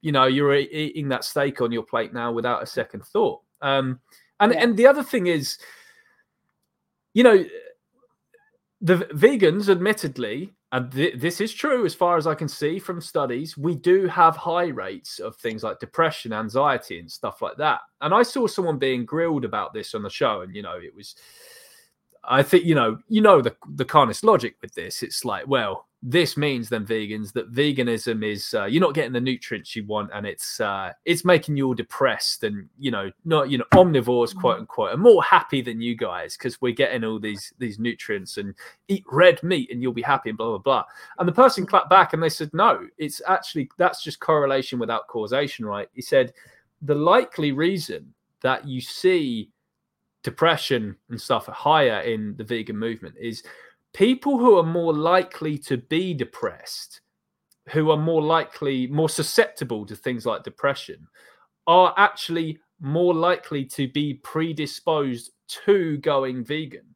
you 0.00 0.12
know, 0.12 0.26
you're 0.26 0.54
eating 0.54 1.08
that 1.08 1.24
steak 1.24 1.60
on 1.60 1.72
your 1.72 1.84
plate 1.84 2.12
now 2.12 2.32
without 2.32 2.62
a 2.62 2.66
second 2.66 3.04
thought. 3.04 3.40
Um, 3.62 4.00
and 4.40 4.52
yeah. 4.52 4.62
and 4.62 4.76
the 4.76 4.86
other 4.86 5.02
thing 5.02 5.26
is, 5.26 5.58
you 7.14 7.22
know, 7.22 7.44
the 8.80 8.96
vegans, 8.96 9.68
admittedly, 9.68 10.54
and 10.72 10.92
th- 10.92 11.18
this 11.18 11.40
is 11.40 11.52
true 11.52 11.86
as 11.86 11.94
far 11.94 12.16
as 12.16 12.26
I 12.26 12.34
can 12.34 12.48
see 12.48 12.78
from 12.78 13.00
studies, 13.00 13.56
we 13.56 13.74
do 13.74 14.06
have 14.06 14.36
high 14.36 14.66
rates 14.66 15.18
of 15.18 15.36
things 15.36 15.62
like 15.62 15.80
depression, 15.80 16.32
anxiety, 16.32 16.98
and 16.98 17.10
stuff 17.10 17.40
like 17.40 17.56
that. 17.56 17.80
And 18.02 18.12
I 18.12 18.22
saw 18.22 18.46
someone 18.46 18.78
being 18.78 19.06
grilled 19.06 19.46
about 19.46 19.72
this 19.72 19.94
on 19.94 20.02
the 20.02 20.10
show, 20.10 20.42
and 20.42 20.54
you 20.54 20.62
know, 20.62 20.76
it 20.76 20.94
was 20.94 21.14
I 22.24 22.42
think 22.42 22.64
you 22.64 22.74
know, 22.74 22.98
you 23.08 23.20
know 23.20 23.40
the 23.40 23.56
the 23.74 23.84
carnist 23.84 24.24
logic 24.24 24.56
with 24.60 24.74
this. 24.74 25.02
It's 25.02 25.24
like, 25.24 25.46
well, 25.46 25.86
this 26.02 26.36
means 26.36 26.68
then 26.68 26.86
vegans 26.86 27.32
that 27.32 27.52
veganism 27.52 28.24
is 28.24 28.54
uh, 28.54 28.66
you're 28.66 28.80
not 28.80 28.94
getting 28.94 29.12
the 29.12 29.20
nutrients 29.20 29.74
you 29.74 29.84
want, 29.84 30.10
and 30.14 30.26
it's 30.26 30.60
uh, 30.60 30.92
it's 31.04 31.24
making 31.24 31.56
you 31.56 31.66
all 31.66 31.74
depressed, 31.74 32.44
and 32.44 32.68
you 32.78 32.90
know, 32.90 33.10
not 33.24 33.50
you 33.50 33.58
know, 33.58 33.64
omnivores 33.74 34.34
quote 34.34 34.58
mm. 34.58 34.60
unquote 34.60 34.94
are 34.94 34.96
more 34.96 35.22
happy 35.24 35.60
than 35.60 35.80
you 35.80 35.96
guys 35.96 36.36
because 36.36 36.60
we're 36.60 36.72
getting 36.72 37.04
all 37.04 37.18
these 37.18 37.52
these 37.58 37.78
nutrients, 37.78 38.36
and 38.36 38.54
eat 38.86 39.04
red 39.10 39.42
meat 39.42 39.70
and 39.72 39.82
you'll 39.82 39.92
be 39.92 40.02
happy, 40.02 40.28
and 40.28 40.38
blah 40.38 40.48
blah 40.48 40.58
blah. 40.58 40.84
And 41.18 41.26
the 41.26 41.32
person 41.32 41.66
clapped 41.66 41.90
back 41.90 42.12
and 42.12 42.22
they 42.22 42.28
said, 42.28 42.50
no, 42.52 42.86
it's 42.96 43.20
actually 43.26 43.68
that's 43.76 44.02
just 44.02 44.20
correlation 44.20 44.78
without 44.78 45.08
causation, 45.08 45.64
right? 45.64 45.88
He 45.94 46.02
said 46.02 46.32
the 46.82 46.94
likely 46.94 47.50
reason 47.50 48.14
that 48.42 48.68
you 48.68 48.80
see 48.80 49.50
depression 50.24 50.96
and 51.10 51.20
stuff 51.20 51.48
are 51.48 51.52
higher 51.52 52.00
in 52.00 52.34
the 52.36 52.44
vegan 52.44 52.76
movement 52.76 53.14
is 53.20 53.42
people 53.94 54.38
who 54.38 54.58
are 54.58 54.64
more 54.64 54.92
likely 54.92 55.56
to 55.58 55.76
be 55.76 56.14
depressed, 56.14 57.00
who 57.70 57.90
are 57.90 57.96
more 57.96 58.22
likely, 58.22 58.86
more 58.86 59.08
susceptible 59.08 59.86
to 59.86 59.96
things 59.96 60.26
like 60.26 60.42
depression, 60.42 61.06
are 61.66 61.94
actually 61.96 62.58
more 62.80 63.14
likely 63.14 63.64
to 63.64 63.88
be 63.88 64.14
predisposed 64.14 65.32
to 65.48 65.96
going 65.98 66.44
vegan. 66.44 66.94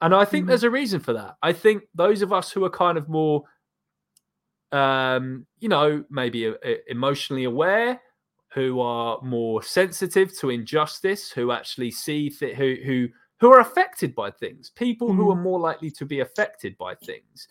And 0.00 0.14
I 0.14 0.24
think 0.24 0.42
mm-hmm. 0.42 0.48
there's 0.48 0.64
a 0.64 0.70
reason 0.70 1.00
for 1.00 1.12
that. 1.14 1.36
I 1.42 1.52
think 1.52 1.82
those 1.94 2.22
of 2.22 2.32
us 2.32 2.50
who 2.50 2.64
are 2.64 2.70
kind 2.70 2.96
of 2.96 3.08
more, 3.08 3.44
um, 4.70 5.46
you 5.58 5.68
know, 5.68 6.04
maybe 6.10 6.46
uh, 6.46 6.54
emotionally 6.86 7.44
aware, 7.44 8.00
who 8.58 8.80
are 8.80 9.20
more 9.22 9.62
sensitive 9.62 10.36
to 10.38 10.50
injustice, 10.50 11.30
who 11.30 11.52
actually 11.52 11.92
see 11.92 12.28
th- 12.28 12.56
who 12.56 12.74
who 12.84 13.08
who 13.40 13.52
are 13.52 13.60
affected 13.60 14.16
by 14.16 14.32
things, 14.32 14.72
people 14.74 15.10
mm. 15.10 15.14
who 15.14 15.30
are 15.30 15.34
mm-hmm. 15.34 15.44
more 15.44 15.60
likely 15.60 15.92
to 15.92 16.04
be 16.04 16.18
affected 16.18 16.76
by 16.76 16.96
things. 16.96 17.46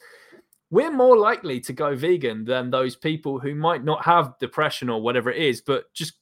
We're 0.70 0.92
more 0.92 1.18
likely 1.18 1.62
to 1.62 1.72
go 1.72 1.96
vegan 1.96 2.44
than 2.44 2.70
those 2.70 2.98
people 2.98 3.40
who 3.40 3.56
might 3.56 3.86
not 3.86 4.04
have 4.04 4.38
depression 4.38 4.90
or 4.90 5.02
whatever 5.02 5.32
it 5.32 5.42
is, 5.42 5.62
but 5.62 5.94
just 5.94 6.16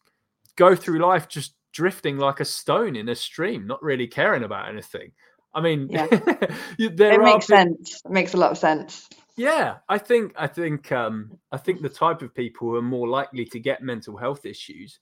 go 0.55 0.75
through 0.75 0.99
life 0.99 1.27
just 1.27 1.55
drifting 1.73 2.17
like 2.17 2.39
a 2.39 2.45
stone 2.45 2.95
in 2.95 3.09
a 3.09 3.15
stream, 3.15 3.65
not 3.65 3.81
really 3.81 4.05
caring 4.05 4.43
about 4.43 4.69
anything. 4.69 5.11
I 5.51 5.61
mean, 5.61 5.87
yeah. 5.89 6.07
it 6.77 7.21
makes 7.21 7.47
sense. 7.47 8.01
It 8.05 8.11
makes 8.11 8.35
a 8.35 8.37
lot 8.37 8.51
of 8.51 8.59
sense. 8.59 9.09
Yeah, 9.37 9.77
I 9.89 9.97
think 9.97 10.33
I 10.37 10.47
think 10.47 10.91
um, 10.91 11.37
I 11.51 11.57
think 11.57 11.81
the 11.81 11.89
type 11.89 12.21
of 12.21 12.33
people 12.33 12.69
who 12.69 12.75
are 12.75 12.81
more 12.81 13.07
likely 13.07 13.45
to 13.45 13.59
get 13.59 13.83
mental 13.83 14.15
health 14.15 14.45
issues, 14.45 14.99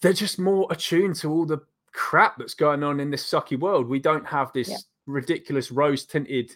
they're 0.00 0.12
just 0.12 0.38
more 0.38 0.68
attuned 0.70 1.16
to 1.16 1.30
all 1.30 1.44
the 1.44 1.58
crap 1.92 2.38
that's 2.38 2.54
going 2.54 2.84
on 2.84 3.00
in 3.00 3.10
this 3.10 3.28
sucky 3.28 3.58
world. 3.58 3.88
We 3.88 3.98
don't 3.98 4.26
have 4.26 4.52
this 4.52 4.68
yeah. 4.68 4.76
ridiculous 5.06 5.72
rose 5.72 6.04
tinted 6.04 6.52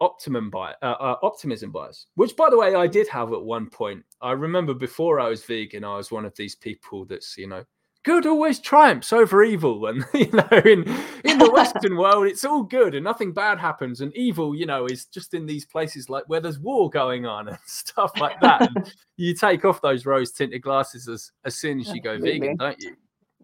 optimum 0.00 0.48
bias, 0.48 0.76
uh, 0.82 0.96
uh, 1.00 1.16
optimism 1.22 1.72
bias, 1.72 2.06
which, 2.14 2.36
by 2.36 2.50
the 2.50 2.58
way, 2.58 2.74
I 2.74 2.86
did 2.86 3.08
have 3.08 3.32
at 3.32 3.42
one 3.42 3.68
point. 3.68 4.04
I 4.20 4.32
remember 4.32 4.74
before 4.74 5.18
I 5.18 5.28
was 5.28 5.44
vegan, 5.44 5.84
I 5.84 5.96
was 5.96 6.12
one 6.12 6.24
of 6.24 6.36
these 6.36 6.54
people 6.54 7.04
that's 7.04 7.36
you 7.36 7.48
know 7.48 7.64
good 8.02 8.26
always 8.26 8.58
triumphs 8.58 9.12
over 9.12 9.42
evil 9.42 9.86
and 9.86 10.04
you 10.14 10.30
know 10.32 10.48
in 10.64 10.82
in 11.24 11.38
the 11.38 11.50
western 11.52 11.96
world 11.98 12.26
it's 12.26 12.44
all 12.44 12.62
good 12.62 12.94
and 12.94 13.04
nothing 13.04 13.32
bad 13.32 13.58
happens 13.58 14.00
and 14.00 14.14
evil 14.16 14.54
you 14.54 14.66
know 14.66 14.86
is 14.86 15.04
just 15.06 15.34
in 15.34 15.46
these 15.46 15.64
places 15.64 16.08
like 16.08 16.24
where 16.28 16.40
there's 16.40 16.58
war 16.58 16.88
going 16.88 17.26
on 17.26 17.48
and 17.48 17.58
stuff 17.66 18.12
like 18.18 18.40
that 18.40 18.62
and 18.62 18.94
you 19.16 19.34
take 19.34 19.64
off 19.64 19.80
those 19.82 20.06
rose 20.06 20.32
tinted 20.32 20.62
glasses 20.62 21.08
as 21.08 21.32
as 21.44 21.54
soon 21.54 21.80
as 21.80 21.88
you 21.88 22.00
go 22.00 22.12
Absolutely. 22.12 22.40
vegan 22.40 22.56
don't 22.56 22.80
you 22.80 22.96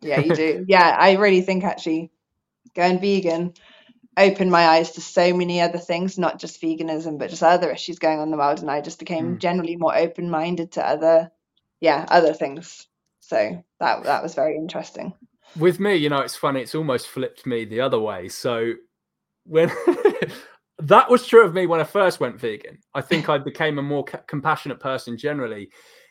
yeah 0.03 0.21
you 0.21 0.35
do 0.35 0.65
yeah 0.69 0.97
i 0.99 1.13
really 1.13 1.41
think 1.43 1.65
actually 1.65 2.11
going 2.75 2.99
vegan 2.99 3.53
opened 4.19 4.51
my 4.51 4.67
eyes 4.69 4.93
to 4.93 5.01
so 5.03 5.35
many 5.35 5.61
other 5.61 5.79
things 5.79 6.19
not 6.19 6.39
just 6.39 6.61
veganism 6.63 7.19
but 7.19 7.29
just 7.29 7.43
other 7.43 7.71
issues 7.71 7.99
going 7.99 8.19
on 8.19 8.25
in 8.25 8.31
the 8.31 8.37
world 8.37 8.61
and 8.61 8.71
i 8.71 8.81
just 8.81 8.99
became 8.99 9.37
mm. 9.37 9.39
generally 9.39 9.77
more 9.77 9.95
open 9.97 10.31
minded 10.31 10.73
to 10.73 10.87
other 10.87 11.31
yeah 11.81 12.07
other 12.09 12.33
things 12.33 12.87
so 13.27 13.65
that 13.81 14.05
that 14.05 14.23
was 14.23 14.35
very 14.35 14.57
interesting. 14.57 15.13
With 15.59 15.81
me, 15.81 15.97
you 15.97 16.09
know, 16.09 16.21
it's 16.21 16.37
funny. 16.37 16.61
It's 16.61 16.77
almost 16.77 17.09
flipped 17.09 17.45
me 17.45 17.65
the 17.65 17.81
other 17.81 17.99
way. 17.99 18.29
So 18.29 18.75
when 19.45 19.69
that 20.79 21.11
was 21.11 21.27
true 21.27 21.45
of 21.45 21.53
me 21.53 21.67
when 21.67 21.81
I 21.81 21.85
first 21.85 22.21
went 22.21 22.41
vegan, 22.41 22.79
I 22.95 23.01
think 23.01 23.29
I 23.29 23.39
became 23.39 23.79
a 23.79 23.83
more 23.83 24.05
compassionate 24.05 24.79
person 24.79 25.19
generally. 25.19 25.71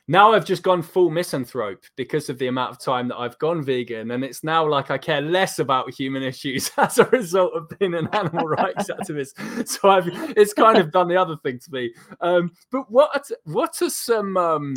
now 0.09 0.33
I've 0.33 0.45
just 0.45 0.61
gone 0.61 0.81
full 0.81 1.09
misanthrope 1.09 1.85
because 1.95 2.29
of 2.29 2.37
the 2.37 2.47
amount 2.47 2.71
of 2.71 2.79
time 2.79 3.07
that 3.07 3.17
I've 3.17 3.39
gone 3.39 3.63
vegan, 3.63 4.11
and 4.11 4.23
it's 4.23 4.43
now 4.43 4.67
like 4.67 4.91
I 4.91 4.97
care 4.97 5.21
less 5.21 5.59
about 5.59 5.93
human 5.93 6.21
issues 6.21 6.69
as 6.77 6.97
a 6.97 7.05
result 7.05 7.53
of 7.53 7.69
being 7.79 7.93
an 7.93 8.09
animal 8.11 8.45
rights 8.45 8.89
activist. 8.89 9.69
So 9.69 9.89
I've 9.89 10.09
it's 10.35 10.53
kind 10.53 10.79
of 10.79 10.91
done 10.91 11.07
the 11.07 11.15
other 11.15 11.37
thing 11.37 11.59
to 11.59 11.71
me. 11.71 11.93
Um, 12.19 12.51
but 12.71 12.91
what 12.91 13.25
what 13.45 13.81
are 13.81 13.89
some 13.89 14.35
um, 14.35 14.75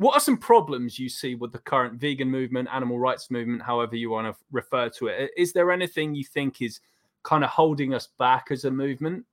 what 0.00 0.16
are 0.16 0.20
some 0.20 0.38
problems 0.38 0.98
you 0.98 1.10
see 1.10 1.34
with 1.34 1.52
the 1.52 1.58
current 1.58 2.00
vegan 2.00 2.30
movement, 2.30 2.70
animal 2.72 2.98
rights 2.98 3.30
movement, 3.30 3.60
however 3.60 3.96
you 3.96 4.08
want 4.08 4.26
to 4.26 4.44
refer 4.50 4.88
to 4.88 5.08
it? 5.08 5.30
Is 5.36 5.52
there 5.52 5.70
anything 5.70 6.14
you 6.14 6.24
think 6.24 6.62
is 6.62 6.80
kind 7.22 7.44
of 7.44 7.50
holding 7.50 7.92
us 7.92 8.08
back 8.18 8.46
as 8.50 8.64
a 8.64 8.70
movement? 8.70 9.26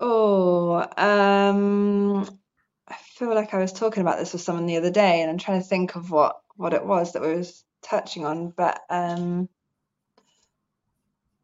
Oh, 0.00 0.76
um, 0.96 2.22
I 2.88 2.94
feel 2.94 3.34
like 3.34 3.52
I 3.52 3.58
was 3.58 3.70
talking 3.70 4.00
about 4.00 4.18
this 4.18 4.32
with 4.32 4.40
someone 4.40 4.64
the 4.64 4.78
other 4.78 4.90
day, 4.90 5.20
and 5.20 5.30
I'm 5.30 5.36
trying 5.36 5.60
to 5.60 5.68
think 5.68 5.94
of 5.94 6.10
what 6.10 6.40
what 6.56 6.72
it 6.72 6.86
was 6.86 7.12
that 7.12 7.20
we 7.20 7.34
was 7.34 7.64
touching 7.82 8.24
on. 8.24 8.48
But 8.48 8.80
um, 8.88 9.50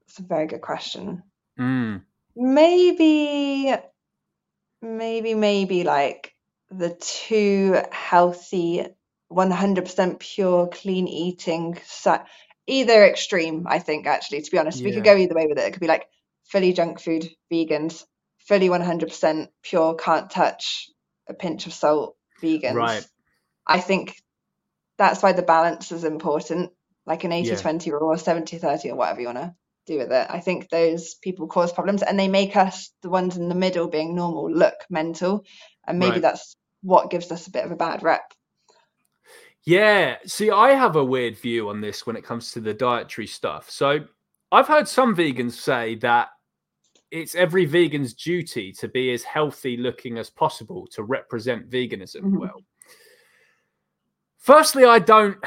it's 0.07 0.21
a 0.21 0.23
very 0.23 0.47
good 0.47 0.63
question. 0.63 1.23
Mm. 1.61 2.01
Maybe, 2.35 3.75
maybe, 4.81 5.35
maybe 5.35 5.85
like 5.85 6.34
the 6.77 6.95
too 6.95 7.81
healthy, 7.91 8.87
100% 9.31 10.19
pure, 10.19 10.69
clean 10.69 11.09
eating, 11.09 11.79
either 12.67 13.05
extreme. 13.05 13.67
I 13.67 13.79
think 13.79 14.07
actually, 14.07 14.43
to 14.43 14.51
be 14.51 14.59
honest, 14.59 14.83
we 14.83 14.93
could 14.93 15.05
go 15.05 15.17
either 15.17 15.35
way 15.35 15.47
with 15.47 15.59
it. 15.59 15.65
It 15.65 15.73
could 15.73 15.81
be 15.81 15.87
like 15.87 16.07
fully 16.45 16.73
junk 16.73 17.01
food 17.01 17.29
vegans, 17.53 18.05
fully 18.39 18.69
100% 18.69 19.49
pure, 19.63 19.95
can't 19.95 20.31
touch 20.31 20.91
a 21.29 21.35
pinch 21.35 21.67
of 21.67 21.73
salt 21.73 22.17
vegans. 22.43 22.75
Right. 22.75 23.07
I 23.67 23.81
think 23.81 24.17
that's 24.99 25.23
why 25.23 25.33
the 25.33 25.43
balance 25.43 25.91
is 25.93 26.05
important, 26.05 26.71
like 27.07 27.25
an 27.25 27.33
80 27.33 27.49
yeah. 27.49 27.57
20 27.57 27.93
rule 27.93 28.13
or 28.13 28.19
70 28.19 28.59
30 28.59 28.91
or 28.91 28.97
whatever 28.97 29.21
you 29.21 29.27
want 29.27 29.39
to 29.39 29.55
do 29.87 29.99
with 29.99 30.13
it. 30.13 30.27
I 30.31 30.41
think 30.41 30.69
those 30.69 31.15
people 31.15 31.47
cause 31.47 31.73
problems 31.73 32.03
and 32.03 32.19
they 32.19 32.29
make 32.29 32.57
us, 32.57 32.91
the 33.03 33.11
ones 33.11 33.37
in 33.37 33.49
the 33.49 33.55
middle 33.55 33.89
being 33.89 34.15
normal, 34.15 34.51
look 34.51 34.75
mental. 34.91 35.45
And 35.87 35.99
maybe 35.99 36.13
right. 36.13 36.23
that's 36.23 36.57
what 36.85 37.11
gives 37.11 37.33
us 37.33 37.47
a 37.47 37.51
bit 37.51 37.65
of 37.65 37.73
a 37.73 37.77
bad 37.77 38.03
rep. 38.03 38.33
Yeah. 39.65 40.19
See, 40.27 40.51
I 40.51 40.73
have 40.73 40.97
a 40.97 41.05
weird 41.05 41.39
view 41.39 41.71
on 41.71 41.81
this 41.81 42.07
when 42.07 42.17
it 42.17 42.25
comes 42.25 42.53
to 42.53 42.61
the 42.61 42.75
dietary 42.75 43.27
stuff. 43.27 43.71
So 43.71 44.01
I've 44.53 44.69
heard 44.69 44.87
some 44.87 45.17
vegans 45.17 45.53
say 45.53 45.95
that 45.97 46.29
it's 47.11 47.35
every 47.35 47.65
vegan's 47.65 48.13
duty 48.13 48.73
to 48.73 48.89
be 48.89 49.13
as 49.13 49.23
healthy 49.23 49.77
looking 49.77 50.19
as 50.19 50.29
possible 50.29 50.87
to 50.89 51.03
represent 51.03 51.71
veganism 51.71 52.23
mm-hmm. 52.23 52.39
well. 52.39 52.63
Firstly, 54.39 54.85
I 54.85 54.99
don't 54.99 55.39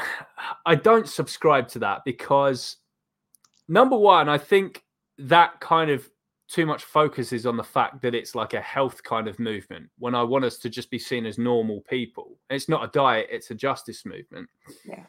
I 0.66 0.74
don't 0.74 1.08
subscribe 1.08 1.68
to 1.68 1.78
that 1.80 2.00
because 2.04 2.78
number 3.68 3.96
one, 3.96 4.28
I 4.28 4.38
think 4.38 4.82
that 5.18 5.60
kind 5.60 5.90
of 5.90 6.08
too 6.48 6.64
much 6.64 6.84
focus 6.84 7.32
is 7.32 7.46
on 7.46 7.56
the 7.56 7.62
fact 7.62 8.00
that 8.00 8.14
it's 8.14 8.34
like 8.34 8.54
a 8.54 8.60
health 8.60 9.02
kind 9.02 9.28
of 9.28 9.38
movement 9.38 9.88
when 9.98 10.14
I 10.14 10.22
want 10.22 10.46
us 10.46 10.56
to 10.58 10.70
just 10.70 10.90
be 10.90 10.98
seen 10.98 11.26
as 11.26 11.36
normal 11.36 11.82
people. 11.82 12.38
It's 12.48 12.68
not 12.68 12.84
a 12.84 12.88
diet, 12.88 13.28
it's 13.30 13.50
a 13.50 13.54
justice 13.54 14.06
movement. 14.06 14.48
Yeah. 14.84 15.04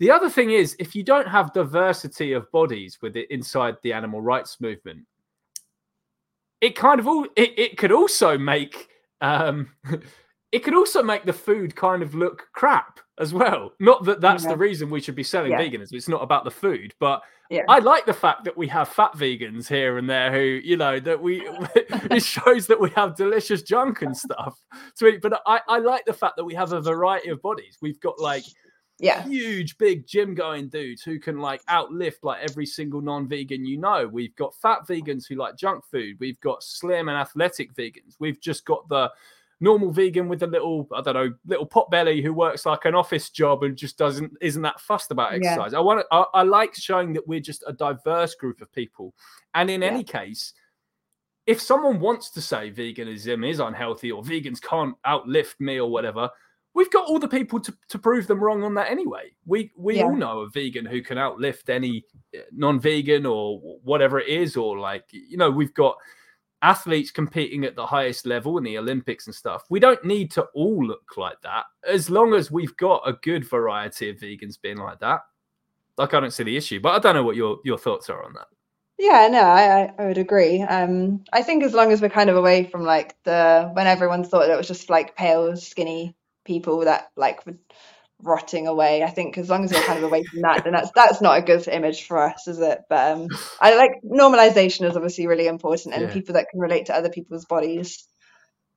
The 0.00 0.10
other 0.10 0.28
thing 0.28 0.50
is, 0.50 0.74
if 0.78 0.96
you 0.96 1.02
don't 1.04 1.28
have 1.28 1.52
diversity 1.52 2.32
of 2.32 2.50
bodies 2.50 2.98
with 3.02 3.16
it 3.16 3.30
inside 3.30 3.76
the 3.82 3.92
animal 3.92 4.20
rights 4.20 4.60
movement, 4.60 5.06
it 6.60 6.74
kind 6.74 6.98
of 6.98 7.06
all 7.06 7.24
it, 7.36 7.58
it 7.58 7.78
could 7.78 7.92
also 7.92 8.36
make 8.36 8.88
um 9.20 9.68
it 10.52 10.64
could 10.64 10.74
also 10.74 11.02
make 11.02 11.24
the 11.24 11.32
food 11.32 11.76
kind 11.76 12.02
of 12.02 12.14
look 12.14 12.48
crap 12.52 12.98
as 13.18 13.32
well. 13.32 13.72
Not 13.78 14.04
that 14.04 14.20
that's 14.20 14.44
yeah. 14.44 14.50
the 14.50 14.56
reason 14.56 14.90
we 14.90 15.00
should 15.00 15.14
be 15.14 15.22
selling 15.22 15.52
yeah. 15.52 15.60
veganism. 15.60 15.92
It's 15.92 16.08
not 16.08 16.22
about 16.22 16.44
the 16.44 16.50
food, 16.50 16.92
but 16.98 17.22
yeah. 17.50 17.62
I 17.68 17.78
like 17.78 18.06
the 18.06 18.12
fact 18.12 18.44
that 18.44 18.56
we 18.56 18.66
have 18.68 18.88
fat 18.88 19.12
vegans 19.12 19.68
here 19.68 19.98
and 19.98 20.10
there 20.10 20.32
who, 20.32 20.40
you 20.40 20.76
know, 20.76 20.98
that 21.00 21.20
we 21.20 21.42
it 21.76 22.22
shows 22.24 22.66
that 22.66 22.80
we 22.80 22.90
have 22.90 23.16
delicious 23.16 23.62
junk 23.62 24.02
and 24.02 24.16
stuff 24.16 24.58
to 24.98 25.06
eat. 25.06 25.22
But 25.22 25.40
I, 25.46 25.60
I 25.68 25.78
like 25.78 26.04
the 26.04 26.12
fact 26.12 26.36
that 26.36 26.44
we 26.44 26.54
have 26.54 26.72
a 26.72 26.80
variety 26.80 27.28
of 27.28 27.40
bodies. 27.42 27.78
We've 27.80 28.00
got 28.00 28.18
like 28.18 28.44
yeah 29.00 29.22
huge 29.26 29.78
big 29.78 30.06
gym 30.06 30.34
going 30.34 30.68
dudes 30.68 31.02
who 31.02 31.18
can 31.18 31.38
like 31.38 31.64
outlift 31.70 32.22
like 32.22 32.42
every 32.42 32.66
single 32.66 33.00
non-vegan 33.00 33.64
you 33.64 33.78
know 33.78 34.06
we've 34.06 34.36
got 34.36 34.54
fat 34.56 34.80
vegans 34.86 35.26
who 35.26 35.36
like 35.36 35.56
junk 35.56 35.82
food 35.90 36.18
we've 36.20 36.38
got 36.40 36.62
slim 36.62 37.08
and 37.08 37.16
athletic 37.16 37.74
vegans 37.74 38.16
we've 38.18 38.42
just 38.42 38.66
got 38.66 38.86
the 38.90 39.10
normal 39.60 39.90
vegan 39.90 40.28
with 40.28 40.42
a 40.42 40.46
little 40.46 40.88
i 40.94 41.00
don't 41.00 41.14
know 41.14 41.32
little 41.46 41.66
pot 41.66 41.90
belly 41.90 42.22
who 42.22 42.32
works 42.32 42.64
like 42.64 42.84
an 42.84 42.94
office 42.94 43.30
job 43.30 43.62
and 43.62 43.76
just 43.76 43.98
doesn't 43.98 44.32
isn't 44.40 44.62
that 44.62 44.80
fussed 44.80 45.10
about 45.10 45.32
exercise 45.34 45.72
yeah. 45.72 45.78
i 45.78 45.80
want 45.80 46.00
to 46.00 46.06
I, 46.10 46.24
I, 46.34 46.42
like 46.42 46.74
showing 46.74 47.12
that 47.12 47.26
we're 47.28 47.40
just 47.40 47.62
a 47.66 47.72
diverse 47.72 48.34
group 48.34 48.60
of 48.60 48.72
people 48.72 49.14
and 49.54 49.70
in 49.70 49.82
yeah. 49.82 49.88
any 49.88 50.02
case 50.02 50.54
if 51.46 51.60
someone 51.60 52.00
wants 52.00 52.30
to 52.30 52.40
say 52.40 52.70
veganism 52.70 53.48
is 53.48 53.60
unhealthy 53.60 54.10
or 54.10 54.22
vegans 54.22 54.62
can't 54.62 54.94
outlift 55.06 55.60
me 55.60 55.78
or 55.78 55.90
whatever 55.90 56.30
we've 56.74 56.90
got 56.90 57.06
all 57.06 57.18
the 57.18 57.28
people 57.28 57.60
to, 57.60 57.76
to 57.88 57.98
prove 57.98 58.26
them 58.26 58.42
wrong 58.42 58.62
on 58.62 58.74
that 58.74 58.90
anyway. 58.90 59.32
We 59.46 59.72
we 59.76 59.96
yeah. 59.96 60.04
all 60.04 60.16
know 60.16 60.40
a 60.40 60.50
vegan 60.50 60.86
who 60.86 61.02
can 61.02 61.18
outlift 61.18 61.68
any 61.68 62.04
eh, 62.34 62.42
non-vegan 62.52 63.26
or 63.26 63.60
whatever 63.82 64.20
it 64.20 64.28
is, 64.28 64.56
or 64.56 64.78
like 64.78 65.04
you 65.10 65.36
know, 65.36 65.50
we've 65.50 65.74
got 65.74 65.96
athletes 66.62 67.10
competing 67.10 67.64
at 67.64 67.76
the 67.76 67.86
highest 67.86 68.26
level 68.26 68.58
in 68.58 68.64
the 68.64 68.78
Olympics 68.78 69.26
and 69.26 69.34
stuff. 69.34 69.64
We 69.70 69.80
don't 69.80 70.04
need 70.04 70.30
to 70.32 70.42
all 70.54 70.84
look 70.84 71.16
like 71.16 71.40
that 71.42 71.64
as 71.88 72.10
long 72.10 72.34
as 72.34 72.50
we've 72.50 72.76
got 72.76 73.02
a 73.06 73.14
good 73.14 73.48
variety 73.48 74.10
of 74.10 74.16
vegans 74.16 74.60
being 74.60 74.76
like 74.76 75.00
that. 75.00 75.20
Like 75.96 76.14
I 76.14 76.20
don't 76.20 76.32
see 76.32 76.44
the 76.44 76.56
issue, 76.56 76.80
but 76.80 76.94
I 76.94 76.98
don't 76.98 77.14
know 77.14 77.22
what 77.22 77.36
your 77.36 77.58
your 77.64 77.78
thoughts 77.78 78.08
are 78.10 78.24
on 78.24 78.32
that. 78.34 78.46
Yeah, 78.98 79.28
no, 79.28 79.40
I, 79.40 79.94
I 79.98 80.06
would 80.06 80.18
agree. 80.18 80.60
Um, 80.60 81.24
I 81.32 81.42
think 81.42 81.64
as 81.64 81.72
long 81.72 81.90
as 81.90 82.02
we're 82.02 82.10
kind 82.10 82.28
of 82.28 82.36
away 82.36 82.64
from 82.64 82.82
like 82.84 83.16
the 83.24 83.70
when 83.72 83.86
everyone 83.86 84.24
thought 84.24 84.48
it 84.50 84.56
was 84.56 84.68
just 84.68 84.90
like 84.90 85.16
pale, 85.16 85.56
skinny 85.56 86.14
people 86.44 86.80
that 86.80 87.10
like 87.16 87.44
were 87.46 87.56
rotting 88.22 88.66
away. 88.66 89.02
I 89.02 89.10
think 89.10 89.38
as 89.38 89.48
long 89.48 89.64
as 89.64 89.72
we're 89.72 89.82
kind 89.82 89.98
of 89.98 90.04
away 90.04 90.24
from 90.24 90.42
that, 90.42 90.64
then 90.64 90.72
that's 90.72 90.90
that's 90.94 91.20
not 91.20 91.38
a 91.38 91.42
good 91.42 91.66
image 91.68 92.06
for 92.06 92.18
us, 92.18 92.46
is 92.46 92.58
it? 92.58 92.80
But 92.88 93.12
um, 93.12 93.28
I 93.60 93.76
like 93.76 93.92
normalization 94.04 94.88
is 94.88 94.96
obviously 94.96 95.26
really 95.26 95.46
important, 95.46 95.94
and 95.94 96.04
yeah. 96.04 96.12
people 96.12 96.34
that 96.34 96.48
can 96.50 96.60
relate 96.60 96.86
to 96.86 96.94
other 96.94 97.10
people's 97.10 97.44
bodies 97.44 98.06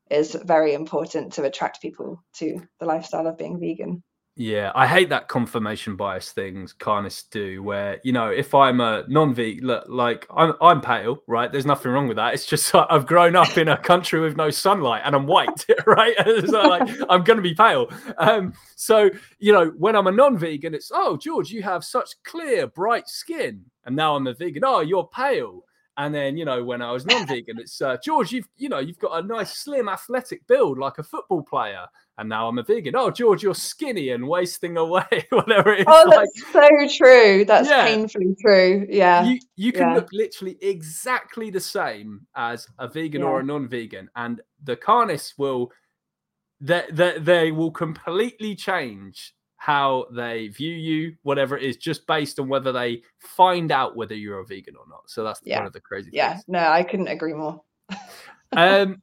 is 0.09 0.37
very 0.43 0.73
important 0.73 1.33
to 1.33 1.43
attract 1.43 1.81
people 1.81 2.23
to 2.35 2.59
the 2.79 2.85
lifestyle 2.85 3.27
of 3.27 3.37
being 3.37 3.59
vegan. 3.59 4.03
Yeah, 4.35 4.71
I 4.73 4.87
hate 4.87 5.09
that 5.09 5.27
confirmation 5.27 5.95
bias 5.95 6.31
things 6.31 6.73
carnists 6.73 7.21
do, 7.29 7.61
where 7.61 8.01
you 8.03 8.11
know 8.11 8.29
if 8.31 8.55
I'm 8.55 8.81
a 8.81 9.03
non-vegan, 9.07 9.81
like 9.87 10.25
I'm 10.35 10.53
I'm 10.59 10.81
pale, 10.81 11.21
right? 11.27 11.51
There's 11.51 11.67
nothing 11.67 11.91
wrong 11.91 12.07
with 12.07 12.17
that. 12.17 12.33
It's 12.33 12.47
just 12.47 12.73
I've 12.89 13.05
grown 13.05 13.35
up 13.35 13.59
in 13.59 13.67
a 13.67 13.77
country 13.77 14.19
with 14.19 14.35
no 14.35 14.49
sunlight 14.49 15.03
and 15.05 15.15
I'm 15.15 15.27
white, 15.27 15.63
right? 15.85 16.15
so 16.47 16.61
like 16.63 16.89
I'm 17.09 17.23
gonna 17.23 17.43
be 17.43 17.53
pale. 17.53 17.91
Um, 18.17 18.53
so 18.75 19.11
you 19.37 19.53
know 19.53 19.67
when 19.77 19.95
I'm 19.95 20.07
a 20.07 20.11
non-vegan, 20.11 20.73
it's 20.73 20.91
oh 20.91 21.15
George, 21.15 21.51
you 21.51 21.61
have 21.61 21.83
such 21.83 22.15
clear, 22.23 22.65
bright 22.65 23.07
skin, 23.07 23.63
and 23.85 23.95
now 23.95 24.15
I'm 24.15 24.25
a 24.25 24.33
vegan. 24.33 24.63
Oh, 24.65 24.79
you're 24.79 25.07
pale. 25.13 25.63
And 25.97 26.13
then, 26.13 26.37
you 26.37 26.45
know, 26.45 26.63
when 26.63 26.81
I 26.81 26.91
was 26.91 27.05
non-vegan, 27.05 27.59
it's 27.59 27.81
uh, 27.81 27.97
George, 28.03 28.31
you've 28.31 28.47
you 28.57 28.69
know, 28.69 28.79
you've 28.79 28.99
got 28.99 29.23
a 29.23 29.27
nice 29.27 29.57
slim 29.57 29.87
athletic 29.87 30.45
build 30.47 30.79
like 30.79 30.97
a 30.97 31.03
football 31.03 31.43
player. 31.43 31.85
And 32.17 32.29
now 32.29 32.47
I'm 32.47 32.59
a 32.59 32.63
vegan. 32.63 32.95
Oh, 32.95 33.09
George, 33.09 33.41
you're 33.41 33.55
skinny 33.55 34.09
and 34.09 34.27
wasting 34.27 34.77
away, 34.77 35.25
whatever 35.29 35.73
it 35.73 35.79
is. 35.79 35.85
Oh, 35.87 36.09
that's 36.09 36.53
like, 36.53 36.87
so 36.87 36.97
true. 36.97 37.43
That's 37.45 37.69
yeah. 37.69 37.85
painfully 37.85 38.35
true. 38.39 38.85
Yeah. 38.89 39.23
You 39.23 39.39
you 39.55 39.71
can 39.71 39.89
yeah. 39.89 39.95
look 39.95 40.09
literally 40.11 40.57
exactly 40.61 41.49
the 41.49 41.59
same 41.59 42.21
as 42.35 42.67
a 42.77 42.87
vegan 42.87 43.21
yeah. 43.21 43.27
or 43.27 43.39
a 43.39 43.43
non-vegan. 43.43 44.09
And 44.15 44.41
the 44.63 44.75
carnists 44.75 45.37
will 45.37 45.71
they, 46.61 46.85
they, 46.91 47.19
they 47.19 47.51
will 47.51 47.71
completely 47.71 48.55
change 48.55 49.33
how 49.63 50.05
they 50.11 50.49
view 50.49 50.73
you, 50.73 51.15
whatever 51.23 51.55
it 51.55 51.63
is, 51.63 51.77
just 51.77 52.05
based 52.05 52.37
on 52.37 52.49
whether 52.49 52.73
they 52.73 53.01
find 53.19 53.71
out 53.71 53.95
whether 53.95 54.13
you're 54.13 54.39
a 54.39 54.45
vegan 54.45 54.75
or 54.75 54.83
not. 54.89 55.09
So 55.09 55.23
that's 55.23 55.39
yeah. 55.45 55.59
one 55.59 55.67
of 55.67 55.71
the 55.71 55.79
crazy 55.79 56.09
yeah. 56.11 56.33
things. 56.33 56.43
Yeah, 56.49 56.59
no, 56.59 56.67
I 56.67 56.83
couldn't 56.83 57.07
agree 57.07 57.31
more. 57.31 57.61
um, 58.51 59.01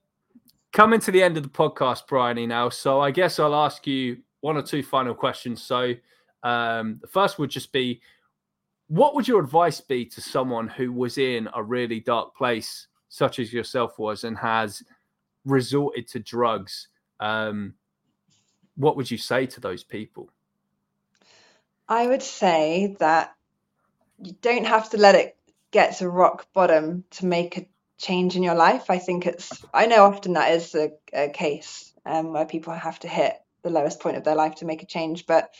coming 0.74 1.00
to 1.00 1.11
the 1.11 1.22
end 1.22 1.38
of 1.38 1.44
the 1.44 1.48
podcast, 1.48 2.06
Bryony, 2.06 2.46
now. 2.46 2.68
So 2.68 3.00
I 3.00 3.11
guess 3.11 3.38
I'll 3.38 3.54
ask 3.54 3.86
you 3.86 4.18
one 4.42 4.58
or 4.58 4.62
two 4.62 4.82
final 4.82 5.14
questions. 5.14 5.62
So 5.62 5.94
um, 6.42 6.98
the 7.00 7.08
first 7.08 7.38
would 7.38 7.48
just 7.48 7.72
be 7.72 8.02
what 8.88 9.14
would 9.14 9.26
your 9.26 9.40
advice 9.40 9.80
be 9.80 10.04
to 10.04 10.20
someone 10.20 10.68
who 10.68 10.92
was 10.92 11.16
in 11.16 11.48
a 11.54 11.62
really 11.62 12.00
dark 12.00 12.36
place, 12.36 12.86
such 13.08 13.38
as 13.38 13.50
yourself 13.50 13.98
was, 13.98 14.24
and 14.24 14.36
has 14.36 14.82
resorted 15.46 16.06
to 16.08 16.18
drugs? 16.18 16.88
Um, 17.18 17.72
what 18.76 18.98
would 18.98 19.11
you 19.11 19.16
say 19.16 19.46
to 19.46 19.58
those 19.58 19.82
people? 19.82 20.28
I 21.91 22.07
would 22.07 22.22
say 22.22 22.97
that 23.01 23.34
you 24.22 24.32
don't 24.41 24.66
have 24.66 24.91
to 24.91 24.97
let 24.97 25.16
it 25.16 25.36
get 25.72 25.99
to 25.99 26.09
rock 26.09 26.47
bottom 26.55 27.05
to 27.11 27.26
make 27.26 27.59
a 27.59 27.66
change 27.99 28.36
in 28.36 28.45
your 28.45 28.55
life. 28.55 28.91
I 28.91 28.99
think 28.99 29.26
it's, 29.26 29.64
I 29.74 29.86
know 29.86 30.05
often 30.05 30.34
that 30.34 30.53
is 30.53 30.74
a, 30.74 30.93
case. 31.30 31.93
um, 32.07 32.32
where 32.32 32.47
people 32.47 32.72
have 32.72 32.99
to 33.01 33.09
hit 33.09 33.34
the 33.62 33.70
lowest 33.70 34.01
point 34.01 34.16
of 34.16 34.24
their 34.24 34.36
life 34.36 34.57
to 34.57 34.66
make 34.66 34.82
a 34.82 34.86
change. 34.86 35.26
But 35.26 35.51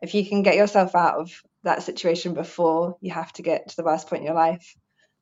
if 0.00 0.14
you 0.14 0.26
can 0.26 0.42
get 0.42 0.56
yourself 0.56 0.94
out 0.94 1.18
of 1.18 1.30
that 1.62 1.82
situation 1.82 2.34
before 2.34 2.96
you 3.00 3.12
have 3.12 3.32
to 3.34 3.42
get 3.42 3.68
to 3.68 3.76
the 3.76 3.84
worst 3.84 4.08
point 4.08 4.20
in 4.20 4.26
your 4.26 4.34
life, 4.34 4.74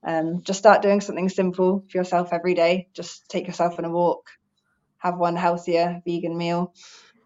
um, 0.07 0.43
just 0.43 0.59
start 0.59 0.83
doing 0.83 1.01
something 1.01 1.29
simple 1.29 1.85
for 1.91 1.99
yourself 1.99 2.29
every 2.33 2.55
day. 2.55 2.89
Just 2.93 3.29
take 3.29 3.47
yourself 3.47 3.79
on 3.79 3.85
a 3.85 3.91
walk, 3.91 4.31
have 4.99 5.17
one 5.19 5.37
healthier 5.37 6.01
vegan 6.07 6.37
meal 6.37 6.75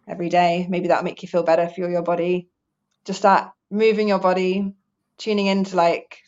every 0.08 0.28
day. 0.28 0.66
Maybe 0.68 0.88
that'll 0.88 1.04
make 1.04 1.22
you 1.22 1.28
feel 1.28 1.42
better, 1.42 1.68
feel 1.68 1.90
your 1.90 2.02
body. 2.02 2.48
Just 3.08 3.20
start 3.20 3.50
moving 3.70 4.06
your 4.06 4.18
body, 4.18 4.74
tuning 5.16 5.46
into 5.46 5.76
like, 5.76 6.18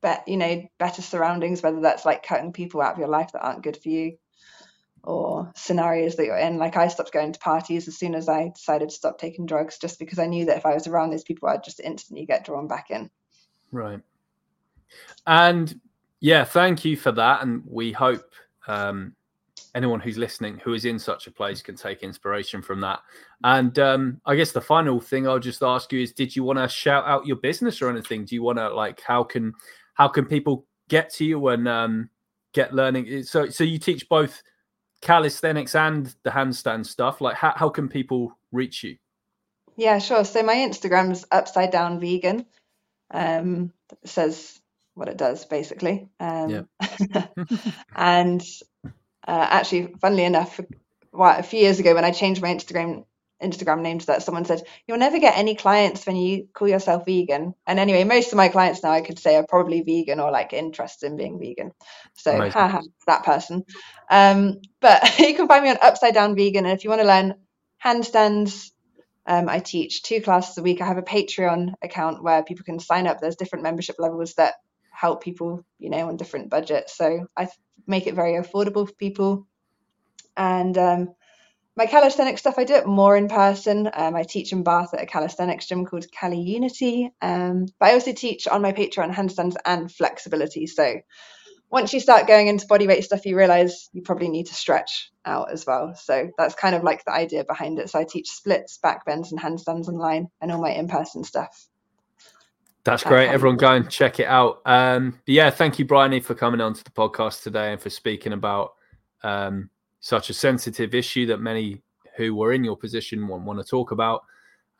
bet 0.00 0.26
you 0.26 0.36
know, 0.36 0.66
better 0.78 1.00
surroundings. 1.00 1.62
Whether 1.62 1.80
that's 1.80 2.04
like 2.04 2.24
cutting 2.26 2.52
people 2.52 2.82
out 2.82 2.94
of 2.94 2.98
your 2.98 3.06
life 3.06 3.30
that 3.32 3.44
aren't 3.44 3.62
good 3.62 3.76
for 3.76 3.88
you, 3.88 4.18
or 5.04 5.52
scenarios 5.54 6.16
that 6.16 6.26
you're 6.26 6.36
in. 6.36 6.58
Like 6.58 6.76
I 6.76 6.88
stopped 6.88 7.12
going 7.12 7.32
to 7.32 7.38
parties 7.38 7.86
as 7.86 7.96
soon 7.96 8.16
as 8.16 8.28
I 8.28 8.50
decided 8.52 8.88
to 8.88 8.94
stop 8.96 9.18
taking 9.18 9.46
drugs, 9.46 9.78
just 9.78 10.00
because 10.00 10.18
I 10.18 10.26
knew 10.26 10.46
that 10.46 10.56
if 10.56 10.66
I 10.66 10.74
was 10.74 10.88
around 10.88 11.10
these 11.10 11.22
people, 11.22 11.48
I'd 11.48 11.62
just 11.62 11.78
instantly 11.78 12.26
get 12.26 12.44
drawn 12.44 12.66
back 12.66 12.90
in. 12.90 13.08
Right. 13.70 14.00
And 15.24 15.80
yeah, 16.18 16.42
thank 16.42 16.84
you 16.84 16.96
for 16.96 17.12
that. 17.12 17.44
And 17.44 17.62
we 17.64 17.92
hope 17.92 18.28
um, 18.66 19.14
anyone 19.76 20.00
who's 20.00 20.16
listening 20.16 20.58
who 20.64 20.72
is 20.72 20.86
in 20.86 20.98
such 20.98 21.26
a 21.26 21.30
place 21.30 21.60
can 21.60 21.76
take 21.76 22.02
inspiration 22.02 22.62
from 22.62 22.80
that. 22.80 23.00
And 23.44 23.78
um, 23.78 24.20
I 24.24 24.34
guess 24.34 24.52
the 24.52 24.60
final 24.60 25.00
thing 25.00 25.28
I'll 25.28 25.38
just 25.38 25.62
ask 25.62 25.92
you 25.92 26.00
is: 26.00 26.12
Did 26.12 26.34
you 26.34 26.42
want 26.42 26.58
to 26.58 26.66
shout 26.66 27.04
out 27.06 27.26
your 27.26 27.36
business 27.36 27.82
or 27.82 27.90
anything? 27.90 28.24
Do 28.24 28.34
you 28.34 28.42
want 28.42 28.58
to 28.58 28.70
like 28.70 29.02
how 29.02 29.22
can 29.22 29.52
how 29.94 30.08
can 30.08 30.24
people 30.24 30.66
get 30.88 31.12
to 31.14 31.24
you 31.24 31.46
and 31.48 31.68
um, 31.68 32.10
get 32.54 32.74
learning? 32.74 33.22
So 33.24 33.50
so 33.50 33.62
you 33.62 33.78
teach 33.78 34.08
both 34.08 34.42
calisthenics 35.02 35.74
and 35.74 36.12
the 36.24 36.30
handstand 36.30 36.86
stuff. 36.86 37.20
Like 37.20 37.36
how 37.36 37.52
how 37.54 37.68
can 37.68 37.88
people 37.88 38.36
reach 38.50 38.82
you? 38.82 38.96
Yeah, 39.76 39.98
sure. 39.98 40.24
So 40.24 40.42
my 40.42 40.54
Instagram's 40.54 41.26
upside 41.30 41.70
down 41.70 42.00
vegan. 42.00 42.46
Um, 43.12 43.72
says 44.04 44.58
what 44.94 45.08
it 45.08 45.18
does 45.18 45.44
basically. 45.44 46.08
Um, 46.18 46.66
yeah. 46.80 47.26
and 47.94 48.42
uh, 49.26 49.46
actually, 49.50 49.94
funnily 50.00 50.24
enough, 50.24 50.60
well, 51.12 51.38
a 51.38 51.42
few 51.42 51.60
years 51.60 51.80
ago 51.80 51.94
when 51.94 52.04
I 52.04 52.10
changed 52.10 52.42
my 52.42 52.54
Instagram 52.54 53.04
Instagram 53.42 53.82
name 53.82 53.98
to 53.98 54.06
that, 54.06 54.22
someone 54.22 54.46
said 54.46 54.62
you'll 54.86 54.98
never 54.98 55.18
get 55.18 55.36
any 55.36 55.54
clients 55.54 56.06
when 56.06 56.16
you 56.16 56.48
call 56.54 56.68
yourself 56.68 57.04
vegan. 57.04 57.54
And 57.66 57.78
anyway, 57.78 58.04
most 58.04 58.32
of 58.32 58.36
my 58.36 58.48
clients 58.48 58.82
now 58.82 58.90
I 58.90 59.02
could 59.02 59.18
say 59.18 59.36
are 59.36 59.46
probably 59.46 59.82
vegan 59.82 60.20
or 60.20 60.30
like 60.30 60.52
interested 60.52 61.10
in 61.10 61.18
being 61.18 61.38
vegan. 61.38 61.72
So 62.14 62.48
haha, 62.48 62.80
that 63.06 63.24
person. 63.24 63.64
Um, 64.10 64.60
but 64.80 65.18
you 65.18 65.34
can 65.34 65.48
find 65.48 65.64
me 65.64 65.70
on 65.70 65.76
Upside 65.82 66.14
Down 66.14 66.34
Vegan, 66.34 66.64
and 66.64 66.76
if 66.76 66.84
you 66.84 66.90
want 66.90 67.02
to 67.02 67.08
learn 67.08 67.34
handstands. 67.84 68.70
Um, 69.28 69.48
I 69.48 69.58
teach 69.58 70.04
two 70.04 70.20
classes 70.20 70.56
a 70.56 70.62
week. 70.62 70.80
I 70.80 70.86
have 70.86 70.98
a 70.98 71.02
Patreon 71.02 71.74
account 71.82 72.22
where 72.22 72.44
people 72.44 72.64
can 72.64 72.78
sign 72.78 73.08
up. 73.08 73.20
There's 73.20 73.34
different 73.34 73.64
membership 73.64 73.96
levels 73.98 74.34
that 74.34 74.54
help 74.92 75.20
people, 75.20 75.64
you 75.80 75.90
know, 75.90 76.06
on 76.06 76.16
different 76.16 76.48
budgets. 76.48 76.96
So 76.96 77.26
I 77.36 77.48
make 77.86 78.06
it 78.06 78.14
very 78.14 78.34
affordable 78.34 78.86
for 78.86 78.94
people. 78.94 79.46
And 80.36 80.76
um, 80.76 81.08
my 81.76 81.86
calisthenics 81.86 82.40
stuff, 82.40 82.58
I 82.58 82.64
do 82.64 82.74
it 82.74 82.86
more 82.86 83.16
in 83.16 83.28
person. 83.28 83.90
Um, 83.92 84.16
I 84.16 84.22
teach 84.22 84.52
in 84.52 84.62
Bath 84.62 84.94
at 84.94 85.02
a 85.02 85.06
calisthenics 85.06 85.66
gym 85.66 85.84
called 85.84 86.10
Cali 86.10 86.40
Unity. 86.40 87.10
Um, 87.20 87.66
but 87.78 87.90
I 87.90 87.92
also 87.92 88.12
teach 88.12 88.48
on 88.48 88.62
my 88.62 88.72
Patreon 88.72 89.14
handstands 89.14 89.56
and 89.64 89.92
flexibility. 89.92 90.66
So 90.66 91.00
once 91.70 91.92
you 91.92 92.00
start 92.00 92.26
going 92.26 92.46
into 92.46 92.66
bodyweight 92.66 93.04
stuff, 93.04 93.26
you 93.26 93.36
realize 93.36 93.90
you 93.92 94.02
probably 94.02 94.28
need 94.28 94.46
to 94.46 94.54
stretch 94.54 95.10
out 95.24 95.52
as 95.52 95.66
well. 95.66 95.94
So 95.94 96.30
that's 96.38 96.54
kind 96.54 96.74
of 96.74 96.82
like 96.82 97.04
the 97.04 97.12
idea 97.12 97.44
behind 97.44 97.78
it. 97.78 97.90
So 97.90 97.98
I 97.98 98.04
teach 98.04 98.30
splits, 98.30 98.78
back 98.78 99.04
bends, 99.04 99.32
and 99.32 99.40
handstands 99.40 99.88
online 99.88 100.28
and 100.40 100.52
all 100.52 100.60
my 100.60 100.70
in 100.70 100.88
person 100.88 101.24
stuff. 101.24 101.68
That's 102.86 103.02
great. 103.02 103.28
Everyone 103.28 103.56
go 103.56 103.72
and 103.72 103.90
check 103.90 104.20
it 104.20 104.26
out. 104.26 104.62
Um, 104.64 105.18
yeah, 105.26 105.50
thank 105.50 105.78
you, 105.78 105.84
Bryony, 105.84 106.20
for 106.20 106.36
coming 106.36 106.60
on 106.60 106.72
to 106.72 106.84
the 106.84 106.90
podcast 106.90 107.42
today 107.42 107.72
and 107.72 107.80
for 107.80 107.90
speaking 107.90 108.32
about 108.32 108.74
um, 109.24 109.68
such 109.98 110.30
a 110.30 110.32
sensitive 110.32 110.94
issue 110.94 111.26
that 111.26 111.38
many 111.38 111.82
who 112.16 112.34
were 112.36 112.52
in 112.52 112.62
your 112.62 112.76
position 112.76 113.26
want, 113.26 113.42
want 113.42 113.58
to 113.58 113.64
talk 113.64 113.90
about. 113.90 114.24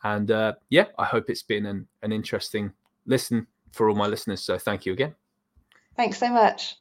And 0.05 0.31
uh, 0.31 0.55
yeah, 0.71 0.87
I 0.99 1.05
hope 1.05 1.29
it's 1.29 1.43
been 1.43 1.67
an, 1.67 1.89
an 2.03 2.13
interesting 2.13 2.73
listen 3.07 3.45
for 3.73 3.89
all 3.89 3.97
my 3.97 4.07
listeners. 4.07 4.41
So 4.41 4.57
thank 4.57 4.87
you 4.87 4.93
again. 4.93 5.15
Thanks 5.97 6.19
so 6.19 6.31
much. 6.31 6.77